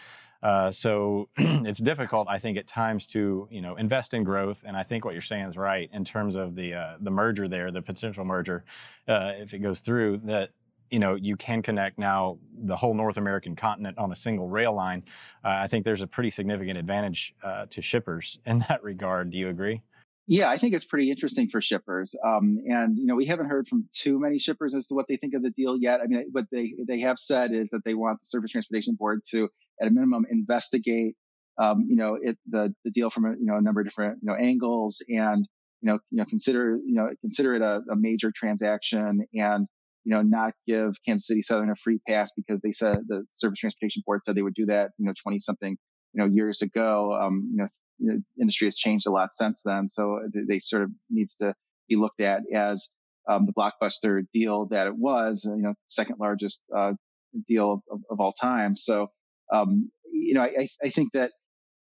Uh, 0.42 0.70
so 0.70 1.28
it's 1.36 1.80
difficult, 1.80 2.26
I 2.26 2.38
think, 2.38 2.56
at 2.56 2.66
times 2.66 3.06
to 3.08 3.48
you 3.50 3.60
know 3.60 3.76
invest 3.76 4.14
in 4.14 4.24
growth. 4.24 4.64
And 4.66 4.78
I 4.78 4.82
think 4.82 5.04
what 5.04 5.12
you're 5.12 5.20
saying 5.20 5.44
is 5.44 5.58
right 5.58 5.90
in 5.92 6.06
terms 6.06 6.36
of 6.36 6.54
the 6.54 6.72
uh, 6.72 6.96
the 7.00 7.10
merger 7.10 7.48
there, 7.48 7.70
the 7.70 7.82
potential 7.82 8.24
merger, 8.24 8.64
if 9.06 9.52
it 9.52 9.58
goes 9.58 9.80
through, 9.80 10.22
that 10.24 10.52
you 10.90 10.98
know 10.98 11.14
you 11.14 11.36
can 11.36 11.62
connect 11.62 11.98
now 11.98 12.38
the 12.62 12.76
whole 12.76 12.94
North 12.94 13.16
American 13.16 13.56
continent 13.56 13.98
on 13.98 14.12
a 14.12 14.16
single 14.16 14.48
rail 14.48 14.74
line. 14.74 15.04
Uh, 15.44 15.48
I 15.48 15.68
think 15.68 15.84
there's 15.84 16.02
a 16.02 16.06
pretty 16.06 16.30
significant 16.30 16.78
advantage 16.78 17.34
uh, 17.42 17.66
to 17.70 17.82
shippers 17.82 18.38
in 18.46 18.64
that 18.68 18.82
regard. 18.82 19.30
Do 19.30 19.38
you 19.38 19.48
agree? 19.48 19.82
Yeah, 20.26 20.48
I 20.48 20.58
think 20.58 20.74
it's 20.74 20.84
pretty 20.84 21.10
interesting 21.10 21.48
for 21.48 21.60
shippers. 21.60 22.14
Um, 22.24 22.58
and 22.68 22.96
you 22.96 23.06
know, 23.06 23.16
we 23.16 23.26
haven't 23.26 23.48
heard 23.48 23.66
from 23.66 23.88
too 23.92 24.20
many 24.20 24.38
shippers 24.38 24.74
as 24.74 24.86
to 24.88 24.94
what 24.94 25.06
they 25.08 25.16
think 25.16 25.34
of 25.34 25.42
the 25.42 25.50
deal 25.50 25.76
yet. 25.76 26.00
I 26.00 26.06
mean, 26.06 26.28
what 26.30 26.44
they 26.52 26.74
they 26.86 27.00
have 27.00 27.18
said 27.18 27.52
is 27.52 27.70
that 27.70 27.82
they 27.84 27.94
want 27.94 28.20
the 28.20 28.26
Surface 28.26 28.52
Transportation 28.52 28.94
Board 28.94 29.22
to, 29.30 29.48
at 29.80 29.88
a 29.88 29.90
minimum, 29.90 30.26
investigate, 30.30 31.16
um, 31.58 31.86
you 31.88 31.96
know, 31.96 32.16
it 32.20 32.38
the 32.48 32.74
the 32.84 32.90
deal 32.90 33.10
from 33.10 33.24
a 33.24 33.30
you 33.30 33.46
know 33.46 33.56
a 33.56 33.60
number 33.60 33.80
of 33.80 33.86
different 33.86 34.18
you 34.22 34.26
know 34.30 34.36
angles 34.36 35.02
and 35.08 35.48
you 35.82 35.90
know 35.90 35.98
you 36.10 36.18
know 36.18 36.24
consider 36.24 36.78
you 36.84 36.94
know 36.94 37.10
consider 37.20 37.54
it 37.54 37.62
a, 37.62 37.82
a 37.90 37.96
major 37.96 38.32
transaction 38.34 39.26
and 39.34 39.66
you 40.04 40.14
know, 40.14 40.22
not 40.22 40.54
give 40.66 40.94
Kansas 41.06 41.26
City 41.26 41.42
Southern 41.42 41.70
a 41.70 41.76
free 41.76 42.00
pass 42.08 42.32
because 42.36 42.62
they 42.62 42.72
said 42.72 43.00
the 43.06 43.24
Surface 43.30 43.58
Transportation 43.58 44.02
Board 44.06 44.20
said 44.24 44.34
they 44.34 44.42
would 44.42 44.54
do 44.54 44.66
that, 44.66 44.92
you 44.98 45.06
know, 45.06 45.12
20 45.22 45.38
something, 45.38 45.76
you 46.12 46.22
know, 46.22 46.26
years 46.26 46.62
ago. 46.62 47.12
Um, 47.20 47.50
you 47.52 48.12
know, 48.12 48.18
industry 48.40 48.66
has 48.66 48.76
changed 48.76 49.06
a 49.06 49.10
lot 49.10 49.34
since 49.34 49.62
then. 49.64 49.88
So 49.88 50.20
they 50.48 50.58
sort 50.58 50.82
of 50.82 50.90
needs 51.10 51.36
to 51.36 51.54
be 51.88 51.96
looked 51.96 52.20
at 52.20 52.42
as, 52.54 52.92
um, 53.28 53.46
the 53.46 53.52
blockbuster 53.52 54.22
deal 54.32 54.66
that 54.66 54.86
it 54.86 54.96
was, 54.96 55.44
you 55.44 55.62
know, 55.62 55.74
second 55.86 56.16
largest, 56.18 56.64
uh, 56.74 56.94
deal 57.46 57.82
of, 57.90 58.00
of, 58.10 58.20
all 58.20 58.32
time. 58.32 58.74
So, 58.74 59.08
um, 59.52 59.90
you 60.10 60.34
know, 60.34 60.42
I, 60.42 60.68
I 60.82 60.88
think 60.88 61.12
that 61.12 61.32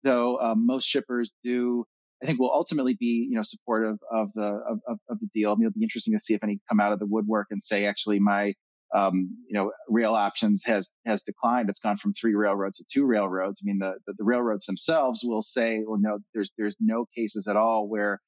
though, 0.04 0.38
um, 0.40 0.66
most 0.66 0.86
shippers 0.86 1.32
do 1.44 1.86
I 2.22 2.26
think 2.26 2.40
will 2.40 2.52
ultimately 2.54 2.96
be, 3.00 3.28
you 3.30 3.36
know, 3.36 3.44
supportive 3.44 3.98
of 4.12 4.34
the 4.34 4.62
of, 4.88 5.00
of, 5.10 5.20
the 5.20 5.28
deal. 5.34 5.52
I 5.52 5.56
mean, 5.56 5.68
it'll 5.68 5.78
be 5.78 5.84
interesting 5.84 6.14
to 6.14 6.20
see 6.20 6.34
if 6.34 6.44
any 6.44 6.60
come 6.68 6.80
out 6.80 6.92
of 6.92 7.00
the 7.00 7.06
woodwork 7.06 7.48
and 7.50 7.64
say, 7.64 7.86
actually, 7.86 8.20
my 8.20 8.54
um, 8.94 9.38
you 9.48 9.54
know, 9.54 9.72
rail 9.88 10.14
options 10.16 10.64
has 10.66 10.92
has 11.06 11.24
declined. 11.24 11.70
It's 11.70 11.80
gone 11.80 11.98
from 11.98 12.14
three 12.14 12.36
railroads 12.36 12.80
to 12.80 12.86
two 12.92 13.06
railroads. 13.06 13.62
I 13.64 13.66
mean, 13.66 13.80
the, 13.80 13.96
the, 14.08 14.14
the 14.18 14.24
railroads 14.24 14.66
themselves 14.66 15.22
will 15.24 15.42
say, 15.42 15.82
well, 15.86 16.00
no, 16.00 16.20
there's 16.34 16.52
there's 16.58 16.76
no 16.80 17.06
cases 17.16 17.48
at 17.48 17.56
all 17.56 17.88
where 17.88 18.20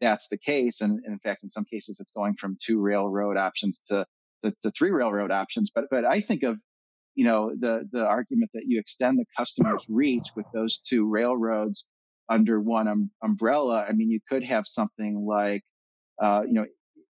that's 0.00 0.28
the 0.28 0.38
case, 0.38 0.80
and, 0.80 1.00
and 1.04 1.12
in 1.12 1.18
fact, 1.18 1.42
in 1.42 1.50
some 1.50 1.64
cases, 1.64 2.00
it's 2.00 2.12
going 2.12 2.34
from 2.34 2.56
two 2.64 2.80
railroad 2.80 3.36
options 3.36 3.80
to, 3.88 4.06
to 4.44 4.54
to 4.62 4.70
three 4.70 4.90
railroad 4.90 5.30
options. 5.30 5.70
But 5.74 5.84
but 5.90 6.04
I 6.04 6.20
think 6.20 6.42
of 6.42 6.58
you 7.14 7.24
know 7.24 7.52
the 7.58 7.88
the 7.90 8.06
argument 8.06 8.50
that 8.54 8.64
you 8.66 8.78
extend 8.78 9.18
the 9.18 9.26
customer's 9.36 9.84
reach 9.88 10.28
with 10.36 10.46
those 10.52 10.78
two 10.78 11.08
railroads 11.08 11.88
under 12.30 12.60
one 12.60 12.88
um, 12.88 13.10
umbrella, 13.22 13.84
I 13.86 13.92
mean, 13.92 14.10
you 14.10 14.20
could 14.28 14.44
have 14.44 14.66
something 14.66 15.26
like, 15.26 15.62
uh, 16.22 16.44
you 16.46 16.54
know, 16.54 16.66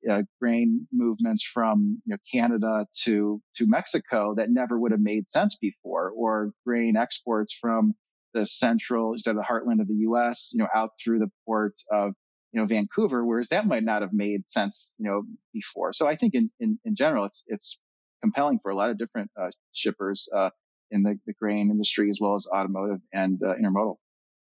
uh, 0.10 0.24
grain 0.42 0.88
movements 0.94 1.44
from 1.44 2.02
you 2.06 2.14
know, 2.14 2.18
Canada 2.32 2.88
to 3.04 3.42
to 3.56 3.68
Mexico 3.68 4.34
that 4.38 4.50
never 4.50 4.80
would 4.80 4.92
have 4.92 5.02
made 5.02 5.28
sense 5.28 5.58
before, 5.58 6.12
or 6.16 6.54
grain 6.66 6.96
exports 6.96 7.54
from 7.54 7.94
the 8.34 8.46
central, 8.46 9.14
instead 9.14 9.32
of 9.32 9.38
the 9.38 9.44
heartland 9.44 9.82
of 9.82 9.88
the 9.88 9.96
U.S., 9.96 10.52
you 10.54 10.60
know, 10.60 10.68
out 10.74 10.92
through 11.04 11.20
the 11.20 11.30
port 11.46 11.74
of 11.92 12.14
you 12.54 12.62
know 12.62 12.66
Vancouver, 12.66 13.26
whereas 13.26 13.50
that 13.50 13.68
might 13.68 13.84
not 13.84 14.02
have 14.02 14.14
made 14.14 14.48
sense, 14.48 14.96
you 15.00 15.10
know, 15.10 15.24
before. 15.54 15.92
So 15.92 16.08
I 16.08 16.16
think 16.16 16.34
in 16.34 16.50
in, 16.62 16.80
in 16.86 16.96
general, 16.96 17.26
it's 17.26 17.44
it's 17.48 17.80
compelling 18.22 18.60
for 18.60 18.72
a 18.72 18.76
lot 18.76 18.90
of 18.90 18.98
different 18.98 19.32
uh, 19.40 19.50
shippers 19.74 20.30
uh, 20.34 20.50
in 20.92 21.04
the, 21.04 21.20
the 21.26 21.34
grain 21.34 21.72
industry 21.72 22.10
as 22.10 22.20
well 22.22 22.36
as 22.36 22.48
automotive 22.48 23.00
and 23.14 23.42
uh, 23.44 23.56
intermodal. 23.56 23.98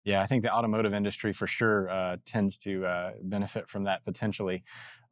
Yeah, 0.04 0.22
I 0.22 0.26
think 0.26 0.42
the 0.42 0.52
automotive 0.52 0.92
industry 0.92 1.32
for 1.32 1.46
sure 1.46 1.88
uh, 1.88 2.16
tends 2.26 2.58
to 2.58 2.84
uh, 2.84 3.12
benefit 3.22 3.70
from 3.70 3.84
that 3.84 4.04
potentially 4.04 4.62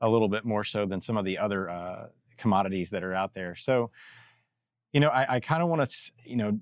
a 0.03 0.09
little 0.09 0.29
bit 0.29 0.45
more 0.45 0.65
so 0.65 0.85
than 0.85 1.01
some 1.01 1.17
of 1.17 1.25
the 1.25 1.39
other 1.39 1.71
uh, 1.71 2.07
commodities 2.37 2.91
that 2.91 3.03
are 3.03 3.15
out 3.15 3.33
there. 3.35 3.55
So, 3.55 3.91
you 4.93 5.01
know, 5.01 5.09
I, 5.09 5.37
I 5.37 5.41
kind 5.41 5.63
of 5.63 5.71
want 5.71 5.89
to, 5.89 6.13
you 6.27 6.37
know, 6.37 6.59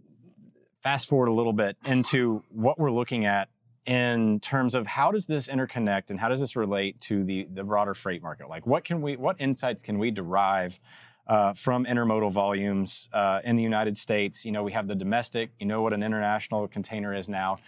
fast 0.83 1.09
forward 1.09 1.27
a 1.27 1.33
little 1.33 1.53
bit 1.53 1.77
into 1.85 2.45
what 2.51 2.79
we're 2.79 2.93
looking 2.93 3.27
at 3.27 3.49
in 3.87 4.39
terms 4.41 4.77
of 4.77 4.87
how 4.87 5.11
does 5.11 5.27
this 5.27 5.49
interconnect 5.49 6.11
and 6.11 6.21
how 6.21 6.29
does 6.29 6.39
this 6.39 6.55
relate 6.55 7.01
to 7.01 7.25
the 7.25 7.49
the 7.53 7.65
broader 7.65 7.95
freight 7.95 8.23
market? 8.23 8.49
Like, 8.49 8.65
what 8.65 8.85
can 8.85 9.03
we, 9.03 9.17
what 9.17 9.41
insights 9.41 9.83
can 9.83 9.99
we 9.99 10.11
derive? 10.11 10.79
Uh, 11.27 11.55
from 11.55 11.85
intermodal 11.85 12.33
volumes 12.33 13.09
uh, 13.13 13.39
in 13.45 13.55
the 13.55 13.63
United 13.63 13.97
States. 13.97 14.45
You 14.45 14.51
know, 14.51 14.65
we 14.65 14.73
have 14.73 14.89
the 14.89 14.97
domestic, 14.97 15.51
you 15.61 15.67
know 15.67 15.81
what 15.81 15.93
an 15.93 16.03
international 16.03 16.67
container 16.67 17.15
is 17.15 17.29
now. 17.29 17.59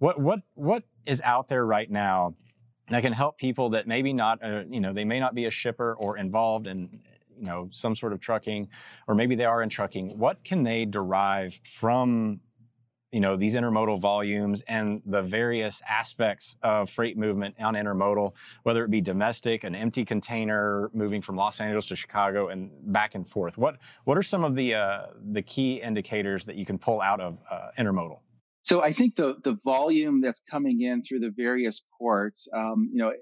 What 0.00 0.18
what 0.18 0.40
what 0.54 0.82
is 1.04 1.20
out 1.22 1.46
there 1.48 1.66
right 1.66 1.90
now 1.90 2.34
that 2.88 3.02
can 3.02 3.12
help 3.12 3.36
people 3.38 3.68
that 3.70 3.86
maybe 3.86 4.12
not, 4.14 4.42
uh, 4.42 4.64
you 4.68 4.80
know, 4.80 4.92
they 4.92 5.04
may 5.04 5.20
not 5.20 5.34
be 5.34 5.44
a 5.44 5.50
shipper 5.50 5.94
or 5.94 6.16
involved 6.16 6.66
in, 6.66 7.00
you 7.38 7.46
know, 7.46 7.68
some 7.70 7.94
sort 7.94 8.14
of 8.14 8.20
trucking, 8.20 8.68
or 9.06 9.14
maybe 9.14 9.34
they 9.34 9.44
are 9.44 9.62
in 9.62 9.68
trucking. 9.68 10.18
What 10.18 10.42
can 10.42 10.62
they 10.62 10.86
derive 10.86 11.60
from, 11.74 12.40
you 13.12 13.20
know, 13.20 13.36
these 13.36 13.54
intermodal 13.54 14.00
volumes 14.00 14.62
and 14.68 15.02
the 15.04 15.20
various 15.20 15.82
aspects 15.86 16.56
of 16.62 16.88
freight 16.88 17.18
movement 17.18 17.54
on 17.60 17.74
intermodal, 17.74 18.32
whether 18.62 18.82
it 18.84 18.90
be 18.90 19.02
domestic, 19.02 19.64
an 19.64 19.74
empty 19.74 20.06
container 20.06 20.90
moving 20.94 21.20
from 21.20 21.36
Los 21.36 21.60
Angeles 21.60 21.84
to 21.86 21.96
Chicago 21.96 22.48
and 22.48 22.70
back 22.90 23.14
and 23.14 23.28
forth? 23.28 23.58
What 23.58 23.76
what 24.04 24.16
are 24.16 24.22
some 24.22 24.44
of 24.44 24.56
the 24.56 24.76
uh, 24.76 25.06
the 25.32 25.42
key 25.42 25.74
indicators 25.74 26.46
that 26.46 26.56
you 26.56 26.64
can 26.64 26.78
pull 26.78 27.02
out 27.02 27.20
of 27.20 27.36
uh, 27.50 27.68
intermodal? 27.78 28.20
So 28.70 28.80
I 28.80 28.92
think 28.92 29.16
the 29.16 29.34
the 29.42 29.56
volume 29.64 30.20
that's 30.20 30.44
coming 30.48 30.80
in 30.82 31.02
through 31.02 31.18
the 31.18 31.32
various 31.36 31.84
ports, 31.98 32.46
um, 32.54 32.88
you 32.92 33.02
know, 33.02 33.12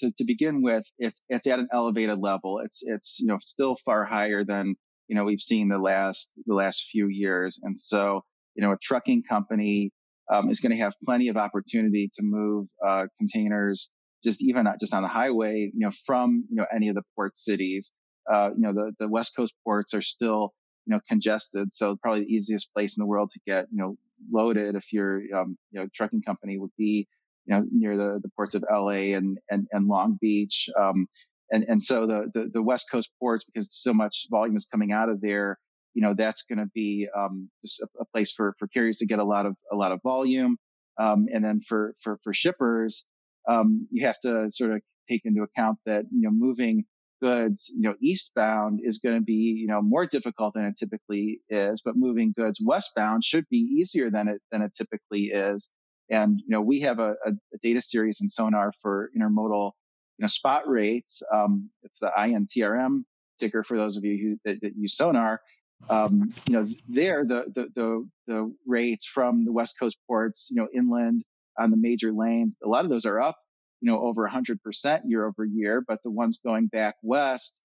to, 0.00 0.12
to 0.12 0.24
begin 0.24 0.60
with, 0.60 0.84
it's 0.98 1.24
it's 1.30 1.46
at 1.46 1.58
an 1.58 1.68
elevated 1.72 2.18
level. 2.18 2.60
It's 2.62 2.82
it's 2.86 3.18
you 3.18 3.26
know 3.26 3.38
still 3.40 3.76
far 3.82 4.04
higher 4.04 4.44
than 4.44 4.74
you 5.08 5.16
know 5.16 5.24
we've 5.24 5.40
seen 5.40 5.68
the 5.68 5.78
last 5.78 6.38
the 6.44 6.52
last 6.52 6.88
few 6.92 7.08
years, 7.08 7.58
and 7.62 7.74
so 7.74 8.20
you 8.54 8.62
know 8.62 8.72
a 8.72 8.76
trucking 8.76 9.22
company 9.22 9.90
um, 10.30 10.50
is 10.50 10.60
going 10.60 10.76
to 10.76 10.82
have 10.84 10.92
plenty 11.02 11.28
of 11.28 11.38
opportunity 11.38 12.10
to 12.16 12.22
move 12.22 12.66
uh, 12.86 13.06
containers 13.16 13.90
just 14.22 14.44
even 14.44 14.64
not 14.64 14.80
just 14.80 14.92
on 14.92 15.00
the 15.00 15.08
highway, 15.08 15.70
you 15.72 15.80
know, 15.80 15.92
from 16.04 16.44
you 16.50 16.56
know 16.56 16.66
any 16.76 16.90
of 16.90 16.94
the 16.94 17.04
port 17.16 17.38
cities. 17.38 17.94
Uh, 18.30 18.50
you 18.54 18.60
know, 18.60 18.74
the 18.74 18.92
the 18.98 19.08
West 19.08 19.34
Coast 19.34 19.54
ports 19.64 19.94
are 19.94 20.02
still 20.02 20.52
you 20.84 20.92
know 20.92 21.00
congested, 21.08 21.72
so 21.72 21.96
probably 22.02 22.20
the 22.20 22.34
easiest 22.34 22.70
place 22.74 22.98
in 22.98 23.00
the 23.00 23.06
world 23.06 23.30
to 23.30 23.40
get 23.46 23.64
you 23.72 23.78
know 23.78 23.96
loaded 24.30 24.74
if 24.74 24.92
you're, 24.92 25.20
um, 25.36 25.56
you 25.70 25.80
know, 25.80 25.88
trucking 25.94 26.22
company 26.22 26.58
would 26.58 26.70
be, 26.76 27.06
you 27.46 27.54
know, 27.54 27.64
near 27.70 27.96
the, 27.96 28.20
the 28.22 28.30
ports 28.36 28.54
of 28.54 28.64
LA 28.70 29.14
and, 29.16 29.38
and, 29.50 29.66
and 29.72 29.88
Long 29.88 30.18
Beach. 30.20 30.68
Um, 30.78 31.06
and, 31.50 31.64
and 31.68 31.82
so 31.82 32.06
the, 32.06 32.30
the, 32.32 32.50
the, 32.52 32.62
West 32.62 32.86
Coast 32.90 33.10
ports, 33.18 33.44
because 33.44 33.74
so 33.74 33.92
much 33.92 34.26
volume 34.30 34.56
is 34.56 34.68
coming 34.70 34.92
out 34.92 35.08
of 35.08 35.20
there, 35.20 35.58
you 35.94 36.02
know, 36.02 36.14
that's 36.14 36.44
going 36.44 36.58
to 36.58 36.70
be, 36.74 37.08
um, 37.16 37.50
just 37.64 37.80
a, 37.80 37.86
a, 38.00 38.04
place 38.06 38.32
for, 38.32 38.54
for 38.58 38.68
carriers 38.68 38.98
to 38.98 39.06
get 39.06 39.18
a 39.18 39.24
lot 39.24 39.46
of, 39.46 39.56
a 39.72 39.76
lot 39.76 39.92
of 39.92 40.00
volume. 40.02 40.56
Um, 40.98 41.26
and 41.32 41.44
then 41.44 41.60
for, 41.66 41.94
for, 42.02 42.18
for 42.22 42.32
shippers, 42.32 43.06
um, 43.48 43.88
you 43.90 44.06
have 44.06 44.18
to 44.20 44.50
sort 44.50 44.72
of 44.72 44.80
take 45.08 45.22
into 45.24 45.42
account 45.42 45.78
that, 45.86 46.04
you 46.12 46.20
know, 46.22 46.30
moving 46.30 46.84
goods, 47.20 47.70
you 47.74 47.82
know, 47.82 47.94
eastbound 48.00 48.80
is 48.82 48.98
going 48.98 49.16
to 49.16 49.22
be, 49.22 49.56
you 49.60 49.66
know, 49.66 49.82
more 49.82 50.06
difficult 50.06 50.54
than 50.54 50.64
it 50.64 50.76
typically 50.78 51.40
is, 51.48 51.82
but 51.84 51.96
moving 51.96 52.32
goods 52.36 52.60
westbound 52.64 53.24
should 53.24 53.46
be 53.50 53.58
easier 53.58 54.10
than 54.10 54.28
it, 54.28 54.40
than 54.50 54.62
it 54.62 54.72
typically 54.76 55.26
is. 55.26 55.72
And, 56.10 56.40
you 56.40 56.48
know, 56.48 56.60
we 56.60 56.80
have 56.80 56.98
a, 56.98 57.16
a 57.24 57.32
data 57.62 57.80
series 57.80 58.20
in 58.20 58.28
Sonar 58.28 58.72
for 58.82 59.10
intermodal, 59.16 59.72
you 60.18 60.22
know, 60.22 60.26
spot 60.26 60.68
rates. 60.68 61.22
Um, 61.32 61.70
it's 61.82 62.00
the 62.00 62.12
INTRM 62.16 63.04
ticker 63.38 63.62
for 63.62 63.76
those 63.76 63.96
of 63.96 64.04
you 64.04 64.18
who 64.44 64.50
that, 64.50 64.60
that 64.62 64.76
use 64.76 64.96
Sonar. 64.96 65.40
Um, 65.88 66.34
you 66.46 66.52
know, 66.54 66.68
there 66.88 67.24
the, 67.24 67.46
the 67.54 67.68
the 67.74 68.08
the 68.26 68.54
rates 68.66 69.06
from 69.06 69.44
the 69.46 69.52
West 69.52 69.76
Coast 69.80 69.96
ports, 70.06 70.48
you 70.50 70.56
know, 70.56 70.68
inland 70.74 71.22
on 71.58 71.70
the 71.70 71.76
major 71.76 72.12
lanes, 72.12 72.58
a 72.62 72.68
lot 72.68 72.84
of 72.84 72.90
those 72.90 73.06
are 73.06 73.20
up, 73.20 73.38
you 73.80 73.90
know, 73.90 74.00
over 74.00 74.28
100% 74.28 75.00
year 75.06 75.26
over 75.26 75.44
year. 75.44 75.82
But 75.86 76.02
the 76.02 76.10
ones 76.10 76.40
going 76.44 76.66
back 76.66 76.96
west, 77.02 77.60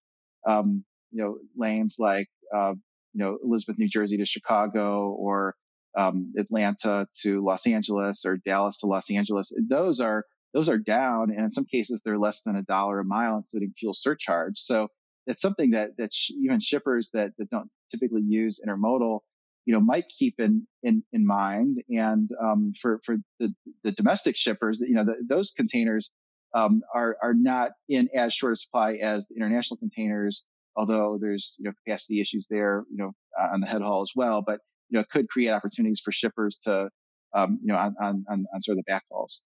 um, 0.47 0.84
you 1.11 1.24
know, 1.24 1.38
lanes 1.55 1.97
like 1.99 2.28
uh, 2.55 2.74
you 3.13 3.24
know 3.24 3.38
Elizabeth, 3.43 3.78
New 3.78 3.89
Jersey 3.89 4.18
to 4.18 4.26
Chicago, 4.26 5.09
or 5.09 5.55
um, 5.97 6.34
Atlanta 6.38 7.07
to 7.22 7.43
Los 7.43 7.66
Angeles, 7.68 8.26
or 8.26 8.38
Dallas 8.38 8.80
to 8.80 8.88
Los 8.88 9.09
Angeles, 9.09 9.53
those 9.70 9.99
are 9.99 10.26
those 10.53 10.70
are 10.70 10.78
down, 10.78 11.32
and 11.32 11.39
in 11.39 11.49
some 11.49 11.66
cases 11.66 12.01
they're 12.03 12.20
less 12.20 12.43
than 12.43 12.55
a 12.55 12.63
dollar 12.63 12.99
a 12.99 13.05
mile, 13.05 13.38
including 13.38 13.74
fuel 13.78 13.93
surcharge. 13.93 14.57
So 14.57 14.89
it's 15.28 15.41
something 15.41 15.72
that 15.72 15.91
that 15.97 16.13
sh- 16.13 16.32
even 16.32 16.59
shippers 16.59 17.09
that 17.13 17.32
that 17.38 17.49
don't 17.49 17.70
typically 17.91 18.24
use 18.24 18.61
intermodal, 18.66 19.20
you 19.66 19.74
know, 19.74 19.80
might 19.80 20.07
keep 20.09 20.39
in 20.39 20.68
in 20.84 21.03
in 21.11 21.26
mind. 21.26 21.82
And 21.89 22.30
um, 22.43 22.74
for 22.82 22.99
for 23.03 23.18
the 23.39 23.53
the 23.84 23.91
domestic 23.91 24.36
shippers, 24.38 24.82
you 24.82 24.93
know, 24.93 25.05
the, 25.05 25.16
those 25.28 25.51
containers 25.51 26.11
um, 26.53 26.82
are 26.93 27.18
are 27.22 27.34
not 27.34 27.72
in 27.89 28.09
as 28.16 28.34
short 28.34 28.53
a 28.53 28.55
supply 28.55 28.93
as 29.01 29.28
the 29.28 29.36
international 29.36 29.78
containers. 29.78 30.45
Although 30.76 31.18
there's 31.22 31.55
you 31.59 31.66
know 31.66 31.74
capacity 31.86 32.22
issues 32.22 32.47
there, 32.49 32.84
you 32.91 32.97
know, 32.97 33.11
on 33.53 33.61
the 33.61 33.68
head 33.68 33.82
haul 33.82 34.01
as 34.01 34.11
well. 34.16 34.41
But 34.41 34.59
you 34.89 34.97
know, 34.97 35.01
it 35.01 35.09
could 35.09 35.30
create 35.30 35.51
opportunities 35.51 36.01
for 36.03 36.11
shippers 36.11 36.57
to 36.63 36.89
um, 37.34 37.59
you 37.61 37.74
know 37.74 37.78
on, 37.78 37.95
on 37.99 38.26
on 38.30 38.61
sort 38.61 38.78
of 38.78 38.84
the 38.86 38.91
back 38.91 39.03
hauls 39.11 39.43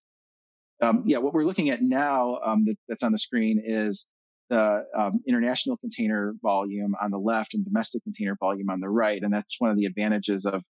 um, 0.81 1.03
yeah, 1.05 1.17
what 1.17 1.33
we're 1.33 1.45
looking 1.45 1.69
at 1.69 1.81
now 1.81 2.39
um, 2.43 2.65
that, 2.65 2.75
that's 2.87 3.03
on 3.03 3.11
the 3.11 3.19
screen 3.19 3.61
is 3.63 4.07
the 4.49 4.85
um, 4.97 5.21
international 5.27 5.77
container 5.77 6.33
volume 6.41 6.95
on 7.01 7.11
the 7.11 7.19
left 7.19 7.53
and 7.53 7.63
domestic 7.63 8.03
container 8.03 8.35
volume 8.39 8.69
on 8.69 8.79
the 8.79 8.89
right, 8.89 9.21
and 9.21 9.33
that's 9.33 9.55
one 9.59 9.71
of 9.71 9.77
the 9.77 9.85
advantages 9.85 10.45
of 10.45 10.63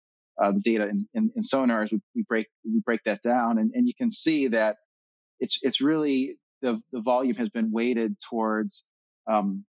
uh, 0.42 0.52
the 0.52 0.60
data 0.60 0.88
in, 0.88 1.08
in, 1.14 1.32
in 1.36 1.44
Sonar 1.44 1.84
is 1.84 1.92
we, 1.92 2.00
we, 2.16 2.24
break 2.24 2.48
we 2.66 2.80
break 2.86 3.02
that 3.06 3.22
down, 3.22 3.58
and, 3.58 3.72
and 3.74 3.88
you 3.88 3.94
can 3.98 4.12
see 4.12 4.50
that 4.50 4.78
it's 5.40 5.60
it's 5.62 5.82
really 5.82 6.38
the 6.62 6.80
the 6.92 7.02
volume 7.02 7.36
has 7.36 7.50
been 7.50 7.72
weighted 7.72 8.16
towards 8.30 8.88
um, 9.28 9.66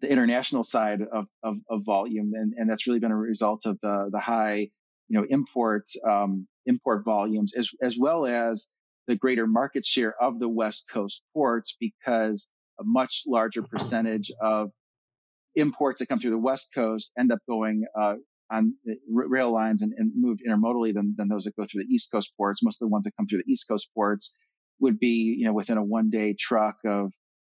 the 0.00 0.10
international 0.10 0.64
side 0.64 1.02
of, 1.02 1.26
of, 1.42 1.56
of 1.68 1.84
volume, 1.84 2.32
and, 2.34 2.54
and 2.56 2.68
that's 2.68 2.86
really 2.86 3.00
been 3.00 3.12
a 3.12 3.16
result 3.16 3.66
of 3.66 3.78
the 3.82 4.08
the 4.12 4.20
high 4.20 4.68
you 5.08 5.18
know 5.18 5.26
import 5.28 5.84
um, 6.06 6.46
import 6.66 7.04
volumes 7.04 7.54
as 7.54 7.68
as 7.82 7.96
well 7.98 8.26
as 8.26 8.70
the 9.06 9.16
greater 9.16 9.46
market 9.46 9.84
share 9.84 10.14
of 10.22 10.38
the 10.38 10.48
West 10.48 10.86
Coast 10.90 11.22
ports 11.34 11.76
because 11.78 12.50
a 12.80 12.84
much 12.84 13.22
larger 13.26 13.62
percentage 13.62 14.30
of 14.40 14.70
imports 15.54 15.98
that 15.98 16.06
come 16.06 16.18
through 16.18 16.30
the 16.30 16.38
West 16.38 16.70
Coast 16.74 17.12
end 17.18 17.32
up 17.32 17.38
going 17.48 17.84
uh, 17.98 18.14
on 18.50 18.74
rail 19.08 19.50
lines 19.50 19.82
and, 19.82 19.92
and, 19.96 20.12
moved 20.16 20.40
intermodally 20.46 20.92
than, 20.92 21.14
than 21.16 21.28
those 21.28 21.44
that 21.44 21.56
go 21.56 21.64
through 21.64 21.82
the 21.82 21.94
East 21.94 22.10
Coast 22.10 22.32
ports. 22.36 22.62
Most 22.62 22.82
of 22.82 22.88
the 22.88 22.92
ones 22.92 23.04
that 23.04 23.12
come 23.16 23.26
through 23.26 23.38
the 23.38 23.52
East 23.52 23.66
Coast 23.68 23.88
ports 23.94 24.34
would 24.80 24.98
be, 24.98 25.36
you 25.38 25.44
know, 25.44 25.52
within 25.52 25.78
a 25.78 25.84
one 25.84 26.10
day 26.10 26.34
truck 26.38 26.76
of 26.84 27.12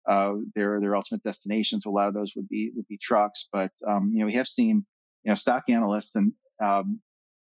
uh, 0.08 0.34
their 0.54 0.80
their 0.80 0.96
ultimate 0.96 1.22
destinations. 1.22 1.84
So 1.84 1.90
a 1.90 1.92
lot 1.92 2.08
of 2.08 2.14
those 2.14 2.32
would 2.36 2.48
be 2.48 2.72
would 2.74 2.88
be 2.88 2.98
trucks, 2.98 3.48
but 3.52 3.70
um, 3.86 4.10
you 4.12 4.20
know 4.20 4.26
we 4.26 4.34
have 4.34 4.48
seen 4.48 4.84
you 5.24 5.30
know 5.30 5.36
stock 5.36 5.64
analysts 5.68 6.16
and 6.16 6.32
um, 6.60 7.00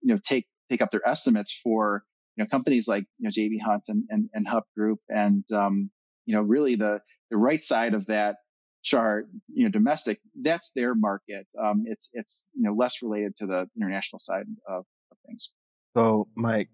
you 0.02 0.12
know 0.12 0.20
take 0.26 0.46
take 0.68 0.82
up 0.82 0.90
their 0.90 1.06
estimates 1.06 1.58
for 1.62 2.02
you 2.36 2.44
know, 2.44 2.48
companies 2.48 2.88
like, 2.88 3.04
you 3.18 3.24
know, 3.24 3.30
JB 3.30 3.60
Hunt 3.64 3.84
and, 3.88 4.04
and, 4.08 4.28
and 4.32 4.48
Hub 4.48 4.64
Group 4.76 5.00
and, 5.08 5.44
um, 5.52 5.90
you 6.24 6.34
know, 6.34 6.42
really 6.42 6.76
the, 6.76 7.00
the 7.32 7.38
right 7.38 7.64
side 7.64 7.94
of 7.94 8.06
that 8.06 8.36
chart, 8.82 9.26
you 9.48 9.64
know, 9.64 9.70
domestic, 9.70 10.20
that's 10.42 10.72
their 10.72 10.94
market. 10.94 11.46
Um, 11.60 11.84
it's, 11.86 12.10
it's, 12.12 12.48
you 12.54 12.62
know, 12.62 12.74
less 12.74 13.02
related 13.02 13.34
to 13.36 13.46
the 13.46 13.68
international 13.74 14.18
side 14.18 14.44
of, 14.68 14.84
of 15.10 15.16
things. 15.26 15.50
So, 15.96 16.28
Mike, 16.36 16.68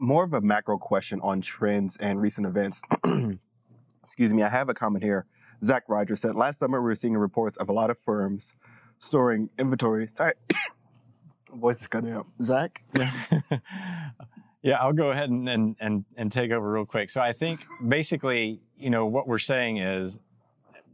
more 0.00 0.24
of 0.24 0.34
a 0.34 0.40
macro 0.40 0.76
question 0.76 1.20
on 1.22 1.40
trends 1.40 1.96
and 1.98 2.20
recent 2.20 2.46
events. 2.46 2.82
Excuse 4.04 4.34
me, 4.34 4.42
I 4.42 4.48
have 4.48 4.68
a 4.68 4.74
comment 4.74 5.04
here. 5.04 5.26
Zach 5.64 5.84
Rogers 5.88 6.20
said 6.20 6.34
last 6.34 6.58
summer 6.58 6.80
we 6.80 6.86
were 6.86 6.96
seeing 6.96 7.16
reports 7.16 7.56
of 7.58 7.68
a 7.68 7.72
lot 7.72 7.90
of 7.90 7.98
firms 7.98 8.54
storing 8.98 9.48
inventory. 9.58 10.08
Sorry, 10.08 10.32
voice 11.54 11.80
is 11.80 11.86
cutting 11.86 12.10
out. 12.10 12.26
Zach. 12.42 12.82
Yeah. 12.96 13.12
Yeah, 14.62 14.76
I'll 14.76 14.92
go 14.92 15.10
ahead 15.10 15.30
and, 15.30 15.48
and, 15.48 15.76
and, 15.80 16.04
and 16.16 16.30
take 16.30 16.50
over 16.50 16.70
real 16.70 16.84
quick. 16.84 17.08
So 17.08 17.20
I 17.20 17.32
think 17.32 17.60
basically, 17.88 18.60
you 18.78 18.90
know, 18.90 19.06
what 19.06 19.26
we're 19.26 19.38
saying 19.38 19.78
is, 19.78 20.20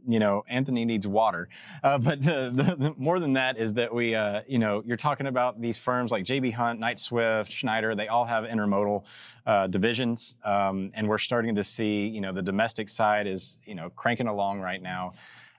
you 0.07 0.19
know, 0.19 0.45
Anthony 0.47 0.85
needs 0.85 1.05
water. 1.05 1.49
Uh, 1.83 1.97
but 2.07 2.23
the, 2.23 2.49
the, 2.53 2.75
the, 2.77 2.93
more 2.97 3.19
than 3.19 3.33
that 3.33 3.57
is 3.57 3.73
that 3.73 3.93
we, 3.93 4.15
uh, 4.15 4.41
you 4.47 4.57
know, 4.57 4.81
you're 4.85 4.95
talking 4.95 5.27
about 5.27 5.59
these 5.59 5.77
firms 5.77 6.11
like 6.11 6.23
JB 6.23 6.53
Hunt, 6.53 6.79
Knight 6.79 6.99
Swift, 6.99 7.51
Schneider, 7.51 7.93
they 7.93 8.07
all 8.07 8.23
have 8.23 8.45
intermodal 8.45 9.03
uh, 9.45 9.67
divisions. 9.67 10.35
Um, 10.45 10.91
and 10.93 11.07
we're 11.07 11.17
starting 11.17 11.53
to 11.55 11.63
see, 11.63 12.07
you 12.07 12.21
know, 12.21 12.31
the 12.31 12.41
domestic 12.41 12.87
side 12.87 13.27
is, 13.27 13.57
you 13.65 13.75
know, 13.75 13.89
cranking 13.89 14.27
along 14.27 14.61
right 14.61 14.81
now. 14.81 15.11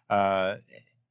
Uh, 0.08 0.56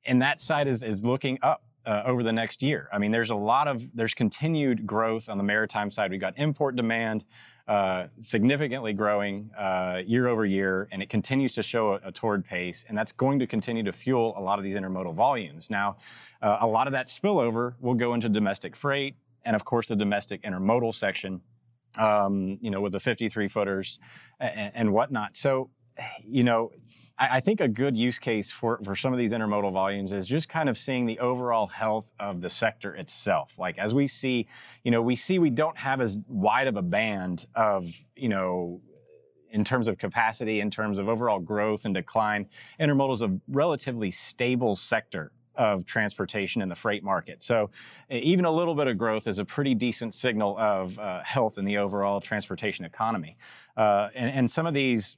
and 0.05 0.21
that 0.21 0.39
side 0.39 0.67
is, 0.67 0.81
is 0.81 1.05
looking 1.05 1.37
up 1.43 1.61
uh, 1.87 2.03
over 2.05 2.21
the 2.21 2.31
next 2.31 2.61
year. 2.61 2.89
I 2.91 2.97
mean, 2.97 3.11
there's 3.11 3.29
a 3.29 3.35
lot 3.35 3.67
of 3.67 3.83
there's 3.95 4.13
continued 4.13 4.85
growth 4.85 5.29
on 5.29 5.37
the 5.37 5.43
maritime 5.43 5.89
side. 5.89 6.11
We've 6.11 6.19
got 6.19 6.37
import 6.37 6.75
demand 6.75 7.23
uh, 7.67 8.07
significantly 8.19 8.93
growing 8.93 9.49
uh, 9.57 10.01
year 10.05 10.27
over 10.27 10.45
year, 10.45 10.87
and 10.91 11.01
it 11.01 11.09
continues 11.09 11.53
to 11.53 11.63
show 11.63 11.93
a, 11.93 12.07
a, 12.07 12.11
toward 12.11 12.45
pace, 12.45 12.85
and 12.87 12.97
that's 12.97 13.11
going 13.11 13.39
to 13.39 13.47
continue 13.47 13.83
to 13.83 13.91
fuel 13.91 14.33
a 14.37 14.41
lot 14.41 14.59
of 14.59 14.63
these 14.63 14.75
intermodal 14.75 15.13
volumes. 15.13 15.69
Now, 15.69 15.97
uh, 16.41 16.57
a 16.61 16.67
lot 16.67 16.87
of 16.87 16.93
that 16.93 17.07
spillover 17.07 17.75
will 17.79 17.93
go 17.93 18.13
into 18.13 18.29
domestic 18.29 18.75
freight, 18.75 19.15
and 19.45 19.55
of 19.55 19.65
course 19.65 19.87
the 19.87 19.95
domestic 19.95 20.43
intermodal 20.43 20.93
section. 20.93 21.41
Um, 21.95 22.59
you 22.61 22.69
know, 22.69 22.79
with 22.79 22.91
the 22.91 22.99
53 22.99 23.47
footers 23.47 23.99
and, 24.39 24.71
and 24.75 24.93
whatnot. 24.93 25.35
So, 25.35 25.71
you 26.23 26.43
know, 26.43 26.71
I, 27.17 27.37
I 27.37 27.39
think 27.39 27.61
a 27.61 27.67
good 27.67 27.95
use 27.95 28.19
case 28.19 28.51
for, 28.51 28.79
for 28.83 28.95
some 28.95 29.13
of 29.13 29.19
these 29.19 29.31
intermodal 29.31 29.71
volumes 29.71 30.13
is 30.13 30.27
just 30.27 30.49
kind 30.49 30.69
of 30.69 30.77
seeing 30.77 31.05
the 31.05 31.19
overall 31.19 31.67
health 31.67 32.11
of 32.19 32.41
the 32.41 32.49
sector 32.49 32.95
itself. 32.95 33.53
Like 33.57 33.77
as 33.77 33.93
we 33.93 34.07
see, 34.07 34.47
you 34.83 34.91
know, 34.91 35.01
we 35.01 35.15
see 35.15 35.39
we 35.39 35.49
don't 35.49 35.77
have 35.77 36.01
as 36.01 36.19
wide 36.27 36.67
of 36.67 36.77
a 36.77 36.81
band 36.81 37.47
of, 37.55 37.85
you 38.15 38.29
know, 38.29 38.81
in 39.51 39.63
terms 39.63 39.87
of 39.87 39.97
capacity, 39.97 40.59
in 40.59 40.69
terms 40.69 40.99
of 40.99 41.07
overall 41.07 41.39
growth 41.39 41.85
and 41.85 41.93
decline. 41.93 42.47
Intermodal 42.79 43.13
is 43.13 43.21
a 43.21 43.39
relatively 43.47 44.11
stable 44.11 44.75
sector 44.75 45.31
of 45.55 45.85
transportation 45.85 46.61
in 46.61 46.69
the 46.69 46.75
freight 46.75 47.03
market. 47.03 47.41
So 47.41 47.71
even 48.09 48.45
a 48.45 48.51
little 48.51 48.75
bit 48.75 48.87
of 48.87 48.97
growth 48.97 49.27
is 49.27 49.39
a 49.39 49.45
pretty 49.45 49.73
decent 49.73 50.13
signal 50.13 50.55
of 50.59 50.97
uh, 50.99 51.23
health 51.23 51.57
in 51.57 51.65
the 51.65 51.77
overall 51.77 52.21
transportation 52.21 52.85
economy. 52.85 53.37
Uh, 53.75 54.09
and, 54.13 54.29
and, 54.29 54.51
some 54.51 54.67
of 54.67 54.73
these 54.73 55.17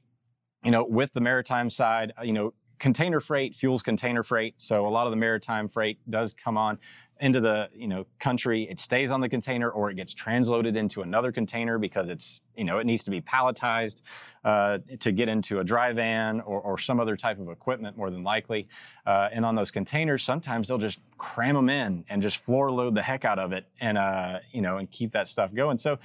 you 0.64 0.72
know, 0.72 0.84
with 0.84 1.14
the 1.14 1.22
maritime 1.22 1.70
side, 1.70 2.14
uh, 2.20 2.24
you 2.24 2.34
know, 2.34 2.54
container 2.80 3.20
freight 3.20 3.56
fuels 3.56 3.82
container 3.82 4.24
freight. 4.24 4.56
So 4.58 4.88
a 4.88 4.90
lot 4.90 5.06
of 5.06 5.12
the 5.12 5.18
maritime 5.18 5.68
freight 5.68 6.00
does 6.10 6.34
come 6.34 6.58
on 6.58 6.80
into 7.22 7.42
the 7.42 7.70
you 7.74 7.88
know 7.88 8.06
country 8.20 8.68
it 8.70 8.80
stays 8.80 9.12
on 9.12 9.20
the 9.20 9.28
container 9.28 9.70
or 9.70 9.90
it 9.92 9.96
gets 9.96 10.14
transloaded 10.14 10.78
into 10.78 11.02
another 11.02 11.32
container 11.32 11.78
because 11.78 12.10
it's 12.10 12.42
you 12.56 12.64
know 12.64 12.80
it 12.80 12.86
needs 12.86 13.04
to 13.04 13.12
be 13.12 13.20
palletized 13.22 14.02
uh, 14.46 14.78
to 15.00 15.12
get 15.12 15.28
into 15.28 15.60
a 15.60 15.64
dry 15.64 15.92
van 15.92 16.40
or, 16.42 16.62
or, 16.62 16.78
some 16.78 16.98
other 16.98 17.18
type 17.18 17.38
of 17.38 17.50
equipment 17.50 17.98
more 17.98 18.10
than 18.10 18.24
likely 18.24 18.70
uh, 19.06 19.28
and 19.34 19.46
on 19.46 19.54
those 19.54 19.70
containers 19.70 20.24
sometimes 20.24 20.70
they'll 20.70 20.78
just 20.78 21.00
cram 21.18 21.56
them 21.56 21.70
in 21.70 22.06
and 22.08 22.22
just 22.22 22.38
floor 22.38 22.72
load 22.72 22.96
the 22.96 23.04
heck 23.04 23.26
out 23.26 23.38
of 23.38 23.52
it 23.52 23.66
and 23.82 23.98
uh, 23.98 24.40
you 24.54 24.62
know 24.62 24.78
and 24.78 24.90
keep 24.90 25.12
that 25.12 25.28
stuff 25.28 25.54
going 25.54 25.78
so 25.78 26.00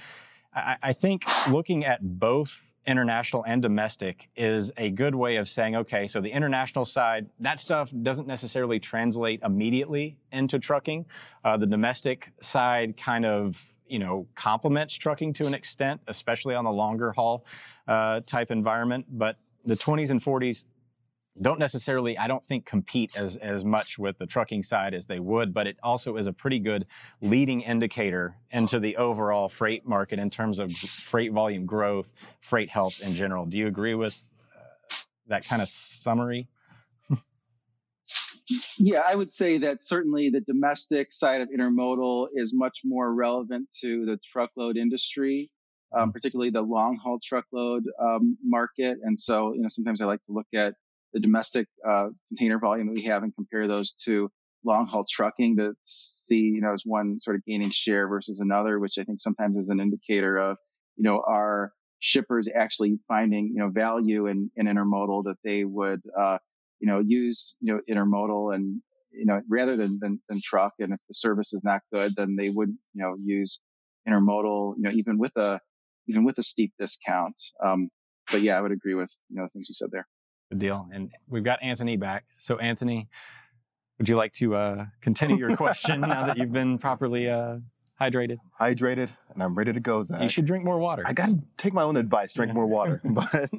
I, 0.53 0.75
I 0.83 0.93
think 0.93 1.23
looking 1.47 1.85
at 1.85 1.99
both 2.01 2.71
international 2.87 3.43
and 3.45 3.61
domestic 3.61 4.29
is 4.35 4.71
a 4.77 4.91
good 4.91 5.15
way 5.15 5.37
of 5.37 5.47
saying, 5.47 5.75
okay, 5.75 6.07
so 6.07 6.21
the 6.21 6.31
international 6.31 6.85
side, 6.85 7.27
that 7.39 7.59
stuff 7.59 7.89
doesn't 8.03 8.27
necessarily 8.27 8.79
translate 8.79 9.41
immediately 9.43 10.17
into 10.31 10.59
trucking. 10.59 11.05
Uh, 11.43 11.57
the 11.57 11.65
domestic 11.65 12.31
side 12.41 12.95
kind 12.97 13.25
of, 13.25 13.61
you 13.87 13.99
know, 13.99 14.27
complements 14.35 14.93
trucking 14.93 15.33
to 15.33 15.47
an 15.47 15.53
extent, 15.53 15.99
especially 16.07 16.55
on 16.55 16.63
the 16.63 16.71
longer 16.71 17.11
haul 17.11 17.45
uh, 17.87 18.19
type 18.21 18.51
environment. 18.51 19.05
But 19.09 19.37
the 19.65 19.75
20s 19.75 20.11
and 20.11 20.21
40s 20.23 20.63
don't 21.41 21.59
necessarily, 21.59 22.17
I 22.17 22.27
don't 22.27 22.43
think, 22.43 22.65
compete 22.65 23.17
as, 23.17 23.35
as 23.37 23.65
much 23.65 23.97
with 23.97 24.17
the 24.17 24.25
trucking 24.25 24.63
side 24.63 24.93
as 24.93 25.05
they 25.05 25.19
would, 25.19 25.53
but 25.53 25.67
it 25.67 25.77
also 25.83 26.17
is 26.17 26.27
a 26.27 26.33
pretty 26.33 26.59
good 26.59 26.85
leading 27.21 27.61
indicator 27.61 28.35
into 28.51 28.79
the 28.79 28.97
overall 28.97 29.49
freight 29.49 29.85
market 29.85 30.19
in 30.19 30.29
terms 30.29 30.59
of 30.59 30.71
freight 30.71 31.33
volume 31.33 31.65
growth, 31.65 32.13
freight 32.41 32.69
health 32.69 33.01
in 33.03 33.13
general. 33.13 33.45
Do 33.45 33.57
you 33.57 33.67
agree 33.67 33.95
with 33.95 34.23
uh, 34.55 34.95
that 35.27 35.45
kind 35.45 35.61
of 35.61 35.67
summary? 35.67 36.47
yeah, 38.77 39.03
I 39.05 39.15
would 39.15 39.33
say 39.33 39.57
that 39.59 39.83
certainly 39.83 40.29
the 40.29 40.41
domestic 40.41 41.11
side 41.11 41.41
of 41.41 41.49
intermodal 41.49 42.27
is 42.33 42.53
much 42.53 42.79
more 42.85 43.13
relevant 43.13 43.67
to 43.81 44.05
the 44.05 44.17
truckload 44.23 44.77
industry 44.77 45.49
um, 45.95 46.11
particularly 46.11 46.49
the 46.49 46.61
long 46.61 46.97
haul 46.97 47.19
truckload 47.23 47.85
um, 47.99 48.37
market. 48.43 48.99
And 49.03 49.19
so, 49.19 49.53
you 49.53 49.61
know, 49.61 49.69
sometimes 49.69 50.01
I 50.01 50.05
like 50.05 50.23
to 50.23 50.33
look 50.33 50.47
at 50.53 50.75
the 51.15 51.21
domestic 51.21 51.65
uh, 51.89 52.09
container 52.27 52.59
volume 52.59 52.87
that 52.87 52.93
we 52.93 53.03
have 53.03 53.23
and 53.23 53.33
compare 53.33 53.69
those 53.69 53.93
to 53.93 54.29
long 54.65 54.85
haul 54.85 55.05
trucking 55.09 55.55
to 55.55 55.73
see, 55.83 56.41
you 56.41 56.59
know, 56.59 56.73
is 56.73 56.81
one 56.83 57.19
sort 57.21 57.37
of 57.37 57.45
gaining 57.45 57.71
share 57.71 58.07
versus 58.09 58.41
another, 58.41 58.79
which 58.79 58.95
I 58.99 59.03
think 59.03 59.21
sometimes 59.21 59.55
is 59.55 59.69
an 59.69 59.79
indicator 59.79 60.37
of, 60.37 60.57
you 60.97 61.03
know, 61.03 61.23
are 61.25 61.71
shippers 61.99 62.49
actually 62.53 62.99
finding, 63.07 63.53
you 63.55 63.59
know, 63.59 63.69
value 63.69 64.27
in, 64.27 64.51
in 64.57 64.65
intermodal 64.65 65.23
that 65.23 65.37
they 65.41 65.63
would, 65.63 66.01
uh, 66.17 66.37
you 66.81 66.87
know, 66.87 66.99
use, 66.99 67.55
you 67.61 67.73
know, 67.73 67.79
intermodal 67.89 68.53
and, 68.53 68.81
you 69.11 69.25
know, 69.25 69.39
rather 69.49 69.77
than, 69.77 69.97
than, 70.01 70.19
than 70.27 70.41
truck. 70.43 70.73
And 70.79 70.91
if 70.91 70.99
the 71.07 71.13
service 71.13 71.53
is 71.53 71.63
not 71.63 71.81
good, 71.93 72.13
then 72.17 72.35
they 72.35 72.49
would, 72.49 72.69
you 72.93 73.01
know, 73.01 73.15
use 73.23 73.61
intermodal, 74.05 74.73
you 74.75 74.83
know, 74.83 74.91
even 74.91 75.17
with 75.17 75.31
a, 75.37 75.61
even 76.09 76.25
with 76.25 76.37
a 76.39 76.43
steep 76.43 76.73
discount. 76.77 77.35
Um, 77.63 77.87
but 78.29 78.41
yeah, 78.41 78.57
I 78.57 78.61
would 78.61 78.73
agree 78.73 78.95
with, 78.95 79.13
you 79.29 79.37
know, 79.37 79.43
the 79.43 79.49
things 79.51 79.69
you 79.69 79.75
said 79.75 79.89
there. 79.93 80.07
Good 80.49 80.59
deal. 80.59 80.87
And 80.93 81.11
we've 81.27 81.43
got 81.43 81.61
Anthony 81.63 81.97
back. 81.97 82.25
So 82.37 82.57
Anthony, 82.57 83.07
would 83.97 84.07
you 84.07 84.15
like 84.15 84.33
to 84.33 84.55
uh, 84.55 84.85
continue 85.01 85.37
your 85.37 85.55
question 85.55 86.01
now 86.01 86.27
that 86.27 86.37
you've 86.37 86.51
been 86.51 86.77
properly 86.77 87.29
uh, 87.29 87.57
hydrated? 87.99 88.37
Hydrated, 88.59 89.09
and 89.33 89.41
I'm 89.41 89.55
ready 89.55 89.73
to 89.73 89.79
go, 89.79 90.03
Zach. 90.03 90.21
You 90.21 90.29
should 90.29 90.45
drink 90.45 90.63
more 90.63 90.77
water. 90.77 91.03
I 91.05 91.13
got 91.13 91.27
to 91.27 91.39
take 91.57 91.73
my 91.73 91.83
own 91.83 91.97
advice, 91.97 92.33
drink 92.33 92.53
more 92.53 92.67
water. 92.67 93.01
but 93.05 93.49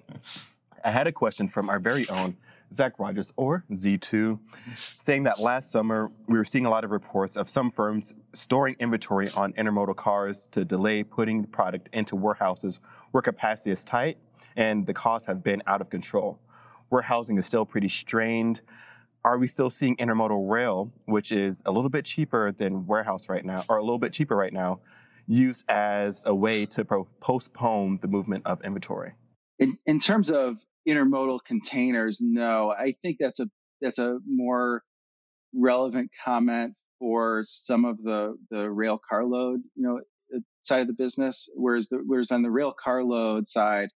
I 0.85 0.91
had 0.91 1.07
a 1.07 1.13
question 1.13 1.49
from 1.49 1.69
our 1.69 1.81
very 1.81 2.09
own 2.09 2.37
Zach 2.73 2.99
Rogers, 2.99 3.33
or 3.37 3.65
Z2, 3.73 4.39
saying 4.75 5.23
that 5.25 5.41
last 5.41 5.71
summer 5.71 6.11
we 6.29 6.37
were 6.37 6.45
seeing 6.45 6.67
a 6.67 6.71
lot 6.71 6.85
of 6.85 6.91
reports 6.91 7.37
of 7.37 7.49
some 7.49 7.71
firms 7.71 8.15
storing 8.35 8.77
inventory 8.81 9.29
on 9.37 9.53
intermodal 9.55 9.97
cars 9.97 10.49
to 10.53 10.65
delay 10.65 11.03
putting 11.03 11.43
the 11.43 11.49
product 11.49 11.89
into 11.93 12.17
warehouses 12.17 12.81
where 13.13 13.23
capacity 13.23 13.71
is 13.71 13.85
tight 13.85 14.19
and 14.57 14.87
the 14.87 14.95
costs 14.95 15.27
have 15.27 15.43
been 15.45 15.63
out 15.67 15.81
of 15.81 15.91
control. 15.91 16.39
Warehousing 16.91 17.39
is 17.39 17.47
still 17.47 17.67
pretty 17.67 17.89
strained 17.89 18.61
are 19.27 19.39
we 19.39 19.49
still 19.49 19.71
seeing 19.71 19.97
intermodal 19.97 20.49
rail, 20.49 20.93
which 21.07 21.33
is 21.33 21.61
a 21.67 21.73
little 21.73 21.91
bit 21.91 22.05
cheaper 22.05 22.53
than 22.53 22.87
warehouse 22.87 23.29
right 23.29 23.45
now, 23.45 23.65
or 23.69 23.79
a 23.79 23.83
little 23.83 23.99
bit 23.99 24.13
cheaper 24.13 24.37
right 24.37 24.53
now, 24.53 24.79
used 25.27 25.65
as 25.69 26.23
a 26.27 26.35
way 26.35 26.65
to 26.67 26.85
pro- 26.85 27.09
postpone 27.21 27.99
the 28.01 28.07
movement 28.07 28.47
of 28.47 28.63
inventory? 28.63 29.15
In, 29.59 29.77
in 29.85 29.99
terms 29.99 30.31
of 30.31 30.59
intermodal 30.89 31.41
containers, 31.45 32.19
no. 32.21 32.71
I 32.71 32.95
think 33.03 33.17
that's 33.19 33.41
a 33.41 33.49
that's 33.81 33.99
a 33.99 34.21
more 34.25 34.85
relevant 35.53 36.13
comment 36.25 36.75
for 37.01 37.43
some 37.45 37.85
of 37.85 38.01
the 38.05 38.37
the 38.53 38.71
rail 38.71 39.01
carload, 39.11 39.61
you 39.75 39.83
know, 39.83 40.01
side 40.63 40.83
of 40.83 40.87
the 40.87 40.93
business. 40.93 41.49
Whereas 41.57 41.89
the, 41.89 41.97
whereas 41.97 42.31
on 42.31 42.43
the 42.43 42.51
rail 42.51 42.73
carload 42.73 43.49
side, 43.49 43.89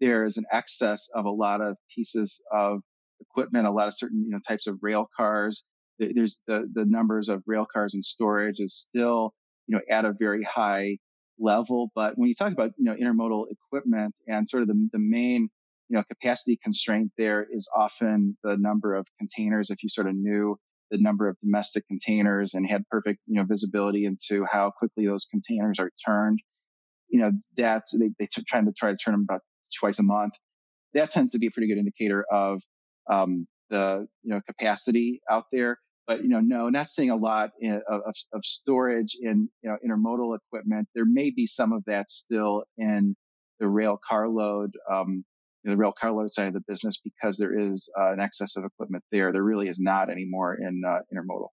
there 0.00 0.24
is 0.24 0.36
an 0.36 0.44
excess 0.52 1.08
of 1.14 1.24
a 1.24 1.30
lot 1.30 1.60
of 1.60 1.76
pieces 1.94 2.40
of 2.52 2.80
equipment, 3.20 3.66
a 3.66 3.70
lot 3.70 3.88
of 3.88 3.96
certain 3.96 4.24
you 4.24 4.30
know 4.30 4.40
types 4.46 4.66
of 4.66 4.78
rail 4.82 5.08
cars. 5.16 5.66
There's 5.98 6.40
the 6.46 6.68
the 6.72 6.86
numbers 6.86 7.28
of 7.28 7.42
rail 7.46 7.66
cars 7.70 7.94
in 7.94 8.02
storage 8.02 8.58
is 8.58 8.74
still 8.74 9.34
you 9.66 9.76
know 9.76 9.82
at 9.90 10.04
a 10.04 10.14
very 10.18 10.42
high 10.42 10.98
level. 11.38 11.90
But 11.94 12.16
when 12.16 12.28
you 12.28 12.34
talk 12.34 12.52
about 12.52 12.72
you 12.78 12.84
know 12.84 12.94
intermodal 12.94 13.46
equipment 13.50 14.14
and 14.26 14.48
sort 14.48 14.62
of 14.62 14.68
the 14.68 14.88
the 14.92 14.98
main 14.98 15.48
you 15.88 15.96
know 15.96 16.04
capacity 16.04 16.58
constraint 16.62 17.10
there 17.18 17.46
is 17.50 17.68
often 17.76 18.36
the 18.42 18.56
number 18.56 18.94
of 18.94 19.06
containers. 19.18 19.70
If 19.70 19.82
you 19.82 19.88
sort 19.88 20.06
of 20.06 20.14
knew 20.14 20.56
the 20.90 20.98
number 20.98 21.28
of 21.28 21.38
domestic 21.40 21.86
containers 21.86 22.54
and 22.54 22.68
had 22.68 22.86
perfect 22.90 23.20
you 23.26 23.34
know 23.34 23.44
visibility 23.44 24.06
into 24.06 24.46
how 24.50 24.70
quickly 24.70 25.06
those 25.06 25.26
containers 25.30 25.78
are 25.78 25.90
turned, 26.06 26.40
you 27.08 27.20
know 27.20 27.32
that's 27.56 27.96
they 27.98 28.10
they 28.18 28.26
t- 28.26 28.44
trying 28.48 28.66
to 28.66 28.72
try 28.72 28.90
to 28.90 28.96
turn 28.96 29.12
them 29.12 29.26
about 29.28 29.42
twice 29.78 29.98
a 29.98 30.02
month. 30.02 30.34
That 30.94 31.10
tends 31.10 31.32
to 31.32 31.38
be 31.38 31.46
a 31.46 31.50
pretty 31.50 31.68
good 31.68 31.78
indicator 31.78 32.24
of 32.30 32.62
um, 33.10 33.46
the 33.70 34.06
you 34.22 34.34
know 34.34 34.40
capacity 34.46 35.20
out 35.30 35.44
there. 35.52 35.78
But 36.06 36.22
you 36.22 36.28
know, 36.28 36.40
no, 36.40 36.68
not 36.68 36.88
seeing 36.88 37.10
a 37.10 37.16
lot 37.16 37.50
in, 37.60 37.80
of, 37.88 38.02
of 38.32 38.44
storage 38.44 39.16
in 39.20 39.48
you 39.62 39.70
know 39.70 39.76
intermodal 39.86 40.36
equipment. 40.36 40.88
There 40.94 41.06
may 41.06 41.30
be 41.30 41.46
some 41.46 41.72
of 41.72 41.84
that 41.86 42.10
still 42.10 42.64
in 42.76 43.14
the 43.60 43.68
rail 43.68 44.00
carload, 44.08 44.72
um, 44.90 45.24
the 45.64 45.76
rail 45.76 45.92
carload 45.92 46.32
side 46.32 46.48
of 46.48 46.54
the 46.54 46.64
business 46.66 47.00
because 47.02 47.36
there 47.36 47.56
is 47.56 47.88
uh, 47.98 48.12
an 48.12 48.20
excess 48.20 48.56
of 48.56 48.64
equipment 48.64 49.04
there. 49.12 49.32
There 49.32 49.44
really 49.44 49.68
is 49.68 49.78
not 49.78 50.10
anymore 50.10 50.54
in 50.54 50.82
uh, 50.86 51.00
intermodal. 51.14 51.48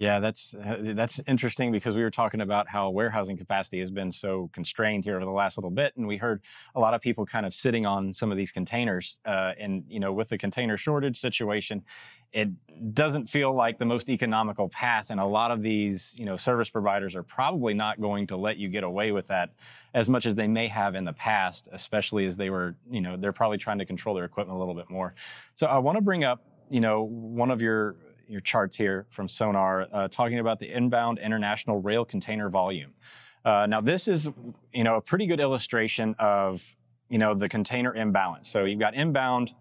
Yeah, 0.00 0.18
that's 0.18 0.54
uh, 0.54 0.78
that's 0.94 1.20
interesting 1.28 1.70
because 1.70 1.94
we 1.94 2.02
were 2.02 2.10
talking 2.10 2.40
about 2.40 2.66
how 2.66 2.88
warehousing 2.88 3.36
capacity 3.36 3.80
has 3.80 3.90
been 3.90 4.10
so 4.10 4.48
constrained 4.54 5.04
here 5.04 5.16
over 5.16 5.26
the 5.26 5.30
last 5.30 5.58
little 5.58 5.70
bit, 5.70 5.94
and 5.98 6.06
we 6.08 6.16
heard 6.16 6.40
a 6.74 6.80
lot 6.80 6.94
of 6.94 7.02
people 7.02 7.26
kind 7.26 7.44
of 7.44 7.52
sitting 7.52 7.84
on 7.84 8.14
some 8.14 8.30
of 8.32 8.38
these 8.38 8.50
containers. 8.50 9.20
Uh, 9.26 9.52
and 9.60 9.84
you 9.88 10.00
know, 10.00 10.10
with 10.10 10.30
the 10.30 10.38
container 10.38 10.78
shortage 10.78 11.20
situation, 11.20 11.84
it 12.32 12.48
doesn't 12.94 13.28
feel 13.28 13.54
like 13.54 13.78
the 13.78 13.84
most 13.84 14.08
economical 14.08 14.70
path. 14.70 15.08
And 15.10 15.20
a 15.20 15.24
lot 15.26 15.50
of 15.50 15.62
these, 15.62 16.14
you 16.16 16.24
know, 16.24 16.38
service 16.38 16.70
providers 16.70 17.14
are 17.14 17.22
probably 17.22 17.74
not 17.74 18.00
going 18.00 18.26
to 18.28 18.38
let 18.38 18.56
you 18.56 18.70
get 18.70 18.84
away 18.84 19.12
with 19.12 19.26
that 19.26 19.50
as 19.92 20.08
much 20.08 20.24
as 20.24 20.34
they 20.34 20.48
may 20.48 20.66
have 20.68 20.94
in 20.94 21.04
the 21.04 21.12
past, 21.12 21.68
especially 21.72 22.24
as 22.24 22.38
they 22.38 22.48
were, 22.48 22.74
you 22.90 23.02
know, 23.02 23.18
they're 23.18 23.34
probably 23.34 23.58
trying 23.58 23.78
to 23.78 23.84
control 23.84 24.14
their 24.14 24.24
equipment 24.24 24.56
a 24.56 24.58
little 24.58 24.74
bit 24.74 24.88
more. 24.88 25.14
So 25.56 25.66
I 25.66 25.76
want 25.76 25.96
to 25.96 26.02
bring 26.02 26.24
up, 26.24 26.42
you 26.70 26.80
know, 26.80 27.02
one 27.02 27.50
of 27.50 27.60
your 27.60 27.96
your 28.30 28.40
charts 28.40 28.76
here 28.76 29.06
from 29.10 29.28
Sonar, 29.28 29.88
uh, 29.92 30.08
talking 30.08 30.38
about 30.38 30.58
the 30.58 30.70
inbound 30.72 31.18
international 31.18 31.80
rail 31.80 32.04
container 32.04 32.48
volume. 32.48 32.94
Uh, 33.44 33.66
now, 33.68 33.80
this 33.80 34.06
is, 34.06 34.28
you 34.72 34.84
know, 34.84 34.96
a 34.96 35.00
pretty 35.00 35.26
good 35.26 35.40
illustration 35.40 36.14
of, 36.18 36.62
you 37.08 37.18
know, 37.18 37.34
the 37.34 37.48
container 37.48 37.94
imbalance. 37.94 38.48
So 38.48 38.64
you've 38.64 38.78
got 38.78 38.94
inbound 38.94 39.54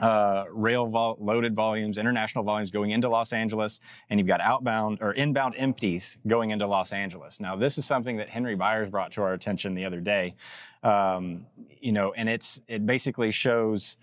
uh, 0.00 0.44
rail 0.50 0.86
vol- 0.86 1.16
loaded 1.20 1.54
volumes, 1.54 1.96
international 1.96 2.44
volumes 2.44 2.70
going 2.70 2.90
into 2.90 3.08
Los 3.08 3.32
Angeles, 3.32 3.80
and 4.10 4.20
you've 4.20 4.26
got 4.26 4.42
outbound 4.42 4.98
or 5.00 5.12
inbound 5.12 5.54
empties 5.56 6.18
going 6.26 6.50
into 6.50 6.66
Los 6.66 6.92
Angeles. 6.92 7.40
Now, 7.40 7.56
this 7.56 7.78
is 7.78 7.86
something 7.86 8.16
that 8.18 8.28
Henry 8.28 8.56
Byers 8.56 8.90
brought 8.90 9.10
to 9.12 9.22
our 9.22 9.32
attention 9.32 9.74
the 9.74 9.86
other 9.86 10.00
day. 10.00 10.34
Um, 10.82 11.46
you 11.80 11.92
know, 11.92 12.12
and 12.12 12.28
it's 12.28 12.60
it 12.68 12.84
basically 12.84 13.30
shows 13.30 13.96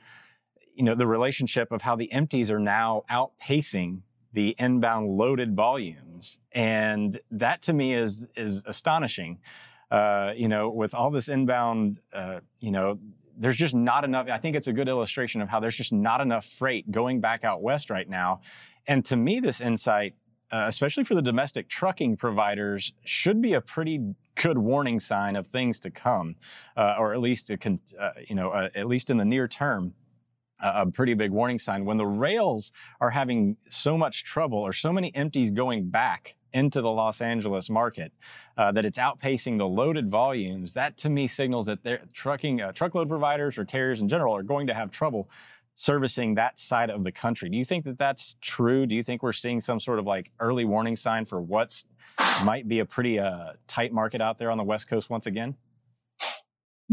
you 0.75 0.83
know 0.83 0.95
the 0.95 1.07
relationship 1.07 1.71
of 1.71 1.81
how 1.81 1.95
the 1.95 2.11
empties 2.11 2.51
are 2.51 2.59
now 2.59 3.03
outpacing 3.11 4.01
the 4.33 4.55
inbound 4.57 5.09
loaded 5.09 5.55
volumes. 5.55 6.39
And 6.51 7.19
that 7.31 7.61
to 7.63 7.73
me 7.73 7.93
is 7.93 8.27
is 8.35 8.63
astonishing. 8.65 9.39
Uh, 9.91 10.33
you 10.35 10.47
know 10.47 10.69
with 10.69 10.95
all 10.95 11.11
this 11.11 11.29
inbound 11.29 11.99
uh, 12.13 12.39
you 12.59 12.71
know 12.71 12.97
there's 13.37 13.57
just 13.57 13.75
not 13.75 14.03
enough 14.03 14.27
i 14.29 14.37
think 14.37 14.55
it's 14.55 14.67
a 14.67 14.73
good 14.73 14.87
illustration 14.87 15.41
of 15.41 15.49
how 15.49 15.59
there's 15.59 15.75
just 15.75 15.93
not 15.93 16.21
enough 16.21 16.45
freight 16.45 16.89
going 16.91 17.19
back 17.21 17.43
out 17.43 17.61
west 17.61 17.89
right 17.89 18.09
now. 18.09 18.41
And 18.87 19.05
to 19.05 19.15
me 19.15 19.39
this 19.39 19.61
insight 19.61 20.15
uh, 20.51 20.65
especially 20.67 21.03
for 21.03 21.15
the 21.15 21.21
domestic 21.21 21.67
trucking 21.67 22.15
providers 22.15 22.93
should 23.05 23.41
be 23.41 23.53
a 23.53 23.61
pretty 23.61 23.99
good 24.35 24.57
warning 24.57 24.99
sign 24.99 25.35
of 25.35 25.47
things 25.47 25.79
to 25.79 25.89
come 25.89 26.35
uh, 26.77 26.95
or 26.99 27.13
at 27.13 27.19
least 27.19 27.49
a, 27.49 27.57
uh, 27.99 28.11
you 28.27 28.35
know 28.35 28.49
uh, 28.49 28.69
at 28.75 28.87
least 28.87 29.09
in 29.09 29.17
the 29.17 29.25
near 29.25 29.47
term 29.47 29.93
a 30.63 30.85
pretty 30.85 31.13
big 31.13 31.31
warning 31.31 31.59
sign. 31.59 31.85
When 31.85 31.97
the 31.97 32.05
rails 32.05 32.71
are 33.01 33.09
having 33.09 33.57
so 33.69 33.97
much 33.97 34.23
trouble 34.23 34.59
or 34.59 34.73
so 34.73 34.91
many 34.91 35.13
empties 35.15 35.51
going 35.51 35.89
back 35.89 36.35
into 36.53 36.81
the 36.81 36.89
Los 36.89 37.21
Angeles 37.21 37.69
market 37.69 38.11
uh, 38.57 38.71
that 38.71 38.85
it's 38.85 38.97
outpacing 38.97 39.57
the 39.57 39.67
loaded 39.67 40.09
volumes, 40.09 40.73
that 40.73 40.97
to 40.97 41.09
me 41.09 41.27
signals 41.27 41.65
that 41.65 41.83
their 41.83 42.01
trucking 42.13 42.61
uh, 42.61 42.71
truckload 42.71 43.09
providers 43.09 43.57
or 43.57 43.65
carriers 43.65 44.01
in 44.01 44.07
general 44.07 44.35
are 44.35 44.43
going 44.43 44.67
to 44.67 44.73
have 44.73 44.91
trouble 44.91 45.29
servicing 45.75 46.35
that 46.35 46.59
side 46.59 46.89
of 46.91 47.03
the 47.03 47.11
country. 47.11 47.49
Do 47.49 47.57
you 47.57 47.65
think 47.65 47.83
that 47.85 47.97
that's 47.97 48.35
true? 48.41 48.85
Do 48.85 48.93
you 48.93 49.03
think 49.03 49.23
we're 49.23 49.33
seeing 49.33 49.59
some 49.59 49.79
sort 49.79 49.97
of 49.99 50.05
like 50.05 50.31
early 50.39 50.65
warning 50.65 50.95
sign 50.95 51.25
for 51.25 51.41
what 51.41 51.81
might 52.43 52.67
be 52.67 52.79
a 52.79 52.85
pretty 52.85 53.19
uh, 53.19 53.53
tight 53.67 53.91
market 53.91 54.21
out 54.21 54.37
there 54.37 54.51
on 54.51 54.57
the 54.57 54.63
West 54.63 54.87
Coast 54.87 55.09
once 55.09 55.25
again? 55.25 55.55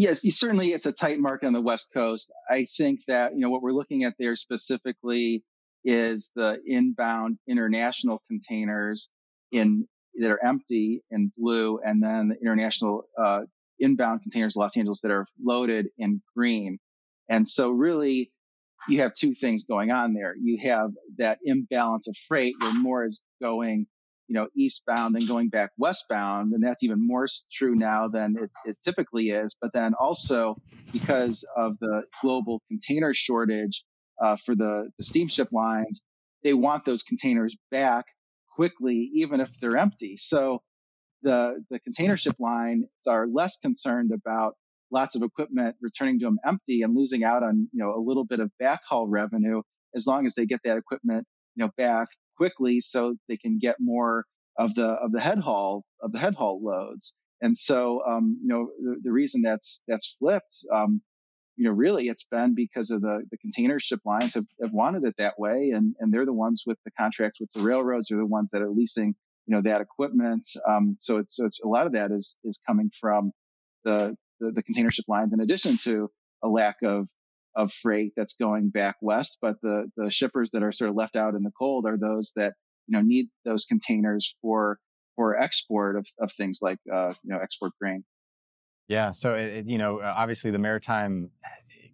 Yes, 0.00 0.22
certainly 0.34 0.72
it's 0.72 0.86
a 0.86 0.92
tight 0.92 1.18
market 1.18 1.46
on 1.46 1.52
the 1.52 1.60
West 1.60 1.90
Coast. 1.92 2.32
I 2.48 2.66
think 2.78 3.00
that, 3.06 3.34
you 3.34 3.40
know, 3.40 3.50
what 3.50 3.60
we're 3.60 3.74
looking 3.74 4.04
at 4.04 4.14
there 4.18 4.34
specifically 4.34 5.44
is 5.84 6.32
the 6.34 6.58
inbound 6.66 7.36
international 7.46 8.22
containers 8.26 9.10
in 9.52 9.86
that 10.14 10.30
are 10.30 10.42
empty 10.42 11.02
in 11.10 11.30
blue 11.36 11.80
and 11.84 12.02
then 12.02 12.28
the 12.28 12.36
international 12.40 13.02
uh, 13.22 13.42
inbound 13.78 14.22
containers 14.22 14.56
Los 14.56 14.74
Angeles 14.74 15.02
that 15.02 15.10
are 15.10 15.26
loaded 15.38 15.88
in 15.98 16.22
green. 16.34 16.78
And 17.28 17.46
so 17.46 17.68
really 17.68 18.32
you 18.88 19.02
have 19.02 19.12
two 19.12 19.34
things 19.34 19.66
going 19.66 19.90
on 19.90 20.14
there. 20.14 20.34
You 20.34 20.60
have 20.62 20.92
that 21.18 21.40
imbalance 21.44 22.08
of 22.08 22.16
freight 22.26 22.54
where 22.58 22.72
more 22.72 23.04
is 23.04 23.26
going 23.42 23.86
you 24.30 24.34
know, 24.34 24.46
eastbound 24.56 25.16
and 25.16 25.26
going 25.26 25.48
back 25.48 25.70
westbound. 25.76 26.52
And 26.52 26.62
that's 26.62 26.84
even 26.84 27.04
more 27.04 27.26
true 27.52 27.74
now 27.74 28.06
than 28.06 28.36
it, 28.40 28.50
it 28.64 28.76
typically 28.84 29.30
is. 29.30 29.56
But 29.60 29.72
then 29.74 29.92
also 29.98 30.54
because 30.92 31.44
of 31.56 31.76
the 31.80 32.04
global 32.22 32.62
container 32.68 33.12
shortage 33.12 33.84
uh, 34.22 34.36
for 34.36 34.54
the, 34.54 34.88
the 34.98 35.04
steamship 35.04 35.48
lines, 35.50 36.06
they 36.44 36.54
want 36.54 36.84
those 36.84 37.02
containers 37.02 37.56
back 37.72 38.04
quickly, 38.54 39.10
even 39.14 39.40
if 39.40 39.50
they're 39.60 39.76
empty. 39.76 40.16
So 40.16 40.62
the 41.22 41.62
the 41.68 41.80
container 41.80 42.16
ship 42.16 42.36
lines 42.38 42.86
are 43.08 43.26
less 43.26 43.58
concerned 43.58 44.12
about 44.14 44.54
lots 44.92 45.16
of 45.16 45.22
equipment 45.22 45.76
returning 45.80 46.20
to 46.20 46.26
them 46.26 46.38
empty 46.46 46.82
and 46.82 46.94
losing 46.96 47.24
out 47.24 47.42
on 47.42 47.68
you 47.72 47.82
know 47.82 47.92
a 47.94 48.00
little 48.00 48.24
bit 48.24 48.40
of 48.40 48.50
backhaul 48.62 49.06
revenue 49.08 49.60
as 49.94 50.06
long 50.06 50.24
as 50.24 50.34
they 50.34 50.46
get 50.46 50.60
that 50.64 50.78
equipment 50.78 51.26
you 51.56 51.64
know 51.64 51.70
back 51.76 52.08
quickly 52.40 52.80
so 52.80 53.16
they 53.28 53.36
can 53.36 53.58
get 53.58 53.76
more 53.78 54.24
of 54.56 54.74
the 54.74 54.86
of 54.86 55.12
the 55.12 55.20
head 55.20 55.38
haul 55.38 55.84
of 56.00 56.12
the 56.12 56.18
head 56.18 56.34
haul 56.34 56.60
loads. 56.62 57.16
And 57.42 57.56
so 57.56 58.02
um, 58.06 58.38
you 58.42 58.48
know 58.48 58.70
the, 58.80 58.96
the 59.04 59.12
reason 59.12 59.42
that's 59.42 59.82
that's 59.86 60.16
flipped 60.18 60.56
um, 60.74 61.02
you 61.56 61.64
know 61.66 61.72
really 61.72 62.08
it's 62.08 62.26
been 62.30 62.54
because 62.54 62.90
of 62.90 63.02
the 63.02 63.24
the 63.30 63.36
container 63.38 63.78
ship 63.78 64.00
lines 64.06 64.34
have, 64.34 64.46
have 64.62 64.72
wanted 64.72 65.04
it 65.04 65.14
that 65.18 65.38
way 65.38 65.72
and 65.74 65.94
and 66.00 66.12
they're 66.12 66.24
the 66.24 66.32
ones 66.32 66.62
with 66.66 66.78
the 66.86 66.90
contracts 66.98 67.40
with 67.40 67.52
the 67.52 67.60
railroads 67.60 68.06
they're 68.08 68.18
the 68.18 68.24
ones 68.24 68.50
that 68.52 68.62
are 68.62 68.70
leasing 68.70 69.14
you 69.46 69.54
know 69.54 69.62
that 69.62 69.80
equipment. 69.80 70.48
Um, 70.66 70.96
so 71.00 71.18
it's 71.18 71.36
so 71.36 71.44
it's 71.44 71.60
a 71.62 71.68
lot 71.68 71.86
of 71.86 71.92
that 71.92 72.10
is 72.10 72.38
is 72.44 72.62
coming 72.66 72.90
from 73.00 73.32
the 73.84 74.16
the, 74.40 74.52
the 74.52 74.62
container 74.62 74.90
ship 74.90 75.06
lines, 75.08 75.34
in 75.34 75.40
addition 75.40 75.76
to 75.84 76.08
a 76.42 76.48
lack 76.48 76.76
of 76.82 77.08
of 77.56 77.72
freight 77.72 78.12
that's 78.16 78.36
going 78.36 78.70
back 78.70 78.96
west. 79.00 79.38
But 79.40 79.56
the 79.62 79.90
the 79.96 80.10
shippers 80.10 80.50
that 80.52 80.62
are 80.62 80.72
sort 80.72 80.90
of 80.90 80.96
left 80.96 81.16
out 81.16 81.34
in 81.34 81.42
the 81.42 81.52
cold 81.58 81.86
are 81.86 81.98
those 81.98 82.32
that 82.36 82.54
you 82.86 82.96
know 82.96 83.02
need 83.02 83.28
those 83.44 83.64
containers 83.64 84.36
for 84.42 84.78
for 85.16 85.38
export 85.38 85.96
of, 85.96 86.06
of 86.20 86.32
things 86.32 86.60
like 86.62 86.78
uh, 86.92 87.14
you 87.22 87.32
know 87.32 87.38
export 87.42 87.72
grain. 87.80 88.04
Yeah, 88.88 89.12
so 89.12 89.34
it, 89.34 89.66
you 89.66 89.78
know 89.78 90.00
obviously 90.02 90.50
the 90.50 90.58
maritime 90.58 91.30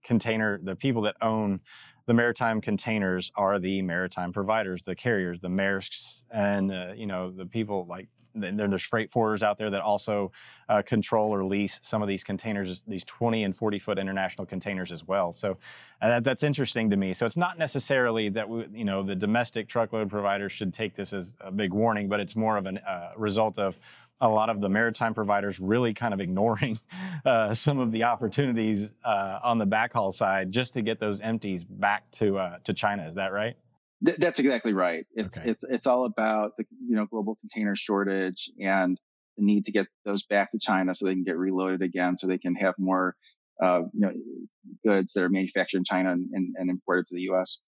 container, 0.04 0.59
the 0.62 0.76
people 0.76 1.02
that 1.02 1.16
own 1.20 1.61
the 2.07 2.14
maritime 2.14 2.61
containers 2.61 3.32
are 3.34 3.59
the 3.59 3.82
maritime 3.82 4.32
providers, 4.32 4.82
the 4.84 4.94
carriers, 4.94 5.40
the 5.40 5.48
Maersks, 5.48 6.22
and 6.30 6.72
uh, 6.72 6.92
you 6.96 7.07
know 7.07 7.30
the 7.30 7.46
people 7.46 7.86
like 7.88 8.09
then 8.43 8.57
there's 8.57 8.82
freight 8.82 9.11
forwarders 9.11 9.43
out 9.43 9.59
there 9.59 9.70
that 9.70 9.80
also 9.80 10.32
uh, 10.68 10.82
control 10.82 11.32
or 11.32 11.45
lease 11.45 11.80
some 11.82 12.03
of 12.03 12.09
these 12.09 12.24
containers, 12.24 12.84
these 12.87 13.05
20 13.05 13.45
and 13.45 13.57
40 13.57 13.78
foot 13.78 13.99
international 13.99 14.47
containers 14.47 14.93
as 14.93 15.07
well. 15.07 15.32
So 15.32 15.57
uh, 16.03 16.09
that, 16.09 16.24
that's 16.24 16.43
interesting 16.43 16.91
to 16.91 16.97
me. 16.97 17.12
So 17.12 17.26
it's 17.26 17.37
not 17.37 17.59
necessarily 17.59 18.28
that 18.30 18.49
we, 18.49 18.66
you 18.72 18.84
know 18.84 19.03
the 19.03 19.14
domestic 19.14 19.68
truckload 19.68 20.11
providers 20.11 20.53
should 20.53 20.72
take 20.72 20.95
this 20.95 21.12
as 21.12 21.37
a 21.41 21.51
big 21.51 21.72
warning, 21.72 22.09
but 22.09 22.20
it's 22.20 22.37
more 22.37 22.57
of 22.57 22.66
a 22.66 22.91
uh, 22.91 23.12
result 23.16 23.59
of 23.59 23.78
a 24.20 24.28
lot 24.28 24.49
of 24.49 24.61
the 24.61 24.68
maritime 24.68 25.12
providers 25.12 25.61
really 25.61 25.93
kind 25.93 26.14
of 26.14 26.20
ignoring 26.20 26.78
uh, 27.26 27.53
some 27.53 27.78
of 27.78 27.93
the 27.93 28.05
opportunities 28.05 28.91
uh, 29.05 29.39
on 29.43 29.59
the 29.59 29.66
backhaul 29.66 30.12
side 30.12 30.51
just 30.51 30.74
to 30.74 30.82
get 30.82 30.99
those 30.99 31.20
empties 31.20 31.64
back 31.64 32.11
to 32.12 32.39
uh, 32.39 32.59
to 32.64 32.72
China. 32.72 33.07
Is 33.07 33.14
that 33.14 33.32
right? 33.32 33.57
Th- 34.05 34.16
that's 34.18 34.38
exactly 34.38 34.72
right. 34.72 35.07
It's 35.14 35.38
okay. 35.38 35.51
it's 35.51 35.64
it's 35.64 35.86
all 35.86 36.05
about 36.05 36.53
the 36.57 36.64
you 36.88 36.97
know 36.97 37.07
global 37.07 37.36
container 37.36 37.76
shortage 37.76 38.51
and 38.61 38.99
the 39.36 39.44
need 39.44 39.64
to 39.66 39.72
get 39.72 39.86
those 40.05 40.24
back 40.24 40.51
to 40.53 40.59
China 40.59 40.94
so 40.94 41.07
they 41.07 41.14
can 41.14 41.24
get 41.24 41.38
reloaded 41.38 41.82
again, 41.82 42.18
so 42.18 42.26
they 42.26 42.38
can 42.38 42.55
have 42.57 42.74
more 42.78 43.16
uh, 43.62 43.82
you 43.92 44.01
know 44.01 44.12
goods 44.84 45.12
that 45.14 45.24
are 45.24 45.28
manufactured 45.28 45.78
in 45.78 45.84
China 45.84 46.12
and, 46.12 46.28
and, 46.32 46.55
and 46.59 46.70
imported 46.70 47.07
to 47.07 47.14
the 47.14 47.22
U.S. 47.22 47.62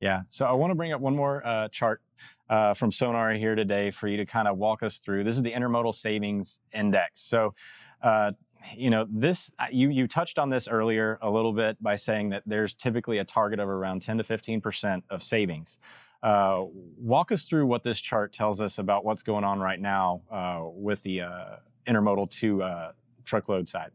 Yeah. 0.00 0.22
So 0.28 0.46
I 0.46 0.52
want 0.52 0.70
to 0.70 0.74
bring 0.74 0.92
up 0.92 1.00
one 1.00 1.14
more 1.14 1.46
uh, 1.46 1.68
chart 1.68 2.00
uh, 2.48 2.74
from 2.74 2.90
Sonar 2.90 3.32
here 3.32 3.54
today 3.54 3.90
for 3.90 4.08
you 4.08 4.16
to 4.16 4.26
kind 4.26 4.48
of 4.48 4.56
walk 4.56 4.82
us 4.82 4.98
through. 4.98 5.24
This 5.24 5.36
is 5.36 5.42
the 5.42 5.52
Intermodal 5.52 5.94
Savings 5.94 6.60
Index. 6.72 7.20
So 7.20 7.54
uh, 8.02 8.32
you 8.76 8.90
know 8.90 9.06
this 9.10 9.50
you 9.70 9.90
you 9.90 10.06
touched 10.06 10.38
on 10.38 10.50
this 10.50 10.68
earlier 10.68 11.18
a 11.22 11.30
little 11.30 11.52
bit 11.52 11.80
by 11.82 11.96
saying 11.96 12.30
that 12.30 12.42
there's 12.46 12.74
typically 12.74 13.18
a 13.18 13.24
target 13.24 13.58
of 13.58 13.68
around 13.68 14.02
10 14.02 14.18
to 14.18 14.24
15 14.24 14.60
percent 14.60 15.04
of 15.10 15.22
savings. 15.22 15.78
Uh, 16.22 16.64
walk 16.98 17.32
us 17.32 17.44
through 17.44 17.64
what 17.64 17.82
this 17.82 17.98
chart 17.98 18.32
tells 18.32 18.60
us 18.60 18.78
about 18.78 19.04
what's 19.04 19.22
going 19.22 19.44
on 19.44 19.58
right 19.58 19.80
now 19.80 20.20
uh, 20.30 20.60
with 20.62 21.02
the 21.02 21.22
uh, 21.22 21.56
intermodal 21.88 22.30
to 22.30 22.62
uh, 22.62 22.92
truckload 23.24 23.68
side. 23.68 23.90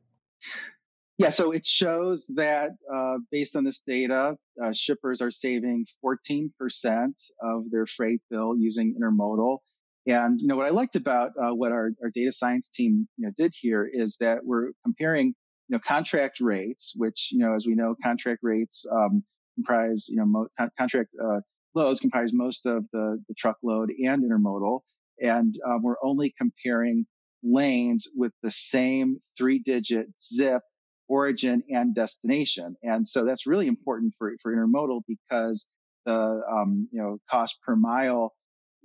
Yeah 1.18 1.30
so 1.30 1.52
it 1.52 1.66
shows 1.66 2.30
that 2.36 2.72
uh, 2.94 3.18
based 3.32 3.56
on 3.56 3.64
this 3.64 3.82
data 3.82 4.38
uh, 4.64 4.74
shippers 4.74 5.22
are 5.22 5.32
saving 5.32 5.86
14 6.02 6.52
percent 6.58 7.20
of 7.42 7.70
their 7.72 7.86
freight 7.86 8.22
bill 8.30 8.56
using 8.58 8.96
intermodal 9.00 9.60
and 10.08 10.40
you 10.40 10.48
know 10.48 10.56
what 10.56 10.68
I 10.68 10.72
liked 10.72 10.96
about 10.96 11.32
uh, 11.42 11.54
what 11.54 11.72
our, 11.72 11.92
our 12.04 12.10
data 12.14 12.32
science 12.32 12.70
team 12.70 13.08
you 13.18 13.26
know, 13.26 13.34
did 13.36 13.54
here 13.60 13.90
is 13.92 14.18
that 14.20 14.40
we're 14.44 14.72
comparing 14.84 15.28
you 15.28 15.76
know 15.76 15.80
contract 15.80 16.40
rates, 16.40 16.94
which 16.96 17.30
you 17.32 17.40
know 17.40 17.54
as 17.54 17.66
we 17.66 17.76
know 17.76 17.96
contract 18.04 18.42
rates 18.44 18.86
um, 18.92 19.24
comprise 19.56 20.08
you 20.10 20.18
know 20.18 20.26
mo- 20.26 20.70
contract 20.78 21.10
uh, 21.24 21.42
loads 21.74 22.00
comprise 22.00 22.32
most 22.34 22.66
of 22.66 22.86
the 22.94 23.22
the 23.28 23.34
truckload 23.38 23.90
and 23.90 24.24
intermodal, 24.24 24.82
and 25.20 25.56
um, 25.66 25.82
we're 25.82 26.04
only 26.04 26.34
comparing 26.38 27.06
lanes 27.44 28.08
with 28.16 28.32
the 28.44 28.52
same 28.52 29.18
three 29.38 29.60
digit 29.60 30.08
zip 30.20 30.62
origin 31.08 31.64
and 31.70 31.96
destination, 31.96 32.76
and 32.84 33.08
so 33.08 33.26
that's 33.26 33.48
really 33.48 33.68
important 33.68 34.14
for 34.18 34.36
for 34.44 34.56
intermodal 34.56 35.02
because 35.08 35.70
the 36.06 36.44
um, 36.52 36.88
you 36.92 37.02
know 37.02 37.18
cost 37.30 37.60
per 37.66 37.76
mile 37.76 38.34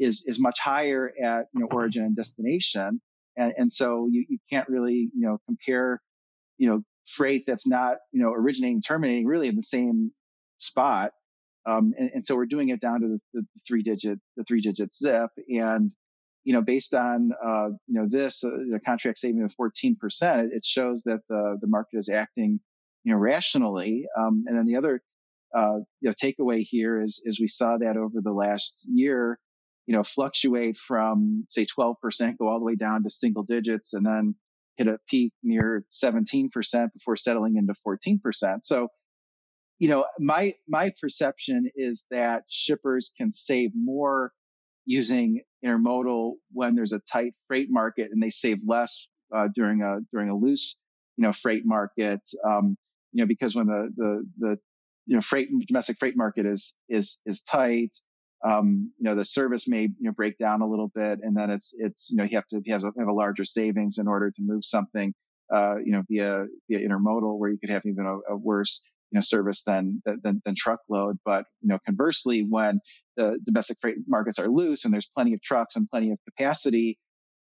is 0.00 0.24
is 0.26 0.40
much 0.40 0.58
higher 0.58 1.12
at 1.22 1.46
you 1.52 1.60
know 1.60 1.68
origin 1.70 2.02
and 2.02 2.16
destination, 2.16 3.00
and 3.36 3.52
and 3.56 3.72
so 3.72 4.08
you 4.10 4.24
you 4.28 4.38
can't 4.50 4.68
really 4.68 5.10
you 5.14 5.26
know 5.26 5.38
compare 5.46 6.00
you 6.58 6.68
know 6.68 6.82
freight 7.06 7.44
that's 7.46 7.68
not 7.68 7.98
you 8.12 8.22
know 8.22 8.32
originating 8.32 8.80
terminating 8.80 9.26
really 9.26 9.48
in 9.48 9.56
the 9.56 9.62
same 9.62 10.10
spot. 10.58 11.12
Um, 11.66 11.92
and, 11.98 12.10
and, 12.14 12.26
so 12.26 12.36
we're 12.36 12.46
doing 12.46 12.70
it 12.70 12.80
down 12.80 13.02
to 13.02 13.08
the, 13.08 13.20
the, 13.34 13.46
three 13.68 13.82
digit 13.82 14.18
the 14.36 14.44
three 14.44 14.62
digit 14.62 14.92
zip. 14.94 15.30
And 15.54 15.92
you 16.44 16.54
know 16.54 16.62
based 16.62 16.94
on 16.94 17.32
uh, 17.44 17.70
you 17.86 18.00
know 18.00 18.08
this 18.08 18.42
uh, 18.42 18.50
the 18.70 18.80
contract 18.80 19.18
saving 19.18 19.42
of 19.42 19.52
14 19.52 19.96
percent 19.96 20.52
it 20.52 20.64
shows 20.64 21.02
that 21.04 21.20
the 21.28 21.58
the 21.60 21.66
market 21.66 21.98
is 21.98 22.08
acting 22.08 22.60
you 23.04 23.12
know 23.12 23.18
rationally. 23.18 24.06
Um, 24.16 24.44
and 24.46 24.56
then 24.56 24.66
the 24.66 24.76
other 24.76 25.02
uh, 25.54 25.80
you 26.00 26.08
know 26.08 26.14
takeaway 26.14 26.62
here 26.62 27.02
is 27.02 27.22
is 27.26 27.38
we 27.38 27.48
saw 27.48 27.76
that 27.76 27.98
over 27.98 28.22
the 28.22 28.32
last 28.32 28.86
year 28.90 29.38
you 29.86 29.96
know, 29.96 30.02
fluctuate 30.02 30.76
from 30.76 31.46
say 31.50 31.66
12%, 31.66 31.94
go 32.38 32.48
all 32.48 32.58
the 32.58 32.64
way 32.64 32.76
down 32.76 33.02
to 33.02 33.10
single 33.10 33.42
digits 33.42 33.92
and 33.92 34.06
then 34.06 34.34
hit 34.76 34.86
a 34.86 34.98
peak 35.08 35.32
near 35.42 35.84
17% 35.92 36.50
before 36.92 37.16
settling 37.16 37.56
into 37.56 37.74
14%. 37.86 38.58
So, 38.62 38.88
you 39.78 39.88
know, 39.88 40.04
my, 40.18 40.54
my 40.68 40.92
perception 41.00 41.70
is 41.74 42.06
that 42.10 42.44
shippers 42.48 43.12
can 43.18 43.32
save 43.32 43.70
more 43.74 44.32
using 44.86 45.42
intermodal 45.64 46.34
when 46.52 46.74
there's 46.74 46.92
a 46.92 47.00
tight 47.12 47.34
freight 47.48 47.68
market 47.70 48.10
and 48.12 48.22
they 48.22 48.30
save 48.30 48.58
less 48.66 49.06
uh, 49.34 49.48
during 49.54 49.82
a, 49.82 49.98
during 50.12 50.30
a 50.30 50.36
loose, 50.36 50.78
you 51.16 51.22
know, 51.22 51.32
freight 51.32 51.62
market. 51.64 52.20
Um, 52.48 52.76
you 53.12 53.22
know, 53.22 53.26
because 53.26 53.54
when 53.54 53.66
the, 53.66 53.90
the, 53.96 54.24
the, 54.38 54.58
you 55.06 55.16
know, 55.16 55.20
freight, 55.20 55.48
domestic 55.66 55.96
freight 55.98 56.16
market 56.16 56.46
is, 56.46 56.76
is, 56.88 57.20
is 57.26 57.42
tight, 57.42 57.90
um, 58.48 58.92
you 58.98 59.04
know, 59.04 59.14
the 59.14 59.24
service 59.24 59.68
may 59.68 59.82
you 59.82 59.94
know, 60.00 60.12
break 60.12 60.38
down 60.38 60.62
a 60.62 60.66
little 60.66 60.90
bit, 60.94 61.20
and 61.22 61.36
then 61.36 61.50
it's 61.50 61.74
it's 61.78 62.10
you 62.10 62.16
know 62.16 62.24
you 62.24 62.36
have 62.36 62.46
to 62.48 62.62
have 62.70 62.84
a, 62.84 62.92
have 62.98 63.08
a 63.08 63.12
larger 63.12 63.44
savings 63.44 63.98
in 63.98 64.08
order 64.08 64.30
to 64.30 64.42
move 64.42 64.64
something, 64.64 65.12
uh, 65.54 65.76
you 65.84 65.92
know, 65.92 66.02
via 66.08 66.46
via 66.68 66.78
intermodal, 66.78 67.38
where 67.38 67.50
you 67.50 67.58
could 67.58 67.70
have 67.70 67.84
even 67.84 68.06
a, 68.06 68.32
a 68.32 68.36
worse 68.36 68.82
you 69.10 69.16
know 69.16 69.20
service 69.20 69.62
than, 69.64 70.02
than 70.06 70.40
than 70.44 70.54
truckload. 70.56 71.18
But 71.24 71.44
you 71.60 71.68
know, 71.68 71.78
conversely, 71.84 72.46
when 72.48 72.80
the 73.16 73.38
domestic 73.44 73.76
freight 73.80 73.96
markets 74.06 74.38
are 74.38 74.48
loose 74.48 74.84
and 74.84 74.94
there's 74.94 75.10
plenty 75.14 75.34
of 75.34 75.42
trucks 75.42 75.76
and 75.76 75.90
plenty 75.90 76.10
of 76.12 76.18
capacity, 76.24 76.98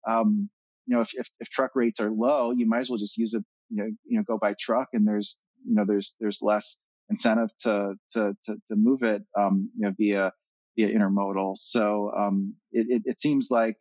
um, 0.07 0.49
you 0.85 0.95
know, 0.95 1.01
if, 1.01 1.11
if 1.13 1.29
if 1.39 1.49
truck 1.49 1.71
rates 1.75 2.01
are 2.01 2.11
low, 2.11 2.51
you 2.51 2.67
might 2.67 2.79
as 2.79 2.89
well 2.89 2.99
just 2.99 3.17
use 3.17 3.33
it, 3.33 3.43
you 3.69 3.77
know, 3.77 3.89
you 4.05 4.17
know, 4.17 4.23
go 4.23 4.37
by 4.37 4.53
truck, 4.59 4.89
and 4.91 5.07
there's 5.07 5.39
you 5.65 5.75
know 5.75 5.85
there's 5.85 6.17
there's 6.19 6.39
less 6.41 6.81
incentive 7.09 7.49
to 7.61 7.93
to 8.11 8.35
to, 8.45 8.55
to 8.67 8.75
move 8.75 9.03
it, 9.03 9.23
um, 9.37 9.69
you 9.77 9.85
know, 9.85 9.93
via 9.97 10.33
via 10.79 10.97
intermodal. 10.97 11.57
So 11.57 12.11
um, 12.15 12.55
it, 12.71 12.87
it, 12.89 13.01
it, 13.05 13.21
seems 13.21 13.49
like 13.51 13.75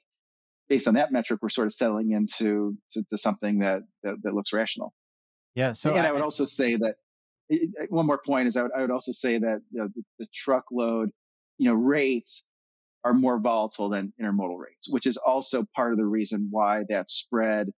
based 0.68 0.88
on 0.88 0.94
that 0.94 1.12
metric, 1.12 1.40
we're 1.42 1.48
sort 1.48 1.66
of 1.66 1.72
settling 1.72 2.12
into 2.12 2.76
to, 2.92 3.04
to 3.10 3.18
something 3.18 3.60
that, 3.60 3.82
that, 4.02 4.16
that 4.22 4.34
looks 4.34 4.52
rational. 4.52 4.92
Yeah. 5.54 5.72
So 5.72 5.90
and 5.90 6.00
I, 6.00 6.08
I 6.08 6.12
would 6.12 6.22
also 6.22 6.44
say 6.44 6.76
that 6.76 6.96
one 7.88 8.06
more 8.06 8.20
point 8.24 8.48
is 8.48 8.56
I 8.56 8.62
would, 8.62 8.72
I 8.76 8.80
would 8.80 8.90
also 8.90 9.12
say 9.12 9.38
that 9.38 9.60
you 9.70 9.80
know, 9.80 9.88
the, 9.94 10.02
the 10.18 10.26
truckload, 10.34 11.10
you 11.58 11.68
know, 11.68 11.74
rates 11.74 12.44
are 13.04 13.14
more 13.14 13.38
volatile 13.38 13.88
than 13.88 14.12
intermodal 14.20 14.58
rates, 14.58 14.88
which 14.88 15.06
is 15.06 15.16
also 15.16 15.64
part 15.74 15.92
of 15.92 15.98
the 15.98 16.04
reason 16.04 16.48
why 16.50 16.84
that 16.88 17.08
spread 17.08 17.70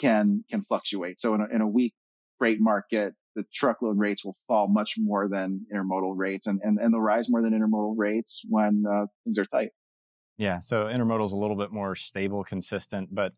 can 0.00 0.44
can 0.48 0.62
fluctuate. 0.62 1.20
So 1.20 1.34
in 1.34 1.40
a, 1.40 1.46
in 1.54 1.60
a 1.60 1.66
weak 1.66 1.92
freight 2.38 2.60
market, 2.60 3.14
the 3.34 3.44
truckload 3.52 3.98
rates 3.98 4.24
will 4.24 4.36
fall 4.46 4.68
much 4.68 4.94
more 4.98 5.28
than 5.28 5.64
intermodal 5.72 6.14
rates 6.16 6.46
and, 6.46 6.60
and, 6.62 6.78
and 6.78 6.92
they'll 6.92 7.00
rise 7.00 7.28
more 7.28 7.42
than 7.42 7.52
intermodal 7.52 7.94
rates 7.96 8.42
when 8.48 8.84
uh, 8.90 9.06
things 9.24 9.38
are 9.38 9.44
tight. 9.44 9.70
Yeah. 10.38 10.60
So 10.60 10.84
intermodal 10.84 11.26
is 11.26 11.32
a 11.32 11.36
little 11.36 11.56
bit 11.56 11.72
more 11.72 11.94
stable, 11.94 12.44
consistent, 12.44 13.14
but 13.14 13.32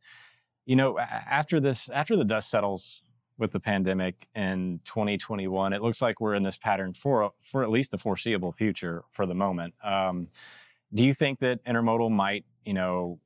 you 0.66 0.76
know, 0.76 0.98
after 0.98 1.58
this, 1.58 1.88
after 1.88 2.16
the 2.16 2.24
dust 2.24 2.50
settles 2.50 3.02
with 3.38 3.50
the 3.52 3.60
pandemic 3.60 4.28
in 4.34 4.80
2021, 4.84 5.72
it 5.72 5.82
looks 5.82 6.00
like 6.00 6.20
we're 6.20 6.34
in 6.34 6.42
this 6.42 6.56
pattern 6.56 6.94
for, 6.94 7.32
for 7.42 7.62
at 7.62 7.70
least 7.70 7.90
the 7.90 7.98
foreseeable 7.98 8.52
future 8.52 9.02
for 9.12 9.26
the 9.26 9.34
moment. 9.34 9.74
Um, 9.82 10.28
do 10.94 11.02
you 11.02 11.14
think 11.14 11.40
that 11.40 11.64
intermodal 11.64 12.10
might, 12.10 12.44
you 12.64 12.74
know, 12.74 13.18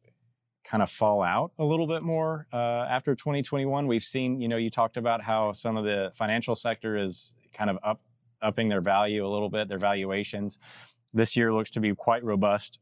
kind 0.64 0.82
of 0.82 0.90
fall 0.90 1.22
out 1.22 1.52
a 1.58 1.64
little 1.64 1.86
bit 1.86 2.02
more 2.02 2.46
uh, 2.52 2.86
after 2.88 3.14
2021. 3.14 3.86
We've 3.86 4.02
seen, 4.02 4.40
you 4.40 4.48
know, 4.48 4.56
you 4.56 4.70
talked 4.70 4.96
about 4.96 5.22
how 5.22 5.52
some 5.52 5.76
of 5.76 5.84
the 5.84 6.10
financial 6.16 6.56
sector 6.56 6.96
is 6.96 7.34
kind 7.52 7.70
of 7.70 7.78
up 7.82 8.00
upping 8.42 8.68
their 8.68 8.80
value 8.80 9.26
a 9.26 9.28
little 9.28 9.48
bit, 9.48 9.68
their 9.68 9.78
valuations. 9.78 10.58
This 11.14 11.36
year 11.36 11.52
looks 11.52 11.70
to 11.72 11.80
be 11.80 11.94
quite 11.94 12.22
robust 12.24 12.78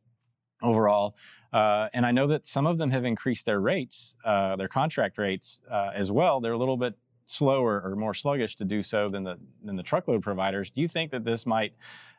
overall. 0.62 1.16
Uh, 1.53 1.89
and 1.93 2.07
I 2.07 2.12
know 2.12 2.26
that 2.28 2.47
some 2.47 2.66
of 2.66 2.78
them 2.78 2.91
have 2.91 3.05
increased 3.05 3.47
their 3.47 3.61
rates, 3.61 4.16
uh, 4.24 4.57
their 4.57 4.68
contract 4.68 5.18
rates 5.18 5.61
uh, 5.70 5.91
as 5.95 6.11
well. 6.11 6.41
They're 6.41 6.53
a 6.53 6.59
little 6.59 6.76
bit 6.76 6.95
slower 7.26 7.80
or 7.85 7.95
more 7.95 8.14
sluggish 8.14 8.57
to 8.57 8.64
do 8.64 8.83
so 8.83 9.09
than 9.09 9.24
the 9.24 9.39
than 9.64 9.76
the 9.76 9.83
truckload 9.83 10.22
providers. 10.22 10.70
Do 10.70 10.80
you 10.80 10.89
think 10.89 11.11
that 11.12 11.24
this 11.24 11.47
might 11.47 11.74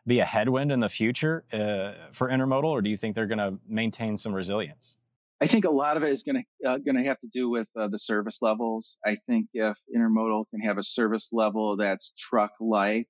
be 0.06 0.20
a 0.20 0.26
headwind 0.26 0.72
in 0.72 0.80
the 0.80 0.90
future 0.90 1.44
uh, 1.54 2.12
for 2.12 2.30
intermodal, 2.30 2.66
or 2.66 2.82
do 2.82 2.90
you 2.90 2.98
think 2.98 3.16
they're 3.16 3.28
going 3.28 3.38
to 3.38 3.58
maintain 3.68 4.18
some 4.18 4.34
resilience? 4.34 4.98
I 5.44 5.48
think 5.48 5.66
a 5.66 5.70
lot 5.70 5.98
of 5.98 6.04
it 6.04 6.10
is 6.10 6.24
going 6.24 6.42
to 6.42 6.70
uh, 6.70 6.78
going 6.78 6.96
to 6.96 7.04
have 7.04 7.20
to 7.20 7.28
do 7.28 7.50
with 7.50 7.68
uh, 7.78 7.90
the 7.90 8.00
service 8.00 8.38
levels. 8.42 8.98
I 9.06 9.18
think 9.28 9.48
if 9.54 9.78
intermodal 9.94 10.46
can 10.52 10.62
have 10.62 10.78
a 10.78 10.84
service 10.84 11.30
level 11.34 11.76
that's 11.76 12.14
truck 12.18 12.52
like, 12.62 13.08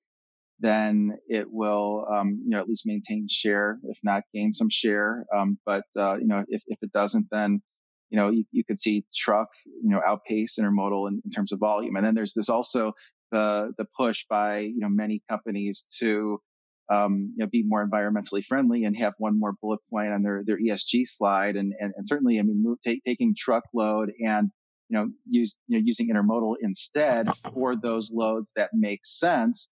then 0.58 1.16
it 1.28 1.46
will, 1.48 2.06
um, 2.12 2.40
you 2.42 2.50
know, 2.50 2.58
at 2.58 2.68
least 2.68 2.86
maintain 2.86 3.28
share, 3.30 3.78
if 3.84 3.98
not 4.02 4.24
gain 4.34 4.50
some 4.52 4.68
share. 4.68 5.24
Um, 5.36 5.58
but, 5.64 5.84
uh, 5.96 6.16
you 6.20 6.26
know, 6.26 6.44
if, 6.48 6.62
if 6.66 6.78
it 6.82 6.92
doesn't, 6.92 7.26
then, 7.30 7.62
you 8.10 8.18
know, 8.18 8.30
you, 8.30 8.44
you 8.50 8.64
could 8.64 8.80
see 8.80 9.04
truck, 9.14 9.50
you 9.66 9.90
know, 9.90 10.00
outpace 10.04 10.58
intermodal 10.58 11.06
in, 11.08 11.22
in 11.24 11.30
terms 11.30 11.52
of 11.52 11.60
volume. 11.60 11.94
And 11.94 12.04
then 12.04 12.16
there's 12.16 12.34
this 12.34 12.48
also 12.48 12.94
the, 13.30 13.72
the 13.78 13.86
push 13.96 14.24
by, 14.28 14.58
you 14.58 14.80
know, 14.80 14.88
many 14.88 15.22
companies 15.30 15.86
to, 16.00 16.40
um, 16.92 17.32
you 17.36 17.44
know, 17.44 17.48
be 17.50 17.64
more 17.66 17.86
environmentally 17.86 18.44
friendly 18.44 18.84
and 18.84 18.96
have 18.96 19.14
one 19.18 19.38
more 19.38 19.54
bullet 19.60 19.80
point 19.90 20.12
on 20.12 20.22
their, 20.22 20.42
their 20.46 20.58
ESG 20.58 21.02
slide. 21.06 21.56
And, 21.56 21.72
and, 21.78 21.92
and 21.96 22.06
certainly, 22.08 22.38
I 22.38 22.42
mean, 22.42 22.62
move, 22.62 22.78
take, 22.84 23.02
taking 23.04 23.34
truckload 23.36 24.12
and, 24.26 24.50
you 24.88 24.98
know, 24.98 25.08
use, 25.28 25.58
you 25.66 25.78
know, 25.78 25.82
using 25.84 26.10
intermodal 26.10 26.56
instead 26.60 27.28
for 27.52 27.74
those 27.76 28.10
loads 28.12 28.52
that 28.56 28.70
make 28.74 29.00
sense 29.04 29.70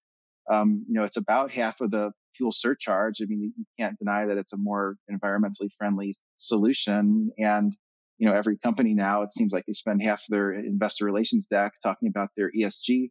um, 0.50 0.84
you 0.88 0.94
know, 0.94 1.04
it's 1.04 1.16
about 1.16 1.50
half 1.50 1.80
of 1.80 1.90
the 1.90 2.12
fuel 2.36 2.52
surcharge. 2.52 3.20
I 3.20 3.26
mean, 3.26 3.52
you 3.56 3.64
can't 3.78 3.98
deny 3.98 4.26
that 4.26 4.38
it's 4.38 4.52
a 4.52 4.58
more 4.58 4.96
environmentally 5.10 5.68
friendly 5.78 6.14
solution. 6.36 7.30
And, 7.38 7.72
you 8.18 8.28
know, 8.28 8.34
every 8.34 8.58
company 8.58 8.94
now, 8.94 9.22
it 9.22 9.32
seems 9.32 9.52
like 9.52 9.64
they 9.66 9.72
spend 9.74 10.02
half 10.02 10.22
their 10.28 10.52
investor 10.52 11.04
relations 11.04 11.46
deck 11.46 11.72
talking 11.82 12.08
about 12.08 12.30
their 12.36 12.50
ESG, 12.50 13.10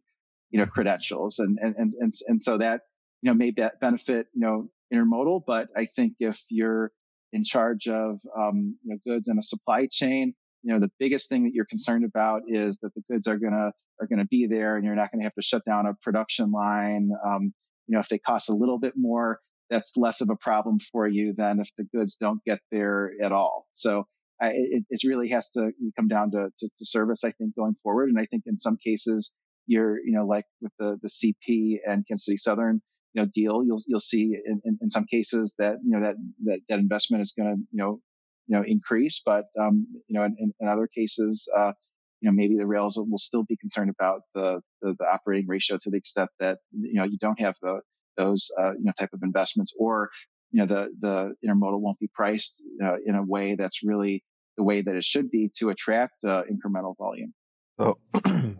you 0.50 0.58
know, 0.58 0.66
credentials. 0.66 1.38
And, 1.38 1.58
and, 1.60 1.74
and, 1.76 1.92
and, 1.98 2.12
and 2.26 2.42
so 2.42 2.58
that, 2.58 2.82
you 3.22 3.30
know, 3.30 3.34
may 3.34 3.50
be- 3.50 3.66
benefit, 3.80 4.26
you 4.34 4.40
know, 4.40 4.68
intermodal. 4.92 5.42
But 5.46 5.68
I 5.76 5.86
think 5.86 6.14
if 6.20 6.42
you're 6.50 6.92
in 7.32 7.44
charge 7.44 7.88
of, 7.88 8.20
um, 8.36 8.76
you 8.84 8.94
know, 8.94 8.98
goods 9.06 9.28
and 9.28 9.38
a 9.38 9.42
supply 9.42 9.88
chain, 9.90 10.34
you 10.62 10.72
know, 10.72 10.78
the 10.78 10.90
biggest 10.98 11.28
thing 11.28 11.44
that 11.44 11.54
you're 11.54 11.64
concerned 11.64 12.04
about 12.04 12.42
is 12.46 12.78
that 12.80 12.94
the 12.94 13.02
goods 13.10 13.26
are 13.26 13.38
going 13.38 13.52
to, 13.52 13.72
are 14.00 14.06
going 14.06 14.18
to 14.18 14.26
be 14.26 14.46
there 14.46 14.76
and 14.76 14.84
you're 14.84 14.94
not 14.94 15.10
going 15.10 15.20
to 15.20 15.24
have 15.24 15.34
to 15.34 15.42
shut 15.42 15.64
down 15.64 15.86
a 15.86 15.94
production 16.02 16.52
line. 16.52 17.10
Um, 17.26 17.52
you 17.86 17.94
know, 17.94 18.00
if 18.00 18.08
they 18.08 18.18
cost 18.18 18.48
a 18.48 18.54
little 18.54 18.78
bit 18.78 18.94
more, 18.96 19.40
that's 19.70 19.96
less 19.96 20.20
of 20.20 20.28
a 20.30 20.36
problem 20.36 20.78
for 20.78 21.06
you 21.06 21.32
than 21.32 21.58
if 21.58 21.70
the 21.76 21.84
goods 21.84 22.16
don't 22.16 22.44
get 22.44 22.60
there 22.70 23.12
at 23.22 23.32
all. 23.32 23.66
So 23.72 24.06
I, 24.40 24.52
it, 24.54 24.84
it 24.90 25.08
really 25.08 25.28
has 25.28 25.50
to 25.52 25.72
come 25.96 26.08
down 26.08 26.30
to, 26.32 26.50
to, 26.58 26.68
to 26.78 26.84
service, 26.84 27.24
I 27.24 27.30
think, 27.32 27.56
going 27.56 27.76
forward. 27.82 28.10
And 28.10 28.18
I 28.18 28.26
think 28.26 28.42
in 28.46 28.58
some 28.58 28.76
cases, 28.76 29.34
you're, 29.66 29.98
you 29.98 30.12
know, 30.12 30.26
like 30.26 30.44
with 30.60 30.72
the, 30.78 30.98
the 31.02 31.08
CP 31.08 31.78
and 31.86 32.06
Kansas 32.06 32.26
City 32.26 32.36
Southern, 32.36 32.82
you 33.12 33.22
know, 33.22 33.28
deal, 33.32 33.62
you'll, 33.64 33.80
you'll 33.86 34.00
see 34.00 34.36
in, 34.44 34.60
in, 34.64 34.78
in 34.80 34.90
some 34.90 35.04
cases 35.04 35.54
that, 35.58 35.78
you 35.84 35.90
know, 35.90 36.00
that, 36.00 36.16
that, 36.44 36.60
that 36.68 36.78
investment 36.78 37.22
is 37.22 37.34
going 37.36 37.54
to, 37.54 37.60
you 37.70 37.82
know, 37.82 38.00
you 38.46 38.56
know, 38.56 38.64
increase. 38.66 39.22
But, 39.24 39.44
um, 39.60 39.86
you 40.08 40.18
know, 40.18 40.24
in, 40.24 40.52
in 40.58 40.68
other 40.68 40.86
cases, 40.86 41.48
uh, 41.54 41.72
you 42.20 42.30
know, 42.30 42.34
maybe 42.34 42.56
the 42.56 42.66
rails 42.66 42.96
will 42.96 43.18
still 43.18 43.42
be 43.42 43.56
concerned 43.56 43.90
about 43.90 44.22
the, 44.34 44.60
the, 44.80 44.94
the 44.98 45.04
operating 45.04 45.48
ratio 45.48 45.76
to 45.80 45.90
the 45.90 45.96
extent 45.96 46.30
that, 46.40 46.58
you 46.72 46.94
know, 46.94 47.04
you 47.04 47.18
don't 47.18 47.40
have 47.40 47.56
the, 47.62 47.80
those, 48.16 48.50
uh, 48.58 48.72
you 48.72 48.84
know, 48.84 48.92
type 48.98 49.12
of 49.12 49.22
investments 49.22 49.74
or, 49.78 50.08
you 50.52 50.60
know, 50.60 50.66
the, 50.66 50.90
the 51.00 51.34
intermodal 51.46 51.80
won't 51.80 51.98
be 51.98 52.10
priced 52.14 52.62
uh, 52.82 52.96
in 53.04 53.14
a 53.14 53.22
way 53.22 53.56
that's 53.56 53.82
really 53.82 54.22
the 54.56 54.62
way 54.62 54.82
that 54.82 54.96
it 54.96 55.04
should 55.04 55.30
be 55.30 55.50
to 55.58 55.70
attract 55.70 56.24
uh, 56.24 56.42
incremental 56.50 56.96
volume. 56.96 57.32
So, 57.80 57.98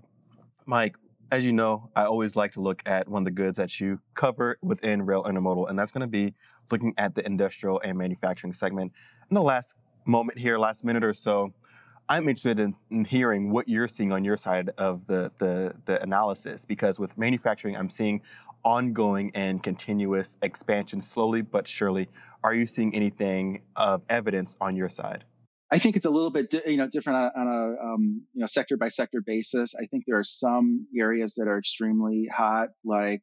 Mike, 0.66 0.96
as 1.32 1.46
you 1.46 1.52
know, 1.52 1.90
I 1.96 2.04
always 2.04 2.36
like 2.36 2.52
to 2.52 2.60
look 2.60 2.82
at 2.84 3.08
one 3.08 3.22
of 3.22 3.24
the 3.24 3.30
goods 3.30 3.56
that 3.56 3.80
you 3.80 3.98
cover 4.14 4.58
within 4.60 5.00
rail 5.00 5.24
intermodal, 5.24 5.70
and 5.70 5.78
that's 5.78 5.90
going 5.90 6.02
to 6.02 6.06
be 6.06 6.34
looking 6.70 6.92
at 6.98 7.14
the 7.14 7.24
industrial 7.24 7.80
and 7.82 7.96
manufacturing 7.96 8.52
segment. 8.52 8.92
In 9.30 9.34
the 9.34 9.42
last 9.42 9.74
moment 10.04 10.38
here, 10.38 10.58
last 10.58 10.84
minute 10.84 11.02
or 11.02 11.14
so, 11.14 11.50
I'm 12.10 12.28
interested 12.28 12.60
in, 12.60 12.74
in, 12.90 13.06
hearing 13.06 13.50
what 13.50 13.66
you're 13.66 13.88
seeing 13.88 14.12
on 14.12 14.24
your 14.24 14.36
side 14.36 14.72
of 14.76 15.06
the, 15.06 15.32
the, 15.38 15.74
the 15.86 16.02
analysis 16.02 16.66
because 16.66 16.98
with 16.98 17.16
manufacturing, 17.16 17.78
I'm 17.78 17.88
seeing 17.88 18.20
ongoing 18.62 19.30
and 19.34 19.62
continuous 19.62 20.36
expansion 20.42 21.00
slowly 21.00 21.40
but 21.40 21.66
surely. 21.66 22.10
Are 22.44 22.54
you 22.54 22.66
seeing 22.66 22.94
anything 22.94 23.62
of 23.76 24.02
evidence 24.10 24.58
on 24.60 24.76
your 24.76 24.90
side? 24.90 25.24
I 25.72 25.78
think 25.78 25.96
it's 25.96 26.06
a 26.06 26.10
little 26.10 26.30
bit, 26.30 26.54
you 26.66 26.76
know, 26.76 26.86
different 26.86 27.32
on 27.34 27.48
a, 27.48 27.84
um, 27.84 28.22
you 28.34 28.40
know, 28.40 28.46
sector 28.46 28.76
by 28.76 28.88
sector 28.88 29.22
basis. 29.24 29.74
I 29.74 29.86
think 29.86 30.04
there 30.06 30.18
are 30.18 30.24
some 30.24 30.86
areas 30.96 31.34
that 31.36 31.48
are 31.48 31.58
extremely 31.58 32.28
hot, 32.32 32.68
like 32.84 33.22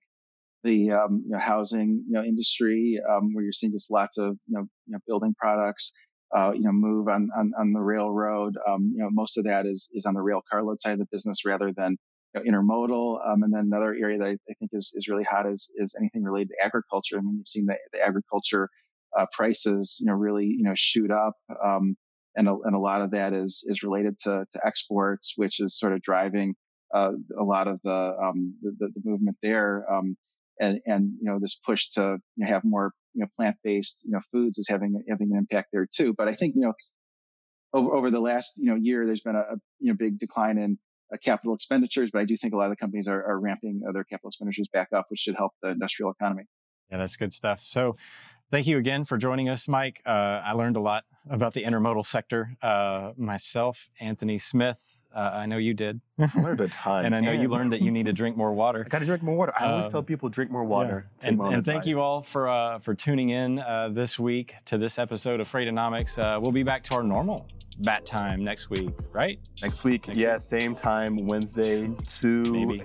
the 0.64 0.92
um, 0.92 1.24
you 1.26 1.32
know, 1.32 1.40
housing 1.40 2.04
you 2.08 2.14
know, 2.14 2.24
industry, 2.24 3.00
um, 3.08 3.34
where 3.34 3.44
you're 3.44 3.54
seeing 3.54 3.72
just 3.72 3.92
lots 3.92 4.18
of 4.18 4.38
you 4.48 4.58
know, 4.58 4.66
you 4.88 4.94
know 4.94 5.00
building 5.08 5.36
products 5.40 5.94
uh, 6.36 6.52
you 6.54 6.62
know, 6.62 6.72
move 6.72 7.08
on, 7.08 7.30
on, 7.36 7.52
on 7.58 7.74
the 7.74 7.80
railroad. 7.80 8.56
Um, 8.68 8.92
you 8.96 9.02
know, 9.02 9.10
most 9.12 9.38
of 9.38 9.46
that 9.46 9.66
is, 9.66 9.90
is 9.94 10.06
on 10.06 10.14
the 10.14 10.22
rail 10.22 10.42
carload 10.50 10.80
side 10.80 10.94
of 10.94 11.00
the 11.00 11.08
business 11.12 11.46
rather 11.46 11.72
than 11.76 11.98
you 12.36 12.44
know, 12.44 12.52
intermodal. 12.52 13.20
Um, 13.28 13.44
and 13.44 13.54
then 13.54 13.62
another 13.62 13.96
area 13.96 14.20
that 14.20 14.28
I, 14.28 14.32
I, 14.32 14.54
think 14.60 14.72
is, 14.74 14.94
is 14.96 15.08
really 15.08 15.24
hot 15.24 15.48
is, 15.48 15.72
is 15.78 15.96
anything 16.00 16.24
related 16.24 16.50
to 16.50 16.66
agriculture. 16.66 17.18
I 17.18 17.22
mean, 17.22 17.38
you've 17.38 17.48
seen 17.48 17.66
the, 17.66 17.78
the 17.94 18.06
agriculture, 18.06 18.70
uh, 19.18 19.26
prices, 19.32 19.98
you 20.00 20.06
know, 20.06 20.14
really, 20.14 20.46
you 20.46 20.64
know, 20.64 20.74
shoot 20.76 21.10
up. 21.10 21.34
Um, 21.64 21.96
and 22.36 22.48
a, 22.48 22.56
and 22.64 22.76
a 22.76 22.80
lot 22.80 23.02
of 23.02 23.12
that 23.12 23.34
is, 23.34 23.66
is 23.68 23.84
related 23.84 24.18
to, 24.24 24.46
to 24.52 24.60
exports, 24.66 25.34
which 25.36 25.60
is 25.60 25.78
sort 25.78 25.94
of 25.94 26.02
driving, 26.02 26.56
uh, 26.94 27.12
a 27.38 27.44
lot 27.44 27.68
of 27.68 27.80
the, 27.84 28.16
um, 28.22 28.56
the, 28.62 28.92
the 28.94 29.02
movement 29.04 29.38
there. 29.42 29.86
Um, 29.92 30.16
and, 30.60 30.80
and, 30.86 31.14
you 31.22 31.30
know, 31.30 31.40
this 31.40 31.60
push 31.66 31.90
to 31.92 32.18
you 32.36 32.46
know, 32.46 32.52
have 32.52 32.64
more 32.64 32.92
you 33.14 33.22
know, 33.22 33.28
plant-based, 33.38 34.06
you 34.06 34.12
know, 34.12 34.22
foods 34.32 34.58
is 34.60 34.68
having, 34.68 35.04
having 35.10 35.32
an 35.32 35.38
impact 35.38 35.70
there 35.72 35.88
too. 35.92 36.14
But 36.18 36.28
I 36.28 36.36
think, 36.36 36.56
you 36.56 36.62
know, 36.62 36.74
over, 37.74 37.96
over 37.96 38.12
the 38.12 38.20
last, 38.20 38.58
you 38.58 38.66
know, 38.66 38.76
year, 38.76 39.06
there's 39.06 39.22
been 39.22 39.36
a, 39.36 39.40
a 39.40 39.56
you 39.80 39.92
know, 39.92 39.98
big 39.98 40.20
decline 40.20 40.58
in 40.58 40.78
uh, 41.14 41.18
capital 41.24 41.56
expenditures, 41.56 42.12
but 42.12 42.20
I 42.20 42.26
do 42.26 42.38
think 42.38 42.54
a 42.54 42.58
lot 42.58 42.66
of 42.66 42.72
the 42.72 42.76
companies 42.76 43.08
are, 43.08 43.24
are 43.24 43.40
ramping 43.40 43.82
their 43.94 44.04
capital 44.04 44.30
expenditures 44.30 44.70
back 44.72 44.90
up, 44.96 45.06
which 45.10 45.20
should 45.22 45.36
help 45.36 45.54
the 45.62 45.70
industrial 45.70 46.12
economy. 46.12 46.44
Yeah, 46.92 46.98
that's 46.98 47.18
good 47.18 47.34
stuff. 47.34 47.62
So 47.62 47.98
thank 48.52 48.68
you 48.68 48.78
again 48.78 49.06
for 49.06 49.18
joining 49.18 49.50
us, 49.50 49.68
Mike. 49.68 50.02
Uh, 50.06 50.42
I 50.44 50.54
learned 50.54 50.76
a 50.76 50.80
lot 50.82 51.04
about 51.30 51.54
the 51.54 51.64
intermodal 51.64 52.06
sector. 52.06 52.56
Uh, 52.62 53.12
myself, 53.18 53.88
Anthony 54.00 54.38
Smith, 54.38 54.99
uh, 55.16 55.32
I 55.34 55.46
know 55.46 55.58
you 55.58 55.74
did. 55.74 56.00
I 56.20 56.30
learned 56.40 56.62
a 56.62 56.68
ton. 56.70 57.06
and 57.06 57.16
I 57.16 57.20
know 57.20 57.32
and 57.32 57.42
you 57.42 57.50
learned 57.50 57.74
that 57.74 57.82
you 57.82 57.92
need 57.92 58.06
to 58.06 58.14
drink 58.14 58.38
more 58.38 58.54
water. 58.54 58.84
I 58.86 58.90
got 58.90 59.00
to 59.00 59.06
drink 59.06 59.24
more 59.24 59.36
water. 59.36 59.54
I 59.60 59.72
always 59.72 59.86
um, 59.86 59.92
tell 59.92 60.04
people 60.04 60.30
drink 60.30 60.52
more 60.52 60.64
water. 60.64 61.10
Yeah. 61.22 61.30
And, 61.30 61.42
and 61.42 61.66
thank 61.66 61.86
you 61.86 62.02
all 62.02 62.24
for 62.24 62.48
uh, 62.48 62.80
for 62.80 62.94
tuning 62.94 63.30
in 63.30 63.60
uh, 63.60 63.90
this 63.92 64.20
week 64.20 64.56
to 64.66 64.78
this 64.78 65.00
episode 65.00 65.40
of 65.40 65.48
Freightonomics. 65.48 66.20
Uh, 66.20 66.40
we'll 66.40 66.52
be 66.52 66.64
back 66.64 66.84
to 66.86 66.96
our 66.96 67.04
normal 67.04 67.48
bat 67.82 68.06
time 68.06 68.44
next 68.44 68.70
week, 68.70 68.90
right? 69.14 69.40
Next 69.62 69.84
week, 69.84 70.08
next 70.08 70.20
yeah, 70.20 70.34
week. 70.34 70.42
same 70.42 70.76
time, 70.76 71.16
Wednesday, 71.28 71.90
two. 72.20 72.44
Maybe. 72.44 72.84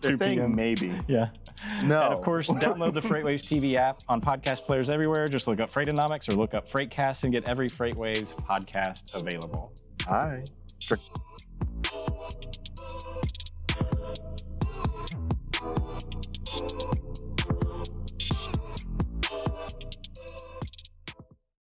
2 0.00 0.18
p.m. 0.18 0.52
Maybe. 0.56 0.98
Yeah. 1.06 1.22
No. 1.84 2.02
And 2.02 2.14
of 2.14 2.22
course, 2.22 2.48
download 2.48 2.94
the 2.94 3.02
FreightWaves 3.02 3.44
TV 3.44 3.76
app 3.76 4.00
on 4.08 4.20
podcast 4.20 4.66
players 4.66 4.90
everywhere. 4.90 5.28
Just 5.28 5.46
look 5.46 5.60
up 5.60 5.72
Freightonomics 5.72 6.28
or 6.28 6.32
look 6.32 6.54
up 6.54 6.68
Freightcast 6.68 7.24
and 7.24 7.32
get 7.32 7.48
every 7.48 7.68
FreightWaves 7.68 8.34
podcast 8.34 9.14
available. 9.14 9.72
Hi. 10.02 10.42